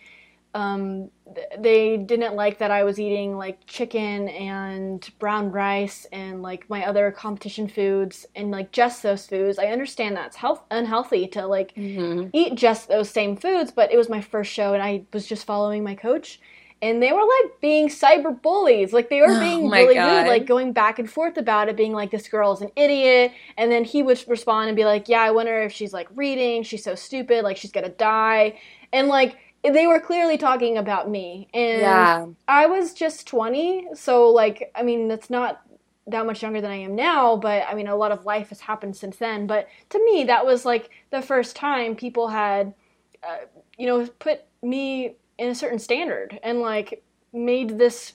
um, 0.55 1.11
they 1.59 1.97
didn't 1.97 2.35
like 2.35 2.59
that 2.59 2.71
I 2.71 2.83
was 2.83 2.99
eating 2.99 3.37
like 3.37 3.65
chicken 3.67 4.29
and 4.29 5.09
brown 5.19 5.53
rice 5.53 6.07
and 6.13 6.43
like 6.43 6.69
my 6.69 6.85
other 6.87 7.13
competition 7.13 7.69
foods 7.69 8.27
and 8.35 8.51
like 8.51 8.73
just 8.73 9.03
those 9.03 9.27
foods. 9.27 9.59
I 9.59 9.67
understand 9.67 10.17
that's 10.17 10.37
health 10.37 10.63
unhealthy 10.71 11.29
to 11.29 11.47
like 11.47 11.75
mm-hmm. 11.75 12.29
eat 12.33 12.57
just 12.57 12.89
those 12.89 13.11
same 13.11 13.37
foods, 13.37 13.71
but 13.71 13.93
it 13.93 13.97
was 13.97 14.09
my 14.09 14.21
first 14.21 14.53
show 14.53 14.75
and 14.75 14.83
I 14.83 15.05
was 15.13 15.27
just 15.27 15.47
following 15.47 15.85
my 15.85 15.95
coach 15.95 16.41
and 16.83 17.03
they 17.03 17.13
were 17.13 17.21
like 17.21 17.61
being 17.61 17.89
cyber 17.89 18.41
bullies. 18.41 18.93
Like 18.93 19.11
they 19.11 19.21
were 19.21 19.29
oh 19.29 19.41
being 19.41 19.67
oh 19.67 19.71
really 19.71 19.95
God. 19.95 20.23
rude, 20.23 20.29
like 20.29 20.47
going 20.47 20.73
back 20.73 20.99
and 20.99 21.11
forth 21.11 21.37
about 21.37 21.69
it, 21.69 21.77
being 21.77 21.93
like, 21.93 22.11
this 22.11 22.27
girl 22.27 22.53
is 22.53 22.63
an 22.63 22.71
idiot. 22.75 23.33
And 23.59 23.71
then 23.71 23.85
he 23.85 24.03
would 24.03 24.23
respond 24.27 24.69
and 24.69 24.77
be 24.77 24.85
like, 24.85 25.09
yeah, 25.09 25.21
I 25.21 25.31
wonder 25.31 25.63
if 25.63 25.73
she's 25.73 25.93
like 25.93 26.09
reading. 26.15 26.63
She's 26.63 26.83
so 26.83 26.95
stupid. 26.95 27.45
Like 27.45 27.59
she's 27.59 27.73
going 27.73 27.85
to 27.85 27.93
die. 27.93 28.59
And 28.93 29.09
like, 29.09 29.37
they 29.63 29.87
were 29.87 30.01
clearly 30.01 30.39
talking 30.39 30.77
about 30.79 31.09
me 31.11 31.49
and 31.53 31.81
yeah. 31.81 32.27
i 32.49 32.67
was 32.67 32.95
just 32.95 33.27
20 33.27 33.89
so 33.95 34.29
like 34.29 34.71
i 34.75 34.83
mean 34.83 35.09
that's 35.09 35.31
not 35.31 35.63
that 36.07 36.27
much 36.27 36.43
younger 36.43 36.61
than 36.61 36.71
i 36.71 36.77
am 36.77 36.95
now 36.95 37.37
but 37.37 37.63
i 37.69 37.75
mean 37.75 37.87
a 37.87 37.95
lot 37.95 38.11
of 38.11 38.25
life 38.25 38.49
has 38.49 38.61
happened 38.61 38.97
since 38.97 39.17
then 39.17 39.47
but 39.47 39.69
to 39.91 40.03
me 40.05 40.25
that 40.25 40.45
was 40.45 40.65
like 40.65 40.91
the 41.11 41.23
first 41.23 41.55
time 41.55 41.95
people 41.95 42.29
had 42.29 42.75
uh, 43.23 43.39
you 43.77 43.87
know 43.87 44.07
put 44.19 44.45
me 44.63 45.15
in 45.39 45.49
a 45.49 45.55
certain 45.55 45.79
standard 45.79 46.39
and 46.43 46.61
like 46.61 47.03
made 47.33 47.79
this 47.79 48.15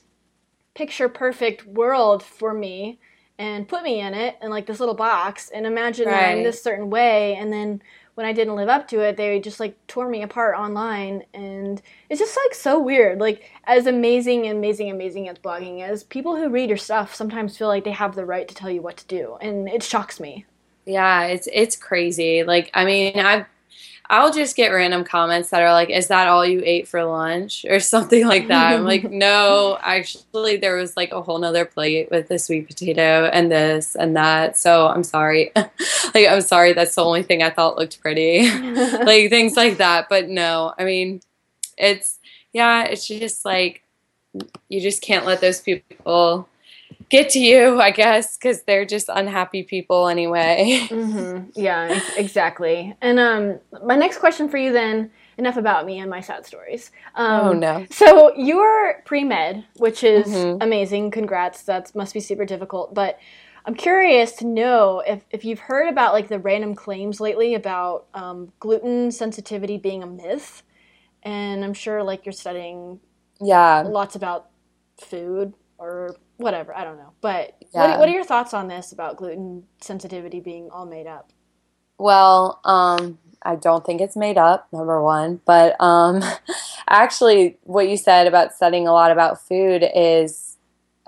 picture 0.73 1.07
perfect 1.07 1.65
world 1.65 2.21
for 2.21 2.53
me 2.53 2.99
and 3.37 3.67
put 3.67 3.83
me 3.83 3.99
in 3.99 4.13
it 4.13 4.37
in 4.41 4.49
like 4.49 4.65
this 4.65 4.79
little 4.79 4.95
box 4.95 5.49
and 5.49 5.65
imagine 5.65 6.07
right. 6.07 6.13
that 6.13 6.29
I'm 6.31 6.43
this 6.43 6.61
certain 6.61 6.89
way 6.89 7.35
and 7.35 7.51
then 7.51 7.81
when 8.15 8.25
I 8.25 8.33
didn't 8.33 8.55
live 8.55 8.69
up 8.69 8.87
to 8.89 9.01
it, 9.01 9.17
they 9.17 9.39
just 9.39 9.59
like 9.59 9.77
tore 9.87 10.09
me 10.09 10.23
apart 10.23 10.57
online. 10.57 11.23
And 11.33 11.81
it's 12.09 12.19
just 12.19 12.37
like 12.45 12.55
so 12.55 12.79
weird. 12.79 13.19
Like, 13.19 13.51
as 13.65 13.85
amazing, 13.85 14.47
amazing, 14.47 14.89
amazing 14.89 15.29
as 15.29 15.37
blogging 15.37 15.87
is, 15.89 16.03
people 16.03 16.35
who 16.35 16.49
read 16.49 16.69
your 16.69 16.77
stuff 16.77 17.13
sometimes 17.13 17.57
feel 17.57 17.67
like 17.67 17.83
they 17.83 17.91
have 17.91 18.15
the 18.15 18.25
right 18.25 18.47
to 18.47 18.55
tell 18.55 18.69
you 18.69 18.81
what 18.81 18.97
to 18.97 19.07
do. 19.07 19.37
And 19.41 19.69
it 19.69 19.83
shocks 19.83 20.19
me. 20.19 20.45
Yeah, 20.85 21.25
it's 21.25 21.47
it's 21.51 21.75
crazy. 21.75 22.43
Like, 22.43 22.69
I 22.73 22.85
mean, 22.85 23.19
I've 23.19 23.45
I'll 24.09 24.31
just 24.31 24.55
get 24.55 24.69
random 24.69 25.03
comments 25.03 25.49
that 25.49 25.61
are 25.61 25.71
like, 25.71 25.89
"Is 25.89 26.07
that 26.07 26.27
all 26.27 26.45
you 26.45 26.61
ate 26.63 26.87
for 26.87 27.03
lunch?" 27.03 27.65
or 27.67 27.79
something 27.79 28.27
like 28.27 28.47
that. 28.47 28.73
I'm 28.73 28.83
like, 28.83 29.03
"No, 29.11 29.77
actually, 29.81 30.57
there 30.57 30.75
was 30.75 30.95
like 30.95 31.11
a 31.11 31.21
whole 31.21 31.39
nother 31.39 31.65
plate 31.65 32.09
with 32.11 32.27
the 32.27 32.37
sweet 32.39 32.67
potato 32.67 33.29
and 33.31 33.51
this 33.51 33.95
and 33.95 34.15
that." 34.15 34.57
So 34.57 34.87
I'm 34.87 35.03
sorry. 35.03 35.51
like, 35.55 36.27
I'm 36.27 36.41
sorry. 36.41 36.73
That's 36.73 36.95
the 36.95 37.03
only 37.03 37.23
thing 37.23 37.41
I 37.43 37.49
thought 37.49 37.77
looked 37.77 38.01
pretty. 38.01 38.49
like 38.71 39.29
things 39.29 39.55
like 39.55 39.77
that. 39.77 40.07
But 40.09 40.29
no, 40.29 40.73
I 40.77 40.83
mean, 40.83 41.21
it's 41.77 42.19
yeah, 42.53 42.83
it's 42.83 43.07
just 43.07 43.45
like 43.45 43.83
you 44.69 44.81
just 44.81 45.01
can't 45.01 45.25
let 45.25 45.41
those 45.41 45.61
people 45.61 46.47
get 47.09 47.29
to 47.31 47.39
you, 47.39 47.79
I 47.81 47.91
guess, 47.91 48.37
because 48.37 48.63
they're 48.63 48.85
just 48.85 49.09
unhappy 49.09 49.63
people 49.63 50.07
anyway. 50.07 50.87
Mm-hmm. 50.95 51.49
Yeah, 51.55 51.99
exactly. 52.15 52.95
And 53.01 53.19
um, 53.19 53.59
my 53.83 53.95
next 53.95 54.19
question 54.19 54.49
for 54.49 54.57
you 54.57 54.71
then. 54.71 55.11
Enough 55.37 55.57
about 55.57 55.85
me 55.85 55.99
and 55.99 56.09
my 56.09 56.21
sad 56.21 56.45
stories. 56.45 56.91
Um, 57.15 57.47
oh 57.47 57.51
no! 57.51 57.85
So 57.91 58.33
you're 58.37 59.03
pre 59.05 59.25
med, 59.25 59.65
which 59.75 60.01
is 60.01 60.25
mm-hmm. 60.27 60.61
amazing. 60.61 61.11
Congrats. 61.11 61.63
That 61.63 61.93
must 61.93 62.13
be 62.13 62.21
super 62.21 62.45
difficult. 62.45 62.93
But 62.93 63.19
I'm 63.65 63.75
curious 63.75 64.31
to 64.33 64.45
know 64.47 65.03
if, 65.05 65.23
if 65.31 65.43
you've 65.43 65.59
heard 65.59 65.89
about 65.89 66.13
like 66.13 66.29
the 66.29 66.39
random 66.39 66.73
claims 66.73 67.19
lately 67.19 67.55
about 67.55 68.05
um, 68.13 68.53
gluten 68.59 69.11
sensitivity 69.11 69.77
being 69.77 70.03
a 70.03 70.07
myth 70.07 70.63
and 71.25 71.63
I'm 71.63 71.73
sure 71.73 72.03
like 72.03 72.25
you're 72.25 72.33
studying 72.33 72.99
Yeah. 73.41 73.81
lots 73.81 74.15
about 74.15 74.49
food 75.01 75.53
or 75.77 76.15
whatever. 76.37 76.75
I 76.75 76.83
don't 76.83 76.97
know. 76.97 77.11
But 77.21 77.55
Yeah. 77.73 77.91
what, 77.91 77.99
what 77.99 78.09
are 78.09 78.13
your 78.13 78.23
thoughts 78.23 78.53
on 78.53 78.67
this 78.67 78.91
about 78.91 79.17
gluten 79.17 79.63
sensitivity 79.81 80.39
being 80.39 80.69
all 80.69 80.85
made 80.85 81.07
up? 81.07 81.31
Well, 81.97 82.59
um, 82.65 83.19
I 83.41 83.55
don't 83.55 83.85
think 83.85 84.01
it's 84.01 84.17
made 84.17 84.37
up, 84.37 84.67
number 84.73 85.01
one. 85.01 85.39
But 85.45 85.79
um, 85.79 86.21
actually, 86.89 87.57
what 87.63 87.87
you 87.87 87.95
said 87.97 88.27
about 88.27 88.53
studying 88.53 88.87
a 88.87 88.91
lot 88.91 89.11
about 89.11 89.39
food 89.41 89.85
is, 89.95 90.57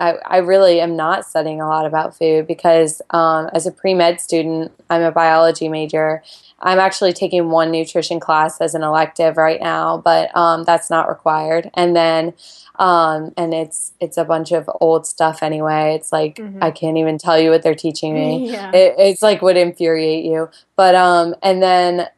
I, 0.00 0.12
I 0.24 0.36
really 0.38 0.80
am 0.80 0.94
not 0.96 1.26
studying 1.26 1.60
a 1.60 1.66
lot 1.68 1.84
about 1.84 2.16
food 2.16 2.46
because 2.46 3.02
um, 3.10 3.50
as 3.52 3.66
a 3.66 3.72
pre 3.72 3.94
med 3.94 4.20
student, 4.20 4.72
I'm 4.88 5.02
a 5.02 5.10
biology 5.10 5.68
major. 5.68 6.22
I'm 6.60 6.78
actually 6.78 7.12
taking 7.12 7.50
one 7.50 7.70
nutrition 7.70 8.20
class 8.20 8.60
as 8.60 8.74
an 8.74 8.82
elective 8.82 9.36
right 9.36 9.60
now, 9.60 9.98
but 9.98 10.34
um, 10.36 10.64
that's 10.64 10.90
not 10.90 11.08
required. 11.08 11.70
And 11.74 11.94
then, 11.94 12.34
um, 12.78 13.32
and 13.36 13.52
it's 13.54 13.92
it's 14.00 14.16
a 14.16 14.24
bunch 14.24 14.52
of 14.52 14.68
old 14.80 15.06
stuff 15.06 15.42
anyway. 15.42 15.94
It's 15.94 16.12
like 16.12 16.36
Mhm. 16.36 16.58
I 16.62 16.70
can't 16.70 16.96
even 16.96 17.18
tell 17.18 17.38
you 17.38 17.50
what 17.50 17.62
they're 17.62 17.74
teaching 17.74 18.14
me 18.14 18.50
yeah. 18.52 18.70
it, 18.72 18.94
it's 18.98 19.22
like 19.22 19.42
would 19.42 19.56
infuriate 19.56 20.24
you 20.24 20.48
but 20.76 20.94
um 20.94 21.34
and 21.42 21.62
then 21.62 22.08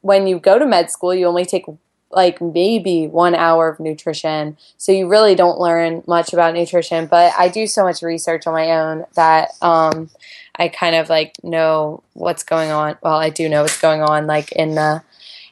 when 0.00 0.26
you 0.26 0.38
go 0.38 0.58
to 0.58 0.64
med 0.66 0.90
school 0.90 1.14
you 1.14 1.26
only 1.26 1.44
take 1.44 1.64
like 2.10 2.40
maybe 2.40 3.06
one 3.08 3.34
hour 3.34 3.68
of 3.68 3.80
nutrition 3.80 4.56
so 4.78 4.92
you 4.92 5.08
really 5.08 5.34
don't 5.34 5.58
learn 5.58 6.02
much 6.06 6.32
about 6.32 6.54
nutrition 6.54 7.06
but 7.06 7.32
i 7.36 7.48
do 7.48 7.66
so 7.66 7.82
much 7.82 8.00
research 8.02 8.46
on 8.46 8.54
my 8.54 8.70
own 8.70 9.04
that 9.16 9.50
um 9.60 10.08
i 10.56 10.68
kind 10.68 10.94
of 10.94 11.08
like 11.10 11.34
know 11.42 12.02
what's 12.14 12.44
going 12.44 12.70
on 12.70 12.96
well 13.02 13.16
i 13.18 13.28
do 13.28 13.48
know 13.48 13.62
what's 13.62 13.80
going 13.80 14.00
on 14.02 14.26
like 14.26 14.52
in 14.52 14.76
the 14.76 15.02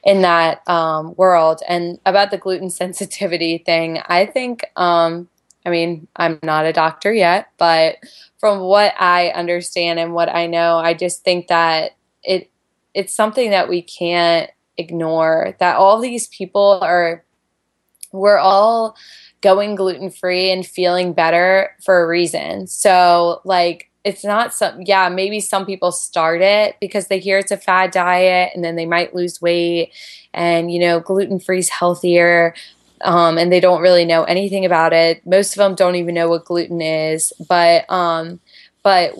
in 0.05 0.21
that 0.21 0.67
um, 0.69 1.15
world 1.15 1.61
and 1.67 1.99
about 2.05 2.31
the 2.31 2.37
gluten 2.37 2.69
sensitivity 2.81 3.57
thing 3.57 3.99
i 4.07 4.25
think 4.25 4.65
um 4.75 5.27
i 5.65 5.69
mean 5.69 6.07
i'm 6.15 6.39
not 6.43 6.65
a 6.65 6.73
doctor 6.73 7.11
yet 7.11 7.49
but 7.57 7.97
from 8.45 8.59
what 8.59 8.93
I 8.99 9.29
understand 9.29 9.97
and 9.97 10.13
what 10.13 10.29
I 10.29 10.45
know, 10.45 10.77
I 10.77 10.93
just 10.93 11.23
think 11.23 11.47
that 11.47 11.93
it 12.23 12.51
it's 12.93 13.11
something 13.11 13.49
that 13.49 13.67
we 13.67 13.81
can't 13.81 14.51
ignore. 14.77 15.55
That 15.59 15.77
all 15.77 15.99
these 15.99 16.27
people 16.27 16.77
are 16.83 17.25
we're 18.11 18.37
all 18.37 18.95
going 19.41 19.73
gluten 19.73 20.11
free 20.11 20.51
and 20.51 20.63
feeling 20.63 21.13
better 21.13 21.75
for 21.83 22.03
a 22.03 22.07
reason. 22.07 22.67
So 22.67 23.41
like 23.45 23.89
it's 24.05 24.23
not 24.23 24.53
some 24.53 24.81
yeah, 24.83 25.09
maybe 25.09 25.41
some 25.41 25.65
people 25.65 25.91
start 25.91 26.41
it 26.41 26.77
because 26.79 27.07
they 27.07 27.19
hear 27.19 27.39
it's 27.39 27.51
a 27.51 27.57
fad 27.57 27.91
diet 27.91 28.51
and 28.55 28.63
then 28.63 28.77
they 28.77 28.85
might 28.85 29.15
lose 29.15 29.41
weight 29.41 29.91
and 30.33 30.71
you 30.71 30.79
know 30.79 30.99
gluten 31.01 31.39
free 31.39 31.59
is 31.59 31.69
healthier 31.69 32.53
um, 33.01 33.37
and 33.37 33.51
they 33.51 33.59
don't 33.59 33.81
really 33.81 34.05
know 34.05 34.23
anything 34.23 34.65
about 34.65 34.93
it. 34.93 35.25
Most 35.25 35.53
of 35.53 35.57
them 35.57 35.75
don't 35.75 35.95
even 35.95 36.15
know 36.15 36.29
what 36.29 36.45
gluten 36.45 36.81
is, 36.81 37.33
but 37.49 37.89
um, 37.91 38.39
but 38.83 39.13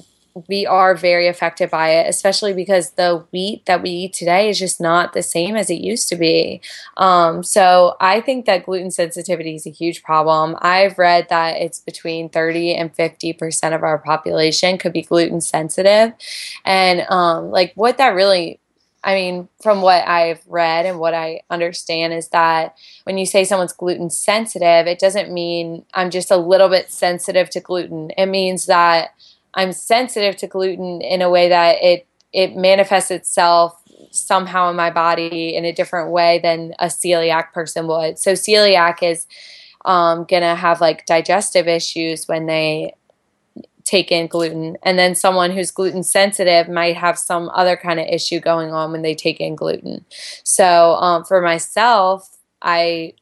we 0.50 0.66
are 0.66 0.96
very 0.96 1.28
affected 1.28 1.72
by 1.72 1.92
it, 1.92 2.10
especially 2.10 2.52
because 2.54 2.92
the 2.92 3.26
wheat 3.32 3.66
that 3.66 3.82
we 3.82 3.90
eat 3.90 4.14
today 4.14 4.50
is 4.50 4.60
just 4.60 4.82
not 4.82 5.14
the 5.14 5.24
same 5.24 5.56
as 5.56 5.70
it 5.70 5.76
used 5.76 6.10
to 6.10 6.18
be. 6.18 6.62
Um, 6.98 7.42
so 7.42 7.96
I 8.02 8.20
think 8.20 8.46
that 8.46 8.66
gluten 8.66 8.92
sensitivity 8.92 9.56
is 9.56 9.66
a 9.66 9.72
huge 9.72 10.04
problem. 10.04 10.58
I've 10.60 10.98
read 10.98 11.30
that 11.30 11.56
it's 11.58 11.80
between 11.80 12.28
30 12.28 12.76
and 12.76 12.94
50% 12.94 13.74
of 13.74 13.84
our 13.84 13.98
population 13.98 14.78
could 14.78 14.92
be 14.92 15.04
gluten 15.04 15.40
sensitive. 15.40 16.12
And 16.66 17.06
um, 17.10 17.50
like 17.50 17.72
what 17.76 17.98
that 17.98 18.10
really 18.10 18.60
I 19.06 19.14
mean, 19.14 19.48
from 19.62 19.84
what 19.84 20.08
I've 20.08 20.42
read 20.48 20.88
and 20.88 20.98
what 20.98 21.14
I 21.14 21.42
understand 21.52 22.12
is 22.12 22.30
that 22.30 22.76
when 23.04 23.20
you 23.20 23.28
say 23.28 23.44
someone's 23.44 23.72
gluten 23.72 24.10
sensitive, 24.10 24.88
it 24.88 24.98
doesn't 24.98 25.32
mean 25.32 25.86
I'm 25.94 26.10
just 26.10 26.32
a 26.32 26.38
little 26.38 26.70
bit 26.70 26.90
sensitive 26.90 27.52
to 27.52 27.60
gluten. 27.60 28.10
It 28.18 28.26
means 28.26 28.66
that 28.66 29.12
I'm 29.56 29.72
sensitive 29.72 30.36
to 30.38 30.48
gluten 30.48 31.02
in 31.02 31.22
a 31.22 31.30
way 31.30 31.50
that 31.50 31.78
it 31.82 32.08
it 32.34 32.56
manifests 32.56 33.12
itself 33.12 33.82
somehow 34.12 34.70
in 34.70 34.76
my 34.76 34.90
body 34.90 35.56
in 35.56 35.64
a 35.64 35.72
different 35.72 36.12
way 36.12 36.40
than 36.44 36.74
a 36.80 36.88
celiac 36.88 37.54
person 37.54 37.88
would. 37.88 38.20
So 38.20 38.34
celiac 38.34 39.02
is 39.02 39.26
um, 39.86 40.26
gonna 40.26 40.56
have 40.56 40.82
like 40.82 41.06
digestive 41.06 41.68
issues 41.68 42.28
when 42.28 42.46
they 42.46 42.94
take 43.86 44.12
in 44.12 44.28
gluten 44.28 44.76
and 44.84 44.98
then 44.98 45.14
someone 45.14 45.52
who's 45.52 45.72
gluten 45.72 46.04
sensitive 46.04 46.68
might 46.68 46.98
have 46.98 47.18
some 47.18 47.50
other 47.54 47.78
kind 47.78 48.00
of 48.00 48.08
issue 48.08 48.40
going 48.40 48.74
on 48.74 48.92
when 48.92 49.04
they 49.04 49.14
take 49.14 49.40
in 49.40 49.56
gluten 49.56 50.04
so 50.44 50.96
um, 50.96 51.24
for 51.24 51.40
myself 51.40 52.38
i 52.64 53.14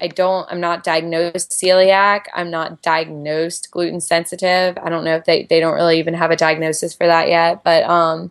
i 0.00 0.06
don't 0.06 0.50
i'm 0.50 0.60
not 0.60 0.84
diagnosed 0.84 1.50
celiac 1.50 2.22
i'm 2.34 2.50
not 2.50 2.80
diagnosed 2.82 3.70
gluten 3.70 4.00
sensitive 4.00 4.76
i 4.82 4.88
don't 4.88 5.04
know 5.04 5.16
if 5.16 5.24
they 5.24 5.44
they 5.44 5.60
don't 5.60 5.74
really 5.74 5.98
even 5.98 6.14
have 6.14 6.30
a 6.30 6.36
diagnosis 6.36 6.94
for 6.94 7.06
that 7.06 7.28
yet 7.28 7.62
but 7.64 7.84
um 7.84 8.30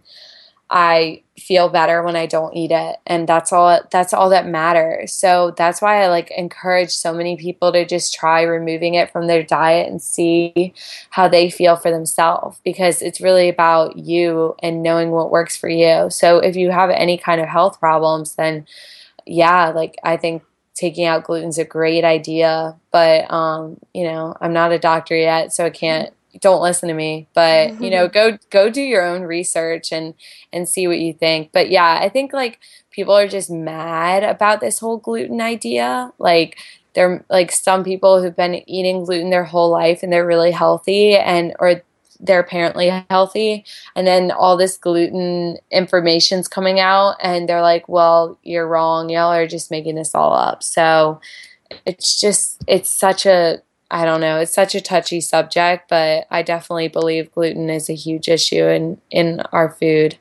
I 0.69 1.23
feel 1.37 1.69
better 1.69 2.03
when 2.03 2.15
I 2.17 2.25
don't 2.25 2.53
eat 2.55 2.71
it 2.71 2.97
and 3.05 3.27
that's 3.27 3.53
all 3.53 3.79
that's 3.89 4.13
all 4.13 4.29
that 4.31 4.47
matters. 4.47 5.13
So 5.13 5.53
that's 5.55 5.81
why 5.81 6.03
I 6.03 6.07
like 6.09 6.29
encourage 6.31 6.91
so 6.91 7.13
many 7.13 7.37
people 7.37 7.71
to 7.71 7.85
just 7.85 8.13
try 8.13 8.41
removing 8.41 8.95
it 8.95 9.09
from 9.09 9.27
their 9.27 9.43
diet 9.43 9.87
and 9.89 10.01
see 10.01 10.73
how 11.09 11.27
they 11.29 11.49
feel 11.49 11.77
for 11.77 11.89
themselves 11.89 12.59
because 12.65 13.01
it's 13.01 13.21
really 13.21 13.47
about 13.47 13.97
you 13.97 14.55
and 14.61 14.83
knowing 14.83 15.11
what 15.11 15.31
works 15.31 15.55
for 15.55 15.69
you. 15.69 16.09
So 16.09 16.39
if 16.39 16.55
you 16.57 16.71
have 16.71 16.89
any 16.89 17.17
kind 17.17 17.39
of 17.39 17.47
health 17.47 17.79
problems 17.79 18.35
then 18.35 18.65
yeah, 19.25 19.69
like 19.69 19.95
I 20.03 20.17
think 20.17 20.43
taking 20.77 21.05
out 21.05 21.23
gluten's 21.23 21.57
a 21.57 21.65
great 21.65 22.03
idea, 22.03 22.75
but 22.91 23.31
um, 23.31 23.77
you 23.93 24.03
know, 24.03 24.35
I'm 24.39 24.53
not 24.53 24.71
a 24.71 24.79
doctor 24.79 25.15
yet, 25.15 25.53
so 25.53 25.65
I 25.65 25.69
can't 25.69 26.13
don't 26.39 26.61
listen 26.61 26.87
to 26.87 26.93
me 26.93 27.25
but 27.33 27.81
you 27.81 27.89
know 27.89 28.07
go 28.07 28.37
go 28.51 28.69
do 28.69 28.81
your 28.81 29.03
own 29.03 29.23
research 29.23 29.91
and 29.91 30.13
and 30.53 30.69
see 30.69 30.85
what 30.85 30.99
you 30.99 31.11
think. 31.11 31.51
But 31.51 31.71
yeah 31.71 31.97
i 31.99 32.09
think 32.09 32.31
like 32.31 32.59
people 32.97 33.13
are 33.13 33.27
just 33.27 33.51
mad 33.51 34.23
about 34.23 34.59
this 34.59 34.79
whole 34.79 34.97
gluten 34.97 35.39
idea. 35.39 36.11
Like 36.17 36.57
they're 36.95 37.23
like 37.29 37.51
some 37.51 37.83
people 37.83 38.21
who've 38.21 38.35
been 38.35 38.67
eating 38.67 39.05
gluten 39.05 39.29
their 39.29 39.43
whole 39.43 39.69
life 39.69 40.01
and 40.01 40.11
they're 40.11 40.25
really 40.25 40.49
healthy 40.49 41.15
and 41.15 41.55
or 41.59 41.83
they're 42.19 42.39
apparently 42.39 42.89
healthy 43.09 43.65
and 43.95 44.07
then 44.07 44.31
all 44.31 44.57
this 44.57 44.77
gluten 44.77 45.57
information's 45.71 46.47
coming 46.47 46.79
out 46.79 47.15
and 47.21 47.49
they're 47.49 47.61
like 47.61 47.87
well 47.89 48.39
you're 48.43 48.67
wrong 48.67 49.09
y'all 49.09 49.31
are 49.33 49.47
just 49.47 49.71
making 49.71 49.95
this 49.95 50.15
all 50.15 50.33
up 50.33 50.63
so 50.63 51.19
it's 51.85 52.19
just 52.19 52.63
it's 52.67 52.89
such 52.89 53.25
a 53.25 53.61
I 53.89 54.05
don't 54.05 54.21
know. 54.21 54.39
It's 54.39 54.53
such 54.53 54.75
a 54.75 54.81
touchy 54.81 55.21
subject, 55.21 55.89
but 55.89 56.27
I 56.29 56.41
definitely 56.41 56.89
believe 56.89 57.31
gluten 57.31 57.69
is 57.69 57.89
a 57.89 57.93
huge 57.95 58.27
issue 58.27 58.67
in 58.67 59.01
in 59.11 59.41
our 59.51 59.69
food. 59.69 60.17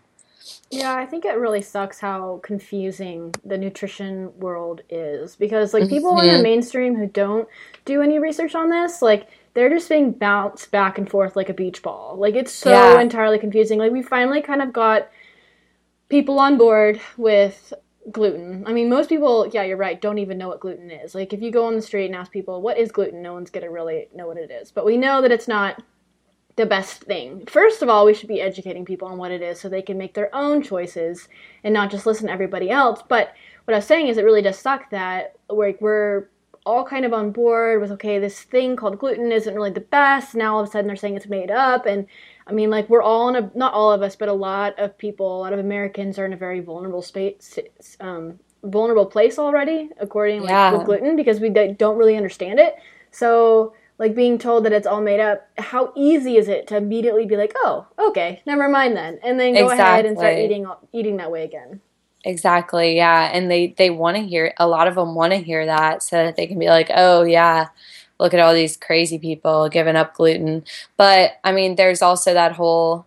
Yeah, 0.70 0.97
I 0.97 1.07
think 1.07 1.24
it 1.24 1.38
really 1.38 1.62
sucks 1.62 2.01
how 2.01 2.40
confusing 2.42 3.34
the 3.44 3.59
nutrition 3.59 4.36
world 4.38 4.82
is 4.90 5.36
because 5.36 5.72
like 5.74 5.88
people 5.88 6.20
in 6.20 6.32
the 6.32 6.38
Mhm. 6.38 6.42
mainstream 6.42 6.97
who 6.97 7.07
don't 7.07 7.49
do 7.84 8.03
any 8.03 8.18
research 8.18 8.55
on 8.55 8.70
this, 8.70 9.01
like 9.03 9.28
they're 9.57 9.70
just 9.70 9.88
being 9.88 10.12
bounced 10.12 10.70
back 10.70 10.98
and 10.98 11.11
forth 11.11 11.34
like 11.34 11.48
a 11.48 11.54
beach 11.54 11.82
ball. 11.82 12.16
Like 12.18 12.34
it's 12.34 12.52
so 12.52 12.70
Yeah. 12.70 13.00
entirely 13.00 13.38
confusing. 13.38 13.78
Like 13.78 13.90
we 13.90 14.02
finally 14.02 14.42
kind 14.42 14.61
of 14.62 14.72
got 14.72 15.09
people 16.11 16.38
on 16.38 16.59
board 16.59 17.00
with 17.16 17.72
gluten. 18.12 18.64
I 18.66 18.72
mean, 18.74 18.90
most 18.90 19.09
people, 19.09 19.48
yeah, 19.52 19.62
you're 19.62 19.78
right, 19.78 20.00
don't 20.00 20.18
even 20.18 20.38
know 20.38 20.48
what 20.48 20.61
gluten 20.61 20.90
is. 20.90 21.14
Like 21.14 21.32
if 21.32 21.40
you 21.40 21.50
go 21.50 21.64
on 21.66 21.74
the 21.74 21.82
street 21.82 22.04
and 22.07 22.14
ask 22.14 22.30
people, 22.30 22.61
"What 22.61 22.78
is 22.78 22.92
gluten?" 22.92 23.22
no 23.22 23.32
one's 23.32 23.50
going 23.50 23.64
to 23.64 23.70
really 23.70 24.09
know 24.14 24.26
what 24.26 24.36
it 24.36 24.50
is. 24.50 24.70
But 24.70 24.84
we 24.84 24.96
know 24.98 25.22
that 25.22 25.32
it's 25.32 25.48
not 25.48 25.82
the 26.57 26.66
best 26.66 27.02
thing. 27.04 27.46
First 27.46 27.82
of 27.82 27.88
all, 27.88 28.04
we 28.07 28.14
should 28.14 28.28
be 28.28 28.40
educating 28.42 28.84
people 28.84 29.09
on 29.09 29.18
what 29.18 29.30
it 29.32 29.42
is 29.42 29.59
so 29.59 29.68
they 29.68 29.82
can 29.82 29.98
make 29.98 30.14
their 30.14 30.34
own 30.34 30.62
choices 30.62 31.28
and 31.64 31.72
not 31.74 31.90
just 31.90 32.07
listen 32.07 32.26
to 32.26 32.32
everybody 32.32 32.70
else. 32.70 33.02
But 33.09 33.32
what 33.64 33.74
I 33.74 33.78
was 33.78 33.86
saying 33.86 34.09
is 34.09 34.18
it 34.18 34.24
really 34.24 34.42
does 34.42 34.59
suck 34.59 34.90
that 34.90 35.36
we're, 35.50 35.74
we're 35.80 36.28
all 36.67 36.85
kind 36.85 37.05
of 37.05 37.12
on 37.14 37.31
board 37.31 37.81
with 37.81 37.93
okay, 37.93 38.19
this 38.19 38.43
thing 38.43 38.77
called 38.77 38.99
gluten 38.99 39.33
isn't 39.33 39.55
really 39.55 39.71
the 39.71 39.81
best. 39.81 40.35
Now 40.35 40.55
all 40.57 40.62
of 40.62 40.69
a 40.69 40.71
sudden 40.71 40.89
they're 40.89 40.97
saying 40.97 41.17
it's 41.17 41.29
made 41.29 41.51
up 41.51 41.87
and 41.87 42.07
I 42.47 42.53
mean 42.53 42.71
like 42.71 42.91
we're 42.91 43.03
all 43.03 43.29
in 43.29 43.37
a 43.37 43.51
not 43.55 43.73
all 43.73 43.93
of 43.93 44.03
us, 44.03 44.17
but 44.17 44.29
a 44.29 44.33
lot 44.33 44.79
of 44.79 44.99
people, 44.99 45.39
a 45.39 45.41
lot 45.41 45.53
of 45.53 45.61
Americans 45.61 46.19
are 46.19 46.27
in 46.27 46.33
a 46.33 46.37
very 46.37 46.61
vulnerable 46.61 47.03
space 47.03 47.59
um, 48.01 48.39
vulnerable 48.64 49.07
place 49.07 49.39
already 49.39 49.91
according 50.01 50.41
like 50.43 50.51
Yeah. 50.51 50.73
with 50.73 50.85
gluten 50.85 51.17
because 51.17 51.41
we 51.41 51.51
don't 51.51 51.97
really 51.99 52.17
understand 52.17 52.59
it. 52.59 52.75
So 53.12 53.73
like 53.99 54.14
being 54.14 54.37
told 54.39 54.64
that 54.64 54.73
it's 54.73 54.87
all 54.87 55.01
made 55.01 55.21
up, 55.21 55.49
how 55.59 55.93
easy 55.97 56.37
is 56.37 56.49
it 56.49 56.67
to 56.69 56.77
immediately 56.77 57.25
be 57.27 57.37
like, 57.37 57.53
oh, 57.57 57.87
okay, 57.99 58.43
never 58.47 58.69
mind 58.69 58.97
then, 58.97 59.19
and 59.23 59.41
then 59.41 59.55
go 59.55 59.71
ahead 59.71 60.05
and 60.05 60.19
start 60.19 60.35
eating 60.45 60.67
eating 60.93 61.17
that 61.19 61.31
way 61.31 61.45
again. 61.45 61.81
Exactly. 62.27 62.97
Yeah, 62.97 63.31
and 63.33 63.51
they 63.51 63.68
they 63.79 63.91
want 63.91 64.16
to 64.16 64.24
hear 64.24 64.53
a 64.59 64.66
lot 64.66 64.89
of 64.89 64.97
them 64.97 65.14
want 65.14 65.33
to 65.33 65.39
hear 65.39 65.64
that 65.66 66.03
so 66.03 66.16
that 66.16 66.37
they 66.37 66.49
can 66.49 66.59
be 66.59 66.66
like, 66.68 66.91
"Oh 66.95 67.22
yeah, 67.22 67.68
look 68.18 68.35
at 68.35 68.41
all 68.41 68.53
these 68.53 68.77
crazy 68.77 69.18
people 69.18 69.68
giving 69.68 69.95
up 69.97 70.14
gluten." 70.14 70.64
But 70.97 71.35
I 71.45 71.53
mean, 71.53 71.77
there's 71.77 72.03
also 72.03 72.35
that 72.35 72.53
whole 72.53 73.07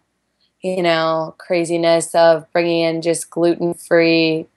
you 0.64 0.84
know, 0.84 1.36
craziness 1.38 2.16
of 2.16 2.52
bringing 2.54 2.84
in 2.84 3.02
just 3.02 3.30
gluten-free 3.30 4.48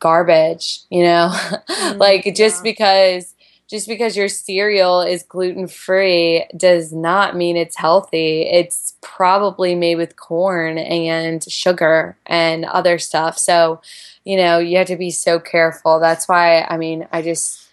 garbage, 0.00 0.80
you 0.90 1.02
know? 1.04 1.30
Mm, 1.70 1.98
like 1.98 2.24
just 2.36 2.64
yeah. 2.64 2.72
because 2.72 3.34
just 3.70 3.86
because 3.86 4.16
your 4.16 4.28
cereal 4.28 5.00
is 5.00 5.22
gluten 5.22 5.68
free 5.68 6.44
does 6.56 6.92
not 6.92 7.36
mean 7.36 7.56
it's 7.56 7.76
healthy. 7.76 8.42
It's 8.42 8.96
probably 9.00 9.76
made 9.76 9.94
with 9.94 10.16
corn 10.16 10.76
and 10.76 11.44
sugar 11.44 12.16
and 12.26 12.64
other 12.64 12.98
stuff. 12.98 13.38
So, 13.38 13.80
you 14.24 14.36
know, 14.36 14.58
you 14.58 14.76
have 14.78 14.88
to 14.88 14.96
be 14.96 15.12
so 15.12 15.38
careful. 15.38 16.00
That's 16.00 16.26
why, 16.26 16.62
I 16.62 16.78
mean, 16.78 17.06
I 17.12 17.22
just, 17.22 17.64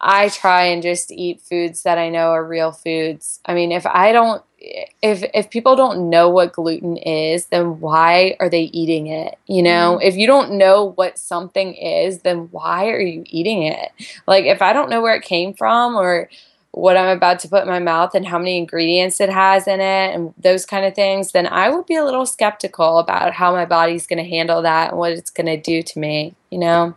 I 0.00 0.28
try 0.28 0.64
and 0.64 0.82
just 0.82 1.12
eat 1.12 1.40
foods 1.40 1.84
that 1.84 1.98
I 1.98 2.08
know 2.08 2.30
are 2.30 2.44
real 2.44 2.72
foods. 2.72 3.38
I 3.46 3.54
mean, 3.54 3.70
if 3.70 3.86
I 3.86 4.10
don't, 4.10 4.42
if 5.02 5.24
if 5.34 5.50
people 5.50 5.76
don't 5.76 6.08
know 6.08 6.28
what 6.28 6.52
gluten 6.52 6.96
is, 6.96 7.46
then 7.46 7.80
why 7.80 8.36
are 8.40 8.48
they 8.48 8.62
eating 8.62 9.06
it? 9.08 9.38
You 9.46 9.62
know, 9.62 9.98
mm-hmm. 9.98 10.06
if 10.06 10.16
you 10.16 10.26
don't 10.26 10.52
know 10.52 10.92
what 10.96 11.18
something 11.18 11.74
is, 11.74 12.20
then 12.20 12.48
why 12.50 12.88
are 12.88 13.00
you 13.00 13.24
eating 13.26 13.64
it? 13.64 13.90
Like 14.26 14.44
if 14.44 14.62
I 14.62 14.72
don't 14.72 14.90
know 14.90 15.02
where 15.02 15.14
it 15.14 15.22
came 15.22 15.54
from 15.54 15.96
or 15.96 16.28
what 16.70 16.96
I'm 16.96 17.16
about 17.16 17.38
to 17.40 17.48
put 17.48 17.62
in 17.62 17.68
my 17.68 17.78
mouth 17.78 18.14
and 18.14 18.26
how 18.26 18.38
many 18.38 18.58
ingredients 18.58 19.20
it 19.20 19.30
has 19.30 19.68
in 19.68 19.80
it 19.80 20.14
and 20.14 20.34
those 20.36 20.66
kind 20.66 20.84
of 20.84 20.94
things, 20.94 21.30
then 21.30 21.46
I 21.46 21.68
would 21.68 21.86
be 21.86 21.94
a 21.94 22.04
little 22.04 22.26
skeptical 22.26 22.98
about 22.98 23.32
how 23.32 23.52
my 23.52 23.64
body's 23.64 24.08
going 24.08 24.22
to 24.22 24.28
handle 24.28 24.60
that 24.62 24.90
and 24.90 24.98
what 24.98 25.12
it's 25.12 25.30
going 25.30 25.46
to 25.46 25.56
do 25.56 25.82
to 25.82 25.98
me, 26.00 26.34
you 26.50 26.58
know? 26.58 26.96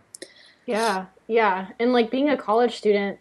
Yeah. 0.66 1.06
Yeah. 1.28 1.68
And 1.78 1.92
like 1.92 2.10
being 2.10 2.28
a 2.28 2.36
college 2.36 2.76
student, 2.76 3.20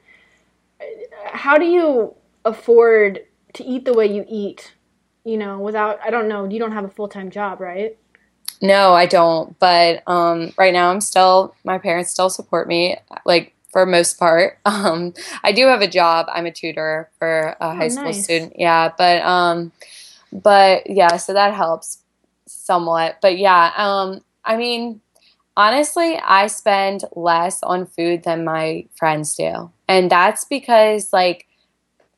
how 1.25 1.59
do 1.59 1.65
you 1.65 2.15
afford 2.43 3.21
to 3.57 3.65
eat 3.65 3.85
the 3.85 3.93
way 3.93 4.05
you 4.07 4.25
eat, 4.27 4.73
you 5.23 5.37
know, 5.37 5.59
without 5.59 5.99
I 6.03 6.09
don't 6.09 6.27
know, 6.27 6.47
you 6.47 6.59
don't 6.59 6.71
have 6.71 6.85
a 6.85 6.89
full-time 6.89 7.29
job, 7.29 7.59
right? 7.59 7.97
No, 8.61 8.93
I 8.93 9.05
don't. 9.05 9.57
But 9.59 10.03
um, 10.07 10.53
right 10.57 10.73
now, 10.73 10.91
I'm 10.91 11.01
still 11.01 11.53
my 11.63 11.77
parents 11.77 12.11
still 12.11 12.29
support 12.29 12.67
me, 12.67 12.97
like 13.25 13.53
for 13.71 13.85
most 13.85 14.17
part. 14.17 14.59
Um, 14.65 15.13
I 15.43 15.51
do 15.53 15.65
have 15.67 15.81
a 15.81 15.87
job. 15.87 16.27
I'm 16.29 16.45
a 16.45 16.51
tutor 16.51 17.09
for 17.17 17.49
a 17.49 17.57
oh, 17.61 17.75
high 17.75 17.87
school 17.87 18.05
nice. 18.05 18.23
student. 18.23 18.53
Yeah, 18.57 18.91
but 18.97 19.21
um, 19.23 19.71
but 20.31 20.89
yeah, 20.89 21.17
so 21.17 21.33
that 21.33 21.53
helps 21.53 21.99
somewhat. 22.45 23.17
But 23.21 23.37
yeah, 23.37 23.71
um, 23.75 24.23
I 24.45 24.55
mean, 24.57 25.01
honestly, 25.55 26.17
I 26.17 26.47
spend 26.47 27.05
less 27.15 27.63
on 27.63 27.85
food 27.85 28.23
than 28.23 28.45
my 28.45 28.85
friends 28.95 29.35
do, 29.35 29.71
and 29.87 30.11
that's 30.11 30.45
because 30.45 31.11
like 31.11 31.47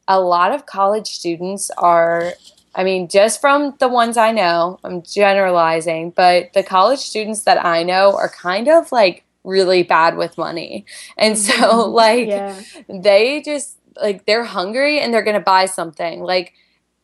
a 0.09 0.19
lot 0.19 0.51
of 0.51 0.65
college 0.65 1.07
students 1.07 1.71
are 1.77 2.33
I 2.75 2.83
mean, 2.83 3.07
just 3.07 3.41
from 3.41 3.75
the 3.79 3.87
ones 3.87 4.15
I 4.15 4.31
know, 4.31 4.79
I'm 4.83 5.01
generalizing, 5.01 6.11
but 6.11 6.53
the 6.53 6.61
college 6.61 6.99
students 6.99 7.41
that 7.43 7.65
I 7.65 7.81
know 7.81 8.15
are 8.15 8.29
kind 8.29 8.67
of 8.67 8.91
like 8.91 9.25
really 9.43 9.81
bad 9.81 10.17
with 10.17 10.37
money. 10.37 10.85
And 11.17 11.37
so, 11.37 11.53
mm-hmm. 11.53 11.91
like, 12.03 12.27
yeah. 12.27 12.61
they 12.87 13.41
just 13.41 13.77
like 13.99 14.25
they're 14.25 14.45
hungry 14.45 14.99
and 14.99 15.13
they're 15.13 15.23
going 15.23 15.33
to 15.33 15.41
buy 15.41 15.65
something. 15.65 16.21
Like, 16.21 16.53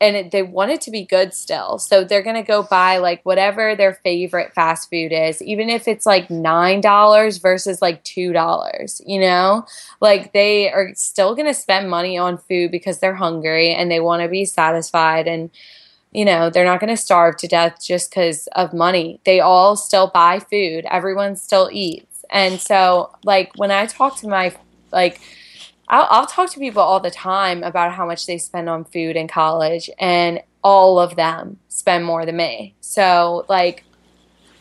and 0.06 0.16
it, 0.16 0.32
they 0.32 0.44
want 0.44 0.70
it 0.70 0.82
to 0.82 0.92
be 0.92 1.04
good 1.04 1.34
still. 1.34 1.80
So 1.80 2.04
they're 2.04 2.22
going 2.22 2.36
to 2.36 2.44
go 2.44 2.62
buy 2.62 2.98
like 3.00 3.22
whatever 3.24 3.76
their 3.76 3.94
favorite 4.04 4.54
fast 4.54 4.90
food 4.92 5.12
is, 5.12 5.42
even 5.42 5.68
if 5.68 5.88
it's 5.88 6.06
like 6.06 6.28
$9 6.28 7.42
versus 7.42 7.82
like 7.82 8.04
$2, 8.04 9.02
you 9.06 9.20
know? 9.20 9.66
Like 10.02 10.32
they 10.32 10.72
are 10.72 10.92
still 10.94 11.34
going 11.34 11.48
to 11.48 11.56
spend 11.56 11.90
money 11.90 12.18
on 12.20 12.38
food 12.38 12.70
because 12.70 13.00
they're 13.00 13.16
hungry 13.16 13.74
and 13.74 13.90
they 13.90 14.00
want 14.00 14.22
to 14.22 14.30
be 14.30 14.46
satisfied 14.46 15.28
and 15.28 15.50
you 16.12 16.24
know, 16.24 16.50
they're 16.50 16.64
not 16.64 16.80
going 16.80 16.96
to 16.96 17.02
starve 17.02 17.36
to 17.36 17.48
death 17.48 17.84
just 17.84 18.10
cuz 18.10 18.48
of 18.56 18.72
money. 18.74 19.20
They 19.26 19.42
all 19.42 19.76
still 19.76 20.10
buy 20.14 20.40
food. 20.40 20.86
Everyone 20.90 21.36
still 21.36 21.70
eats. 21.74 22.24
And 22.30 22.62
so 22.62 23.10
like 23.26 23.52
when 23.58 23.70
I 23.70 23.86
talk 23.86 24.18
to 24.20 24.28
my 24.30 24.56
like 24.94 25.20
I'll, 25.88 26.08
I'll 26.10 26.26
talk 26.26 26.52
to 26.52 26.60
people 26.60 26.82
all 26.82 27.00
the 27.00 27.12
time 27.12 27.64
about 27.64 27.94
how 27.94 28.06
much 28.06 28.26
they 28.26 28.38
spend 28.38 28.70
on 28.70 28.86
food 28.86 29.16
in 29.16 29.28
college, 29.28 29.90
and 30.00 30.42
all 30.64 31.00
of 31.00 31.16
them 31.16 31.58
spend 31.70 32.06
more 32.06 32.26
than 32.26 32.38
me. 32.38 32.76
So 32.82 33.46
like, 33.50 33.84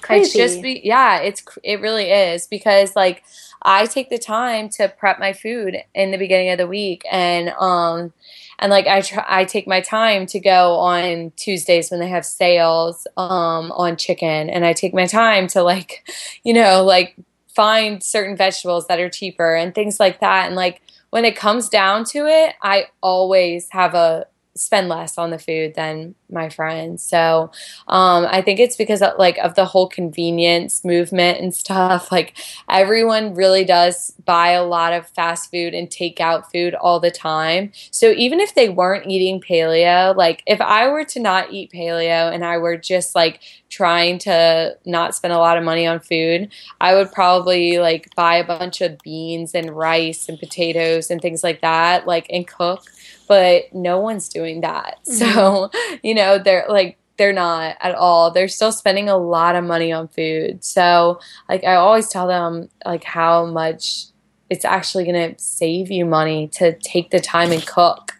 Crazy. 0.03 0.25
it's 0.25 0.35
just 0.35 0.63
be 0.63 0.81
yeah, 0.85 1.21
it's 1.21 1.43
it 1.63 1.81
really 1.81 2.11
is 2.11 2.47
because 2.47 2.95
like 2.95 3.23
I 3.63 3.87
take 3.87 4.11
the 4.11 4.19
time 4.19 4.69
to 4.71 4.89
prep 4.89 5.19
my 5.19 5.33
food 5.33 5.77
in 5.95 6.11
the 6.11 6.19
beginning 6.19 6.51
of 6.51 6.59
the 6.59 6.67
week, 6.67 7.03
and 7.11 7.49
um, 7.59 8.13
and 8.59 8.71
like 8.71 8.87
I 8.87 9.01
try, 9.01 9.25
I 9.27 9.45
take 9.45 9.67
my 9.67 9.81
time 9.81 10.27
to 10.27 10.41
go 10.41 10.75
on 10.75 11.33
Tuesdays 11.37 11.91
when 11.91 12.01
they 12.01 12.09
have 12.09 12.27
sales 12.27 13.07
um 13.17 13.73
on 13.73 13.97
chicken, 13.97 14.51
and 14.51 14.67
I 14.67 14.75
take 14.75 14.93
my 14.93 15.07
time 15.07 15.47
to 15.49 15.63
like, 15.63 16.07
you 16.45 16.53
know, 16.53 16.85
like 16.85 17.17
find 17.49 18.03
certain 18.03 18.37
vegetables 18.37 18.87
that 18.89 19.01
are 19.01 19.09
cheaper 19.09 19.55
and 19.55 19.75
things 19.75 19.99
like 19.99 20.21
that, 20.21 20.47
and 20.47 20.55
like 20.55 20.83
when 21.15 21.25
it 21.25 21.37
comes 21.37 21.69
down 21.69 22.03
to 22.03 22.27
it, 22.27 22.57
I 22.61 22.87
always 23.01 23.69
have 23.71 23.95
a 23.95 24.27
spend 24.57 24.89
less 24.89 25.19
on 25.19 25.31
the 25.31 25.39
food 25.39 25.75
than 25.75 26.15
my 26.31 26.49
friends. 26.49 27.03
So 27.03 27.51
um, 27.89 28.27
I 28.31 28.41
think 28.41 28.61
it's 28.61 28.77
because 28.77 29.03
of, 29.03 29.19
like 29.19 29.37
of 29.39 29.55
the 29.55 29.65
whole 29.65 29.89
convenience 29.89 30.85
movement 30.85 31.41
and 31.41 31.55
stuff. 31.55 32.09
Like 32.15 32.37
everyone 32.69 33.35
really 33.35 33.65
does 33.65 34.13
buy 34.25 34.51
a 34.51 34.63
lot 34.63 34.93
of 34.93 35.09
fast 35.09 35.51
food 35.51 35.75
and 35.75 35.89
takeout 35.89 36.49
food 36.53 36.75
all 36.75 37.01
the 37.01 37.11
time. 37.11 37.73
So 37.91 38.11
even 38.11 38.39
if 38.39 38.55
they 38.55 38.69
weren't 38.69 39.09
eating 39.09 39.41
paleo, 39.41 40.15
like 40.15 40.45
if 40.47 40.61
I 40.61 40.87
were 40.89 41.03
to 41.07 41.19
not 41.19 41.53
eat 41.53 41.73
paleo 41.73 42.33
and 42.33 42.45
I 42.45 42.59
were 42.59 42.77
just 42.77 43.17
like 43.17 43.41
trying 43.69 44.19
to 44.21 44.77
not 44.85 45.17
spend 45.17 45.35
a 45.35 45.39
lot 45.39 45.59
of 45.59 45.65
money 45.65 45.87
on 45.89 45.99
food, 45.99 46.51
I 46.81 46.95
would 46.95 47.11
probably 47.11 47.79
like 47.79 48.15
buy 48.15 48.37
a 48.37 48.47
bunch 48.47 48.81
of 48.81 48.99
beans 48.99 49.53
and 49.53 49.77
rice 49.77 50.29
and 50.29 50.39
potatoes 50.39 51.11
and 51.11 51.21
things 51.21 51.43
like 51.43 51.63
that, 51.63 52.07
like 52.07 52.27
and 52.31 52.47
cook 52.47 52.85
but 53.27 53.75
no 53.75 54.01
one's 54.01 54.29
doing 54.29 54.61
that. 54.63 54.99
Mm-hmm. 55.09 55.13
So, 55.13 55.71
you 56.03 56.15
know, 56.15 56.39
they're 56.39 56.67
like, 56.69 56.99
they're 57.17 57.33
not 57.33 57.77
at 57.81 57.95
all. 57.95 58.31
They're 58.31 58.49
still 58.49 58.73
spending 58.73 59.09
a 59.09 59.17
lot 59.17 59.57
of 59.57 59.65
money 59.65 59.93
on 59.93 60.09
food. 60.09 60.65
So, 60.65 61.21
like, 61.49 61.65
I 61.65 61.77
always 61.77 62.09
tell 62.09 62.27
them, 62.27 62.69
like, 62.85 63.05
how 63.05 63.47
much 63.47 64.07
it's 64.51 64.65
actually 64.65 65.05
going 65.05 65.35
to 65.35 65.43
save 65.43 65.91
you 65.91 66.05
money 66.05 66.49
to 66.49 66.77
take 66.79 67.11
the 67.11 67.21
time 67.21 67.53
and 67.53 67.65
cook 67.65 68.13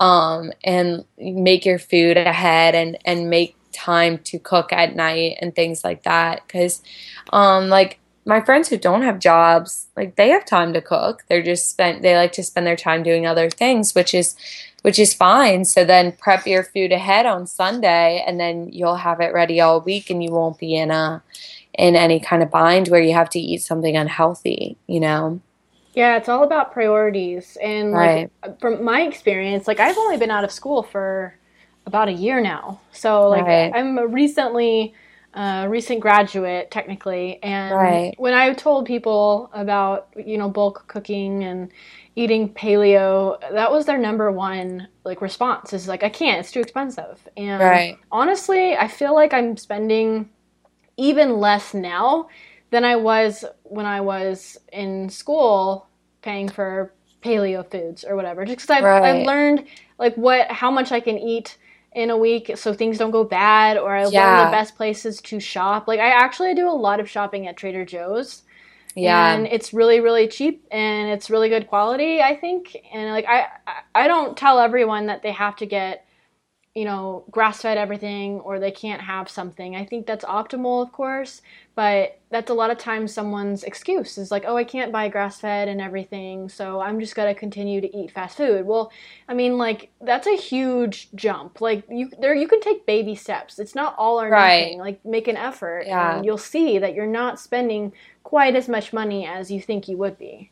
um, 0.00 0.52
and 0.62 1.04
make 1.18 1.64
your 1.64 1.78
food 1.78 2.16
ahead 2.16 2.74
and, 2.74 2.98
and 3.04 3.30
make 3.30 3.56
time 3.72 4.18
to 4.18 4.38
cook 4.38 4.72
at 4.72 4.96
night 4.96 5.38
and 5.40 5.54
things 5.54 5.84
like 5.84 6.02
that. 6.02 6.42
Because, 6.46 6.82
um, 7.32 7.68
like, 7.68 8.00
my 8.24 8.40
friends 8.40 8.68
who 8.68 8.78
don't 8.78 9.02
have 9.02 9.18
jobs, 9.18 9.86
like 9.96 10.16
they 10.16 10.30
have 10.30 10.44
time 10.44 10.72
to 10.72 10.80
cook. 10.80 11.24
They're 11.28 11.42
just 11.42 11.68
spent 11.68 12.02
they 12.02 12.16
like 12.16 12.32
to 12.32 12.42
spend 12.42 12.66
their 12.66 12.76
time 12.76 13.02
doing 13.02 13.26
other 13.26 13.50
things, 13.50 13.94
which 13.94 14.14
is 14.14 14.36
which 14.82 14.98
is 14.98 15.14
fine. 15.14 15.64
So 15.64 15.84
then 15.84 16.12
prep 16.12 16.46
your 16.46 16.62
food 16.62 16.92
ahead 16.92 17.26
on 17.26 17.46
Sunday 17.46 18.22
and 18.26 18.38
then 18.38 18.68
you'll 18.72 18.96
have 18.96 19.20
it 19.20 19.32
ready 19.32 19.60
all 19.60 19.80
week 19.80 20.10
and 20.10 20.22
you 20.22 20.30
won't 20.30 20.58
be 20.58 20.74
in 20.74 20.90
a 20.90 21.22
in 21.78 21.96
any 21.96 22.20
kind 22.20 22.42
of 22.42 22.50
bind 22.50 22.88
where 22.88 23.02
you 23.02 23.14
have 23.14 23.30
to 23.30 23.38
eat 23.38 23.62
something 23.62 23.96
unhealthy, 23.96 24.76
you 24.86 25.00
know. 25.00 25.40
Yeah, 25.94 26.16
it's 26.16 26.28
all 26.28 26.42
about 26.42 26.72
priorities. 26.72 27.56
And 27.62 27.92
like 27.92 28.30
right. 28.44 28.60
from 28.60 28.84
my 28.84 29.02
experience, 29.02 29.68
like 29.68 29.80
I've 29.80 29.98
only 29.98 30.16
been 30.16 30.30
out 30.30 30.44
of 30.44 30.52
school 30.52 30.82
for 30.82 31.34
about 31.86 32.08
a 32.08 32.12
year 32.12 32.40
now. 32.40 32.80
So 32.92 33.28
like 33.28 33.44
right. 33.44 33.72
I'm 33.74 34.12
recently 34.12 34.94
a 35.34 35.68
recent 35.68 36.00
graduate 36.00 36.70
technically 36.70 37.42
and 37.42 37.74
right. 37.74 38.14
when 38.18 38.32
i 38.34 38.52
told 38.52 38.86
people 38.86 39.50
about 39.52 40.08
you 40.16 40.38
know 40.38 40.48
bulk 40.48 40.84
cooking 40.86 41.42
and 41.42 41.72
eating 42.14 42.48
paleo 42.48 43.38
that 43.52 43.70
was 43.70 43.84
their 43.84 43.98
number 43.98 44.30
one 44.30 44.86
like 45.04 45.20
response 45.20 45.72
is 45.72 45.88
like 45.88 46.04
i 46.04 46.08
can't 46.08 46.38
it's 46.38 46.52
too 46.52 46.60
expensive 46.60 47.28
and 47.36 47.60
right. 47.60 47.98
honestly 48.12 48.76
i 48.76 48.86
feel 48.86 49.12
like 49.12 49.34
i'm 49.34 49.56
spending 49.56 50.28
even 50.96 51.40
less 51.40 51.74
now 51.74 52.28
than 52.70 52.84
i 52.84 52.94
was 52.94 53.44
when 53.64 53.86
i 53.86 54.00
was 54.00 54.56
in 54.72 55.08
school 55.08 55.88
paying 56.22 56.48
for 56.48 56.92
paleo 57.22 57.68
foods 57.68 58.04
or 58.04 58.14
whatever 58.14 58.44
just 58.44 58.58
because 58.58 58.70
I've, 58.70 58.84
right. 58.84 59.02
I've 59.02 59.26
learned 59.26 59.64
like 59.98 60.14
what 60.14 60.48
how 60.52 60.70
much 60.70 60.92
i 60.92 61.00
can 61.00 61.18
eat 61.18 61.58
in 61.94 62.10
a 62.10 62.16
week 62.16 62.50
so 62.56 62.74
things 62.74 62.98
don't 62.98 63.12
go 63.12 63.24
bad 63.24 63.78
or 63.78 63.94
I 63.94 64.06
yeah. 64.08 64.38
learn 64.38 64.46
the 64.46 64.56
best 64.56 64.76
places 64.76 65.20
to 65.22 65.38
shop. 65.38 65.86
Like 65.86 66.00
I 66.00 66.10
actually 66.10 66.54
do 66.54 66.68
a 66.68 66.72
lot 66.72 67.00
of 67.00 67.08
shopping 67.08 67.46
at 67.46 67.56
Trader 67.56 67.84
Joe's. 67.84 68.42
Yeah. 68.96 69.32
And 69.32 69.46
it's 69.46 69.72
really 69.72 70.00
really 70.00 70.28
cheap 70.28 70.64
and 70.70 71.10
it's 71.10 71.30
really 71.30 71.48
good 71.48 71.66
quality, 71.66 72.20
I 72.20 72.36
think. 72.36 72.76
And 72.92 73.10
like 73.10 73.26
I 73.26 73.46
I 73.94 74.08
don't 74.08 74.36
tell 74.36 74.58
everyone 74.58 75.06
that 75.06 75.22
they 75.22 75.32
have 75.32 75.56
to 75.56 75.66
get 75.66 76.03
you 76.74 76.84
know, 76.84 77.24
grass 77.30 77.62
fed 77.62 77.78
everything 77.78 78.40
or 78.40 78.58
they 78.58 78.70
can't 78.72 79.00
have 79.00 79.28
something. 79.30 79.76
I 79.76 79.84
think 79.84 80.06
that's 80.06 80.24
optimal, 80.24 80.82
of 80.82 80.90
course, 80.90 81.40
but 81.76 82.18
that's 82.30 82.50
a 82.50 82.54
lot 82.54 82.70
of 82.72 82.78
times 82.78 83.14
someone's 83.14 83.62
excuse 83.62 84.18
is 84.18 84.32
like, 84.32 84.42
oh, 84.44 84.56
I 84.56 84.64
can't 84.64 84.90
buy 84.90 85.08
grass 85.08 85.38
fed 85.40 85.68
and 85.68 85.80
everything, 85.80 86.48
so 86.48 86.80
I'm 86.80 86.98
just 86.98 87.14
to 87.14 87.34
continue 87.34 87.80
to 87.80 87.96
eat 87.96 88.10
fast 88.10 88.36
food. 88.36 88.66
Well, 88.66 88.90
I 89.28 89.34
mean, 89.34 89.56
like, 89.56 89.90
that's 90.00 90.26
a 90.26 90.36
huge 90.36 91.10
jump. 91.14 91.60
Like, 91.60 91.84
you 91.88 92.10
there, 92.18 92.34
you 92.34 92.48
can 92.48 92.60
take 92.60 92.86
baby 92.86 93.14
steps. 93.14 93.60
It's 93.60 93.76
not 93.76 93.94
all 93.96 94.20
or 94.20 94.28
Right. 94.28 94.72
nothing. 94.72 94.78
Like, 94.80 95.04
make 95.04 95.28
an 95.28 95.36
effort, 95.36 95.86
Yeah. 95.86 96.16
and 96.16 96.24
you'll 96.24 96.38
see 96.38 96.78
that 96.78 96.94
you're 96.94 97.06
not 97.06 97.38
spending 97.38 97.92
quite 98.24 98.56
as 98.56 98.68
much 98.68 98.92
money 98.92 99.26
as 99.26 99.48
you 99.50 99.60
think 99.60 99.86
you 99.86 99.96
would 99.98 100.18
be. 100.18 100.50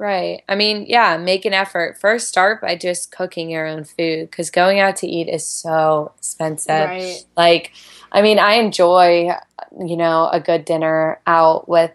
Right. 0.00 0.42
I 0.48 0.54
mean, 0.54 0.86
yeah, 0.88 1.18
make 1.18 1.44
an 1.44 1.52
effort. 1.52 1.98
First, 2.00 2.26
start 2.26 2.62
by 2.62 2.74
just 2.74 3.12
cooking 3.12 3.50
your 3.50 3.66
own 3.66 3.84
food 3.84 4.30
because 4.30 4.50
going 4.50 4.80
out 4.80 4.96
to 4.96 5.06
eat 5.06 5.28
is 5.28 5.46
so 5.46 6.12
expensive. 6.16 6.88
Right. 6.88 7.22
Like, 7.36 7.72
I 8.10 8.22
mean, 8.22 8.38
I 8.38 8.54
enjoy, 8.54 9.28
you 9.78 9.98
know, 9.98 10.30
a 10.32 10.40
good 10.40 10.64
dinner 10.64 11.20
out 11.26 11.68
with 11.68 11.90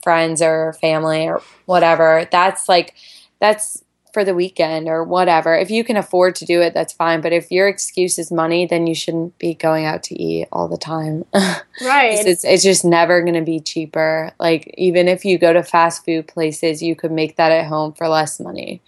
friends 0.00 0.40
or 0.40 0.74
family 0.74 1.26
or 1.26 1.42
whatever. 1.66 2.28
That's 2.30 2.68
like, 2.68 2.94
that's 3.40 3.82
for 4.18 4.24
the 4.24 4.34
weekend 4.34 4.88
or 4.88 5.04
whatever. 5.04 5.54
If 5.54 5.70
you 5.70 5.84
can 5.84 5.96
afford 5.96 6.34
to 6.36 6.44
do 6.44 6.60
it, 6.60 6.74
that's 6.74 6.92
fine. 6.92 7.20
But 7.20 7.32
if 7.32 7.52
your 7.52 7.68
excuse 7.68 8.18
is 8.18 8.32
money, 8.32 8.66
then 8.66 8.88
you 8.88 8.94
shouldn't 8.96 9.38
be 9.38 9.54
going 9.54 9.84
out 9.84 10.02
to 10.04 10.20
eat 10.20 10.48
all 10.50 10.66
the 10.66 10.76
time. 10.76 11.24
Right. 11.80 12.26
It's, 12.26 12.42
it's, 12.42 12.64
just 12.64 12.84
never 12.84 13.22
going 13.22 13.34
to 13.36 13.40
be 13.42 13.60
cheaper. 13.60 14.32
Like, 14.40 14.74
even 14.76 15.06
if 15.06 15.24
you 15.24 15.38
go 15.38 15.52
to 15.52 15.62
fast 15.62 16.04
food 16.04 16.26
places, 16.26 16.82
you 16.82 16.96
could 16.96 17.12
make 17.12 17.36
that 17.36 17.52
at 17.52 17.66
home 17.66 17.92
for 17.92 18.08
less 18.08 18.40
money. 18.40 18.82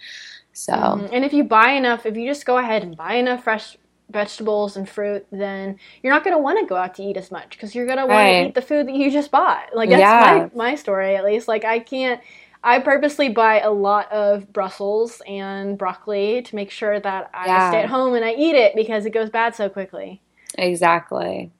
So, 0.51 0.73
Mhm. 0.73 1.09
And 1.13 1.23
if 1.23 1.31
you 1.31 1.45
buy 1.45 1.69
enough, 1.71 2.05
if 2.05 2.17
you 2.17 2.27
just 2.27 2.45
go 2.45 2.57
ahead 2.57 2.83
and 2.83 2.97
buy 2.97 3.13
enough 3.13 3.45
fresh 3.45 3.77
vegetables 4.09 4.75
and 4.75 4.89
fruit, 4.89 5.25
then 5.31 5.77
you're 6.03 6.11
not 6.13 6.25
going 6.25 6.35
to 6.35 6.41
want 6.43 6.59
to 6.59 6.65
go 6.65 6.75
out 6.75 6.95
to 6.95 7.03
eat 7.03 7.15
as 7.15 7.31
much 7.31 7.51
because 7.51 7.73
you're 7.73 7.85
going 7.85 7.97
to 7.97 8.05
want 8.05 8.17
Right. 8.17 8.41
to 8.41 8.47
eat 8.49 8.55
the 8.55 8.61
food 8.61 8.87
that 8.87 8.93
you 8.95 9.09
just 9.09 9.31
bought. 9.31 9.73
Like 9.73 9.89
that's 9.89 10.01
Yeah. 10.01 10.49
my 10.53 10.71
my 10.71 10.75
story 10.75 11.15
at 11.15 11.23
least. 11.23 11.47
Like 11.47 11.63
I 11.63 11.79
can't. 11.79 12.19
I 12.63 12.79
purposely 12.79 13.29
buy 13.29 13.59
a 13.59 13.71
lot 13.71 14.11
of 14.11 14.51
Brussels 14.53 15.21
and 15.27 15.77
broccoli 15.77 16.41
to 16.43 16.55
make 16.55 16.69
sure 16.71 16.99
that 16.99 17.29
I 17.33 17.47
Yeah. 17.47 17.69
stay 17.69 17.79
at 17.81 17.89
home 17.89 18.13
and 18.13 18.23
I 18.23 18.33
eat 18.33 18.55
it 18.55 18.75
because 18.75 19.05
it 19.05 19.11
goes 19.11 19.29
bad 19.29 19.55
so 19.55 19.69
quickly. 19.69 20.21
exactly. 20.57 21.51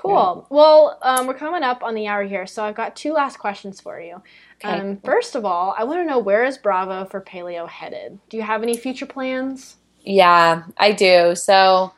Cool. 0.00 0.46
Well, 0.50 0.98
um, 1.02 1.26
we're 1.26 1.34
coming 1.34 1.64
up 1.64 1.82
on 1.82 1.94
the 1.94 2.06
hour 2.06 2.22
here, 2.22 2.46
so 2.46 2.62
I've 2.64 2.76
got 2.76 2.94
two 2.94 3.12
last 3.12 3.38
questions 3.38 3.80
for 3.80 4.00
you. 4.00 4.22
Okay. 4.64 4.78
Um, 4.78 4.98
first 5.04 5.34
of 5.34 5.44
all, 5.44 5.74
I 5.76 5.82
want 5.82 5.98
to 5.98 6.04
know 6.04 6.18
where 6.20 6.44
is 6.44 6.58
Bravo 6.58 7.04
for 7.06 7.20
Paleo 7.20 7.68
headed? 7.68 8.20
Do 8.28 8.36
you 8.36 8.44
have 8.44 8.62
any 8.62 8.76
future 8.76 9.06
plans? 9.06 9.76
Yeah, 10.02 10.62
I 10.76 10.92
do. 10.92 11.34
So 11.34 11.92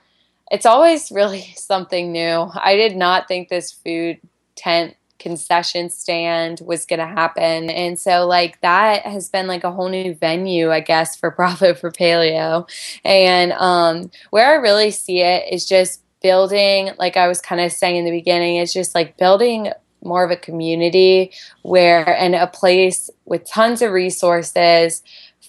it's 0.50 0.64
always 0.64 1.12
really 1.12 1.42
something 1.56 2.12
new. 2.12 2.50
I 2.54 2.76
did 2.76 2.96
not 2.96 3.28
think 3.28 3.48
this 3.48 3.72
food 3.72 4.20
tent 4.56 4.96
concession 5.22 5.88
stand 5.88 6.60
was 6.64 6.84
going 6.84 6.98
to 6.98 7.06
happen. 7.06 7.70
And 7.70 7.98
so, 7.98 8.26
like, 8.26 8.60
that 8.60 9.06
has 9.06 9.28
been 9.30 9.46
like 9.46 9.64
a 9.64 9.70
whole 9.70 9.88
new 9.88 10.14
venue, 10.14 10.70
I 10.70 10.80
guess, 10.80 11.16
for 11.16 11.30
Bravo 11.36 11.74
for 11.74 11.90
Paleo. 11.90 12.68
And 13.04 13.52
um, 13.52 14.10
where 14.30 14.50
I 14.50 14.54
really 14.54 14.90
see 14.90 15.20
it 15.20 15.52
is 15.52 15.64
just 15.64 16.02
building, 16.22 16.90
like 16.98 17.16
I 17.16 17.28
was 17.28 17.40
kind 17.40 17.60
of 17.60 17.72
saying 17.72 17.96
in 17.96 18.04
the 18.04 18.10
beginning, 18.10 18.56
it's 18.56 18.72
just 18.72 18.94
like 18.94 19.16
building 19.16 19.72
more 20.04 20.24
of 20.24 20.30
a 20.30 20.36
community 20.36 21.32
where 21.62 22.08
and 22.16 22.34
a 22.34 22.46
place 22.46 23.08
with 23.24 23.48
tons 23.48 23.82
of 23.82 23.92
resources 23.92 25.02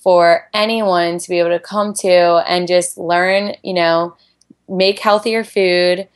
for 0.04 0.48
anyone 0.54 1.18
to 1.18 1.30
be 1.30 1.40
able 1.40 1.50
to 1.50 1.60
come 1.60 1.94
to 1.94 2.44
and 2.48 2.68
just 2.68 2.98
learn, 2.98 3.56
you 3.64 3.74
know, 3.74 4.16
make 4.68 5.00
healthier 5.00 5.44
food, 5.44 6.08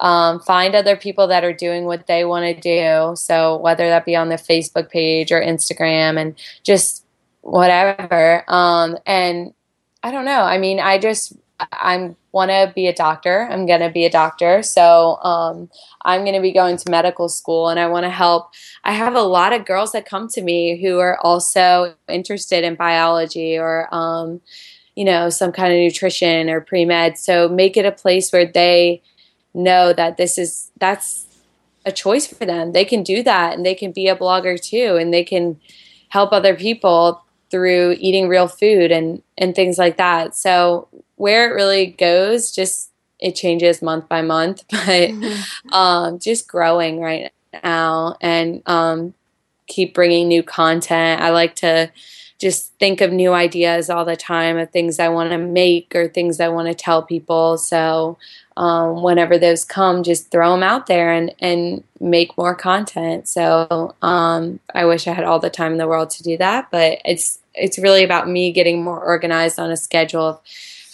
um, 0.00 0.40
find 0.40 0.74
other 0.74 0.96
people 0.96 1.26
that 1.28 1.44
are 1.44 1.52
doing 1.52 1.84
what 1.84 2.06
they 2.06 2.24
want 2.24 2.44
to 2.44 2.60
do. 2.60 3.14
So 3.16 3.56
whether 3.58 3.88
that 3.88 4.04
be 4.04 4.16
on 4.16 4.30
the 4.30 4.36
Facebook 4.36 4.90
page 4.90 5.30
or 5.30 5.40
Instagram 5.40 6.20
and 6.20 6.34
just 6.62 7.04
whatever. 7.42 8.44
Um, 8.48 8.98
and 9.06 9.54
I 10.02 10.10
don't 10.10 10.24
know. 10.24 10.42
I 10.42 10.58
mean, 10.58 10.80
I 10.80 10.98
just 10.98 11.34
I'm 11.72 12.16
want 12.32 12.50
to 12.50 12.72
be 12.74 12.86
a 12.86 12.94
doctor. 12.94 13.48
I'm 13.50 13.66
going 13.66 13.80
to 13.80 13.90
be 13.90 14.06
a 14.06 14.10
doctor. 14.10 14.62
So 14.62 15.18
um, 15.22 15.68
I'm 16.02 16.22
going 16.22 16.34
to 16.34 16.40
be 16.40 16.52
going 16.52 16.76
to 16.78 16.90
medical 16.90 17.28
school 17.28 17.68
and 17.68 17.78
I 17.78 17.86
want 17.88 18.04
to 18.04 18.10
help. 18.10 18.50
I 18.84 18.92
have 18.92 19.14
a 19.14 19.22
lot 19.22 19.52
of 19.52 19.66
girls 19.66 19.92
that 19.92 20.06
come 20.06 20.28
to 20.28 20.42
me 20.42 20.80
who 20.80 20.98
are 21.00 21.18
also 21.20 21.94
interested 22.08 22.64
in 22.64 22.76
biology 22.76 23.58
or, 23.58 23.92
um, 23.94 24.40
you 24.94 25.04
know, 25.04 25.28
some 25.28 25.52
kind 25.52 25.72
of 25.72 25.78
nutrition 25.78 26.48
or 26.48 26.60
pre 26.60 26.84
med. 26.84 27.18
So 27.18 27.48
make 27.48 27.76
it 27.76 27.84
a 27.84 27.92
place 27.92 28.32
where 28.32 28.46
they 28.46 29.02
know 29.54 29.92
that 29.92 30.16
this 30.16 30.38
is, 30.38 30.70
that's 30.78 31.26
a 31.84 31.92
choice 31.92 32.26
for 32.26 32.44
them. 32.44 32.72
They 32.72 32.84
can 32.84 33.02
do 33.02 33.22
that 33.22 33.54
and 33.54 33.64
they 33.64 33.74
can 33.74 33.92
be 33.92 34.08
a 34.08 34.16
blogger 34.16 34.60
too 34.60 34.96
and 34.96 35.12
they 35.12 35.24
can 35.24 35.60
help 36.10 36.32
other 36.32 36.54
people 36.54 37.22
through 37.50 37.96
eating 37.98 38.28
real 38.28 38.46
food 38.48 38.92
and 38.92 39.22
and 39.36 39.54
things 39.54 39.78
like 39.78 39.96
that. 39.96 40.36
So 40.36 40.88
where 41.16 41.50
it 41.50 41.54
really 41.54 41.86
goes, 41.86 42.52
just 42.52 42.90
it 43.18 43.34
changes 43.34 43.82
month 43.82 44.08
by 44.08 44.22
month, 44.22 44.64
but 44.70 45.10
um, 45.72 46.18
just 46.18 46.48
growing 46.48 47.00
right 47.00 47.32
now 47.62 48.16
and 48.20 48.62
um, 48.66 49.14
keep 49.66 49.94
bringing 49.94 50.28
new 50.28 50.42
content. 50.42 51.20
I 51.20 51.30
like 51.30 51.56
to 51.56 51.90
just 52.40 52.72
think 52.78 53.02
of 53.02 53.12
new 53.12 53.32
ideas 53.34 53.90
all 53.90 54.06
the 54.06 54.16
time 54.16 54.56
of 54.56 54.70
things 54.70 54.98
I 54.98 55.08
want 55.10 55.30
to 55.30 55.38
make 55.38 55.94
or 55.94 56.08
things 56.08 56.40
I 56.40 56.48
want 56.48 56.68
to 56.68 56.74
tell 56.74 57.02
people. 57.02 57.58
So 57.58 58.16
um, 58.56 59.02
whenever 59.02 59.38
those 59.38 59.62
come, 59.62 60.02
just 60.02 60.30
throw 60.30 60.52
them 60.52 60.62
out 60.62 60.86
there 60.86 61.12
and, 61.12 61.34
and 61.38 61.84
make 62.00 62.36
more 62.38 62.54
content. 62.54 63.28
So 63.28 63.94
um, 64.00 64.58
I 64.74 64.86
wish 64.86 65.06
I 65.06 65.12
had 65.12 65.24
all 65.24 65.38
the 65.38 65.50
time 65.50 65.72
in 65.72 65.78
the 65.78 65.86
world 65.86 66.08
to 66.10 66.22
do 66.22 66.36
that, 66.38 66.70
but 66.70 66.98
it's 67.04 67.38
it's 67.52 67.78
really 67.78 68.04
about 68.04 68.28
me 68.28 68.52
getting 68.52 68.82
more 68.82 69.00
organized 69.00 69.58
on 69.58 69.70
a 69.70 69.76
schedule 69.76 70.22
of 70.22 70.40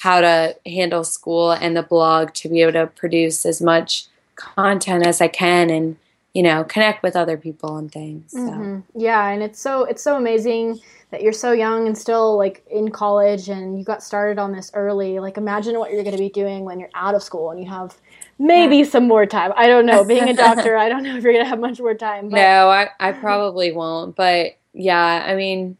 how 0.01 0.20
to 0.20 0.57
handle 0.66 1.05
school 1.05 1.53
and 1.53 1.76
the 1.76 1.82
blog 1.82 2.32
to 2.32 2.49
be 2.49 2.62
able 2.62 2.72
to 2.72 2.86
produce 2.86 3.47
as 3.47 3.61
much 3.61 4.07
content 4.36 5.07
as 5.07 5.20
I 5.20 5.28
can 5.28 5.70
and 5.70 5.97
you 6.34 6.42
know 6.42 6.64
connect 6.64 7.03
with 7.03 7.14
other 7.14 7.36
people 7.36 7.76
and 7.76 7.92
things. 7.92 8.32
So. 8.32 8.38
Mhm. 8.38 8.82
Yeah, 8.94 9.28
and 9.28 9.42
it's 9.42 9.61
so 9.61 9.84
it's 9.84 10.03
so 10.03 10.16
amazing 10.16 10.80
that 11.11 11.22
you're 11.22 11.32
so 11.32 11.52
young 11.52 11.86
and 11.86 11.96
still 11.96 12.36
like 12.36 12.64
in 12.70 12.90
college 12.90 13.48
and 13.48 13.78
you 13.78 13.84
got 13.84 14.02
started 14.02 14.38
on 14.38 14.52
this 14.52 14.70
early. 14.74 15.20
Like 15.20 15.36
imagine 15.36 15.78
what 15.78 15.92
you're 15.92 16.02
going 16.02 16.16
to 16.16 16.22
be 16.22 16.28
doing 16.28 16.64
when 16.64 16.80
you're 16.80 16.90
out 16.94 17.14
of 17.14 17.22
school 17.22 17.50
and 17.50 17.61
you 17.61 17.68
have 17.68 17.96
maybe 18.38 18.82
some 18.84 19.07
more 19.07 19.24
time. 19.24 19.52
I 19.57 19.66
don't 19.68 19.86
know. 19.86 20.04
Being 20.04 20.28
a 20.28 20.34
doctor, 20.34 20.76
I 20.76 20.88
don't 20.88 21.04
know 21.04 21.16
if 21.16 21.22
you're 21.22 21.32
going 21.32 21.44
to 21.44 21.48
have 21.48 21.61
much 21.61 21.78
more 21.78 21.94
time. 21.94 22.28
But 22.28 22.36
No, 22.36 22.68
I, 22.70 22.88
I 22.98 23.12
probably 23.20 23.72
won't. 23.72 24.16
But 24.16 24.57
yeah, 24.72 25.24
I 25.26 25.36
mean, 25.36 25.78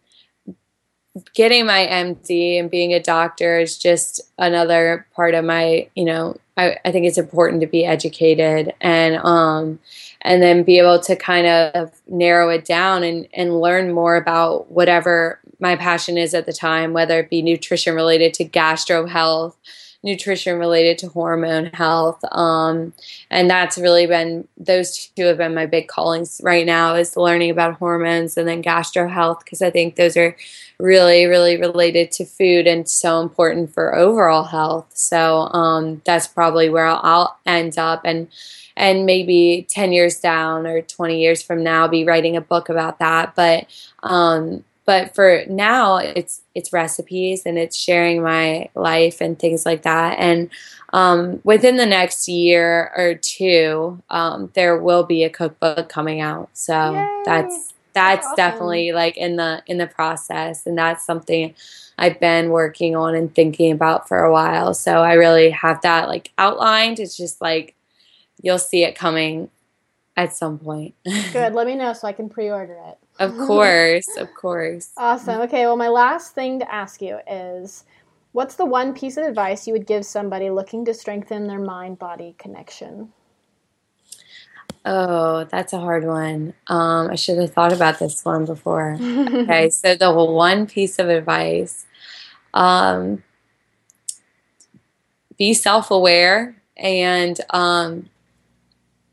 getting 1.35 1.67
my 1.67 1.87
MD 1.87 2.61
and 2.61 2.71
being 2.71 2.93
a 2.93 3.03
doctor 3.03 3.59
is 3.59 3.79
just 3.79 4.21
another 4.39 5.07
part 5.15 5.35
of 5.35 5.45
my, 5.45 5.89
you 5.97 6.05
know, 6.05 6.37
I, 6.57 6.79
I 6.85 6.93
think 6.93 7.07
it's 7.07 7.19
important 7.19 7.61
to 7.63 7.67
be 7.67 7.85
educated 7.85 8.75
and, 8.81 9.17
um, 9.17 9.81
and 10.27 10.43
then 10.43 10.65
be 10.65 10.77
able 10.77 10.99
to 10.99 11.15
kind 11.15 11.47
of 11.47 11.93
narrow 12.09 12.49
it 12.51 12.65
down 12.65 13.05
and, 13.05 13.29
and 13.33 13.61
learn 13.61 13.93
more 13.93 14.17
about 14.17 14.69
whatever 14.73 15.39
my 15.61 15.77
passion 15.77 16.19
is 16.19 16.35
at 16.35 16.47
the 16.47 16.53
time, 16.53 16.93
whether 16.93 17.21
it 17.21 17.31
be 17.31 17.43
nutrition 17.43 17.95
related 17.95 18.35
to 18.35 18.45
gastro 18.45 19.07
health, 19.07 19.57
nutrition 20.03 20.59
related 20.59 20.99
to 20.99 21.09
hormone 21.09 21.67
health. 21.67 22.19
Um, 22.33 22.93
and 23.31 23.49
that's 23.49 23.79
really 23.79 24.07
been, 24.07 24.49
those 24.57 25.07
two 25.17 25.27
have 25.27 25.39
been 25.39 25.55
my 25.55 25.67
big 25.67 25.87
callings 25.87 26.41
right 26.43 26.67
now 26.67 26.97
is 26.97 27.17
learning 27.17 27.51
about 27.51 27.79
hormones 27.79 28.37
and 28.37 28.49
then 28.49 28.63
gastro 28.63 29.09
health, 29.09 29.45
because 29.45 29.63
I 29.63 29.71
think 29.71 29.95
those 29.95 30.17
are 30.17 30.37
really, 30.79 31.27
really 31.27 31.57
related 31.57 32.11
to 32.13 32.25
food 32.25 32.67
and 32.67 32.89
so 32.89 33.21
important 33.21 33.73
for 33.73 33.95
overall 33.95 34.45
health. 34.45 34.91
So 34.93 35.49
um, 35.53 36.03
that's 36.05 36.27
probably 36.27 36.69
where 36.69 36.87
I'll, 36.87 37.01
I'll 37.05 37.39
end 37.47 37.79
up. 37.79 38.01
And, 38.05 38.27
and 38.77 39.07
maybe 39.07 39.67
10 39.71 39.93
years 39.93 40.21
down 40.21 40.67
or 40.67 40.83
20 40.83 41.21
years 41.21 41.43
from 41.43 41.63
now 41.63 41.89
be 41.89 42.05
writing 42.05 42.37
a 42.37 42.41
book 42.41 42.69
about 42.69 42.99
that. 42.99 43.35
But 43.35 43.67
um, 44.03 44.65
but 44.85 45.15
for 45.15 45.43
now 45.49 45.97
it's 45.97 46.43
it's 46.55 46.73
recipes 46.73 47.45
and 47.45 47.59
it's 47.59 47.77
sharing 47.77 48.23
my 48.23 48.69
life 48.75 49.21
and 49.21 49.39
things 49.39 49.67
like 49.67 49.83
that. 49.83 50.19
And 50.19 50.51
um, 50.93 51.41
within 51.43 51.77
the 51.77 51.87
next 51.87 52.29
year 52.29 52.93
or 52.97 53.15
two 53.15 54.03
um, 54.11 54.51
there 54.55 54.79
will 54.79 55.03
be 55.03 55.25
a 55.25 55.31
cookbook 55.31 55.89
coming 55.89 56.21
out. 56.21 56.51
So 56.53 56.93
Yay. 56.93 57.23
that's 57.25 57.75
that's 57.93 58.27
awesome. 58.27 58.37
definitely 58.37 58.93
like 58.93 59.17
in 59.17 59.37
the 59.37 59.63
in 59.67 59.79
the 59.79 59.87
process. 59.87 60.67
And 60.67 60.79
that's 60.79 61.05
something 61.05 61.55
I've 61.99 62.21
been 62.21 62.51
working 62.51 62.95
on 62.95 63.15
and 63.15 63.35
thinking 63.35 63.73
about 63.73 64.07
for 64.07 64.23
a 64.23 64.31
while. 64.31 64.75
So 64.75 65.03
I 65.03 65.15
really 65.15 65.51
have 65.51 65.81
that 65.81 66.09
like 66.09 66.31
outlined. 66.39 67.01
It's 67.01 67.17
just 67.17 67.41
like 67.41 67.75
you'll 68.43 68.59
see 68.59 68.85
it 68.85 68.95
coming 68.95 69.51
at 70.17 70.35
some 70.35 70.59
point. 70.59 70.95
good. 71.33 71.55
Let 71.55 71.67
me 71.67 71.75
know 71.77 71.93
so 71.93 72.09
I 72.09 72.13
can 72.13 72.29
pre-order 72.29 72.79
it. 72.89 72.99
of 73.19 73.37
course, 73.47 74.09
of 74.17 74.33
course. 74.35 74.91
Awesome. 74.97 75.41
Okay, 75.43 75.67
well, 75.67 75.77
my 75.77 75.89
last 75.89 76.35
thing 76.35 76.59
to 76.61 76.73
ask 76.73 77.03
you 77.03 77.19
is 77.29 77.85
What's 78.37 78.57
the 78.57 78.67
one 78.67 78.93
piece 78.93 79.17
of 79.17 79.25
advice 79.25 79.67
you 79.67 79.73
would 79.73 79.87
give 79.87 80.05
somebody 80.05 80.51
looking 80.51 80.85
to 80.85 80.93
strengthen 80.93 81.47
their 81.47 81.59
mind 81.59 81.99
body 81.99 82.35
connection? 82.39 83.11
Oh, 84.85 85.45
that's 85.45 85.73
a 85.73 85.81
hard 85.81 86.05
one. 86.05 86.53
Um, 86.67 87.09
I 87.11 87.15
should 87.15 87.39
have 87.39 87.55
thought 87.55 87.73
about 87.73 87.99
this 87.99 88.23
one 88.27 88.45
before. 88.45 88.99
okay, 89.01 89.71
so 89.71 89.95
the 89.95 90.13
one 90.13 90.67
piece 90.67 90.99
of 90.99 91.09
advice 91.09 91.87
um, 92.53 93.23
be 95.39 95.55
self 95.55 95.91
aware 95.91 96.61
and 96.77 97.41
um, 97.49 98.11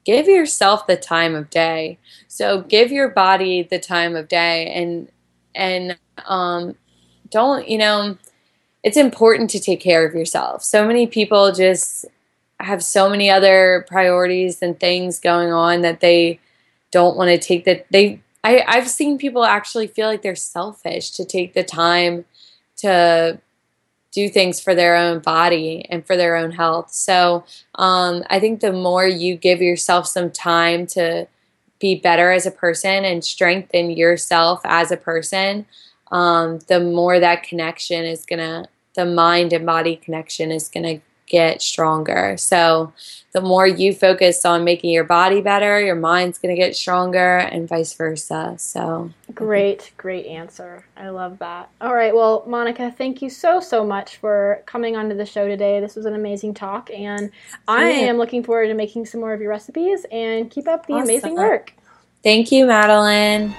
give 0.06 0.28
yourself 0.28 0.88
the 0.88 0.97
time 0.97 1.36
of 1.36 1.49
day. 1.49 1.97
So 2.28 2.62
give 2.62 2.91
your 2.91 3.10
body 3.10 3.64
the 3.64 3.80
time 3.80 4.16
of 4.16 4.28
day 4.28 4.68
and 4.74 5.10
and 5.56 5.97
um, 6.26 6.76
don't 7.30 7.68
you 7.68 7.78
know 7.78 8.18
it's 8.84 8.97
important 8.97 9.49
to 9.51 9.60
take 9.60 9.80
care 9.80 10.06
of 10.06 10.14
yourself. 10.14 10.62
So 10.64 10.86
many 10.86 11.08
people 11.08 11.54
just 11.54 12.06
have 12.60 12.84
so 12.84 13.10
many 13.10 13.30
other 13.30 13.86
priorities 13.88 14.62
and 14.62 14.80
things 14.80 15.20
going 15.20 15.51
on 15.51 15.82
that 15.82 16.01
they 16.01 16.39
don't 16.91 17.18
want 17.18 17.30
to 17.30 17.38
take 17.38 17.66
that 17.66 17.86
they 17.89 18.22
I, 18.43 18.64
I've 18.68 18.89
seen 18.89 19.18
people 19.18 19.45
actually 19.45 19.88
feel 19.88 20.08
like 20.08 20.22
they're 20.22 20.36
selfish 20.36 21.12
to 21.12 21.26
take 21.26 21.54
the 21.54 21.64
time 21.64 22.26
to 22.78 23.39
do 24.14 24.30
things 24.30 24.59
for 24.59 24.76
their 24.76 24.95
own 24.95 25.20
body 25.20 25.86
and 25.89 26.05
for 26.05 26.16
their 26.16 26.36
own 26.36 26.51
health. 26.51 26.91
So 26.91 27.43
um, 27.76 28.24
I 28.30 28.39
think 28.39 28.59
the 28.59 28.72
more 28.72 29.05
you 29.05 29.36
give 29.36 29.61
yourself 29.61 30.07
some 30.07 30.32
time 30.32 30.86
to 30.88 31.28
be 31.80 31.95
better 31.95 32.32
as 32.32 32.45
a 32.45 32.51
person 32.51 33.03
and 33.03 33.26
strengthen 33.26 33.91
yourself 33.91 34.61
as 34.64 34.91
a 34.91 34.97
person, 34.97 35.66
um, 36.11 36.59
the 36.68 36.80
more 36.80 37.20
that 37.20 37.43
connection 37.43 38.05
is 38.05 38.26
gonna, 38.26 38.68
the 38.95 39.05
mind 39.05 39.51
and 39.51 39.66
body 39.66 39.95
connection 39.95 40.51
is 40.51 40.70
gonna 40.70 41.01
get 41.28 41.62
stronger. 41.62 42.36
So 42.38 42.94
the 43.32 43.42
more 43.42 43.66
you 43.66 43.94
focus 43.94 44.46
on 44.46 44.64
making 44.64 44.92
your 44.92 45.04
body 45.04 45.42
better, 45.42 45.80
your 45.82 45.96
mind's 45.96 46.38
going 46.38 46.56
to 46.56 46.60
get 46.60 46.76
stronger 46.76 47.38
and 47.38 47.68
vice 47.68 47.94
versa. 47.94 48.56
So 48.58 49.12
great, 49.34 49.92
great 49.98 50.26
answer. 50.28 50.86
I 50.96 51.10
love 51.10 51.40
that. 51.40 51.70
All 51.82 51.96
right. 51.96 52.14
Well, 52.14 52.44
Monica, 52.46 52.94
thank 52.96 53.22
you 53.22 53.30
so, 53.30 53.60
so 53.60 53.84
much 53.84 54.18
for 54.18 54.62
coming 54.66 54.96
onto 54.96 55.16
the 55.16 55.26
show 55.26 55.48
today. 55.48 55.80
This 55.80 55.96
was 55.96 56.06
an 56.06 56.14
amazing 56.14 56.54
talk, 56.54 56.92
and 56.92 57.32
I 57.68 57.86
am 57.90 58.18
looking 58.18 58.44
forward 58.44 58.68
to 58.68 58.76
making 58.76 59.06
some 59.06 59.22
more 59.22 59.34
of 59.34 59.42
your 59.42 59.50
recipes 59.50 60.06
and 60.12 60.52
keep 60.52 60.68
up 60.68 60.86
the 60.86 60.94
awesome. 60.94 61.10
amazing 61.10 61.36
work. 61.36 61.74
Thank 62.24 62.52
you, 62.52 62.66
Madeline. 62.66 63.54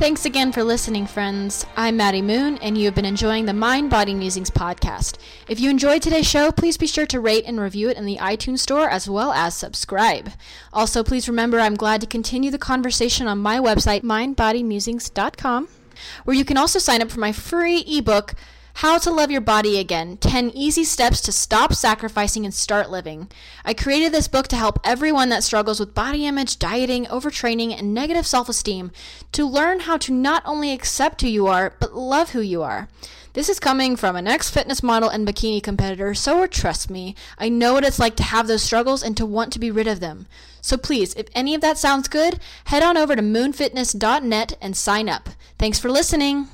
Thanks 0.00 0.24
again 0.24 0.50
for 0.50 0.64
listening, 0.64 1.06
friends. 1.06 1.66
I'm 1.76 1.98
Maddie 1.98 2.22
Moon, 2.22 2.56
and 2.62 2.78
you 2.78 2.86
have 2.86 2.94
been 2.94 3.04
enjoying 3.04 3.44
the 3.44 3.52
Mind 3.52 3.90
Body 3.90 4.14
Musings 4.14 4.50
podcast. 4.50 5.18
If 5.46 5.60
you 5.60 5.68
enjoyed 5.68 6.00
today's 6.00 6.26
show, 6.26 6.50
please 6.50 6.78
be 6.78 6.86
sure 6.86 7.04
to 7.04 7.20
rate 7.20 7.44
and 7.46 7.60
review 7.60 7.90
it 7.90 7.98
in 7.98 8.06
the 8.06 8.16
iTunes 8.16 8.60
Store 8.60 8.88
as 8.88 9.10
well 9.10 9.30
as 9.30 9.54
subscribe. 9.54 10.32
Also, 10.72 11.04
please 11.04 11.28
remember 11.28 11.60
I'm 11.60 11.74
glad 11.74 12.00
to 12.00 12.06
continue 12.06 12.50
the 12.50 12.56
conversation 12.56 13.26
on 13.26 13.40
my 13.40 13.58
website, 13.58 14.00
mindbodymusings.com, 14.00 15.68
where 16.24 16.36
you 16.36 16.46
can 16.46 16.56
also 16.56 16.78
sign 16.78 17.02
up 17.02 17.10
for 17.10 17.20
my 17.20 17.32
free 17.32 17.84
ebook. 17.86 18.32
How 18.74 18.98
to 18.98 19.10
Love 19.10 19.30
Your 19.30 19.40
Body 19.40 19.78
Again 19.78 20.16
10 20.16 20.50
Easy 20.50 20.84
Steps 20.84 21.20
to 21.22 21.32
Stop 21.32 21.74
Sacrificing 21.74 22.44
and 22.44 22.54
Start 22.54 22.90
Living. 22.90 23.28
I 23.64 23.74
created 23.74 24.12
this 24.12 24.28
book 24.28 24.48
to 24.48 24.56
help 24.56 24.78
everyone 24.84 25.28
that 25.28 25.44
struggles 25.44 25.78
with 25.78 25.94
body 25.94 26.26
image, 26.26 26.58
dieting, 26.58 27.04
overtraining, 27.06 27.78
and 27.78 27.92
negative 27.92 28.26
self 28.26 28.48
esteem 28.48 28.90
to 29.32 29.44
learn 29.44 29.80
how 29.80 29.98
to 29.98 30.12
not 30.12 30.42
only 30.46 30.72
accept 30.72 31.20
who 31.20 31.28
you 31.28 31.46
are, 31.46 31.74
but 31.78 31.94
love 31.94 32.30
who 32.30 32.40
you 32.40 32.62
are. 32.62 32.88
This 33.32 33.48
is 33.48 33.60
coming 33.60 33.96
from 33.96 34.16
an 34.16 34.26
ex 34.26 34.50
fitness 34.50 34.82
model 34.82 35.08
and 35.08 35.28
bikini 35.28 35.62
competitor, 35.62 36.14
so 36.14 36.46
trust 36.46 36.90
me, 36.90 37.14
I 37.38 37.48
know 37.48 37.74
what 37.74 37.84
it's 37.84 37.98
like 37.98 38.16
to 38.16 38.22
have 38.22 38.46
those 38.46 38.62
struggles 38.62 39.02
and 39.02 39.16
to 39.16 39.26
want 39.26 39.52
to 39.52 39.58
be 39.58 39.70
rid 39.70 39.86
of 39.86 40.00
them. 40.00 40.26
So 40.60 40.76
please, 40.76 41.14
if 41.14 41.28
any 41.34 41.54
of 41.54 41.60
that 41.60 41.78
sounds 41.78 42.08
good, 42.08 42.40
head 42.64 42.82
on 42.82 42.96
over 42.96 43.14
to 43.14 43.22
moonfitness.net 43.22 44.58
and 44.60 44.76
sign 44.76 45.08
up. 45.08 45.28
Thanks 45.58 45.78
for 45.78 45.90
listening. 45.90 46.48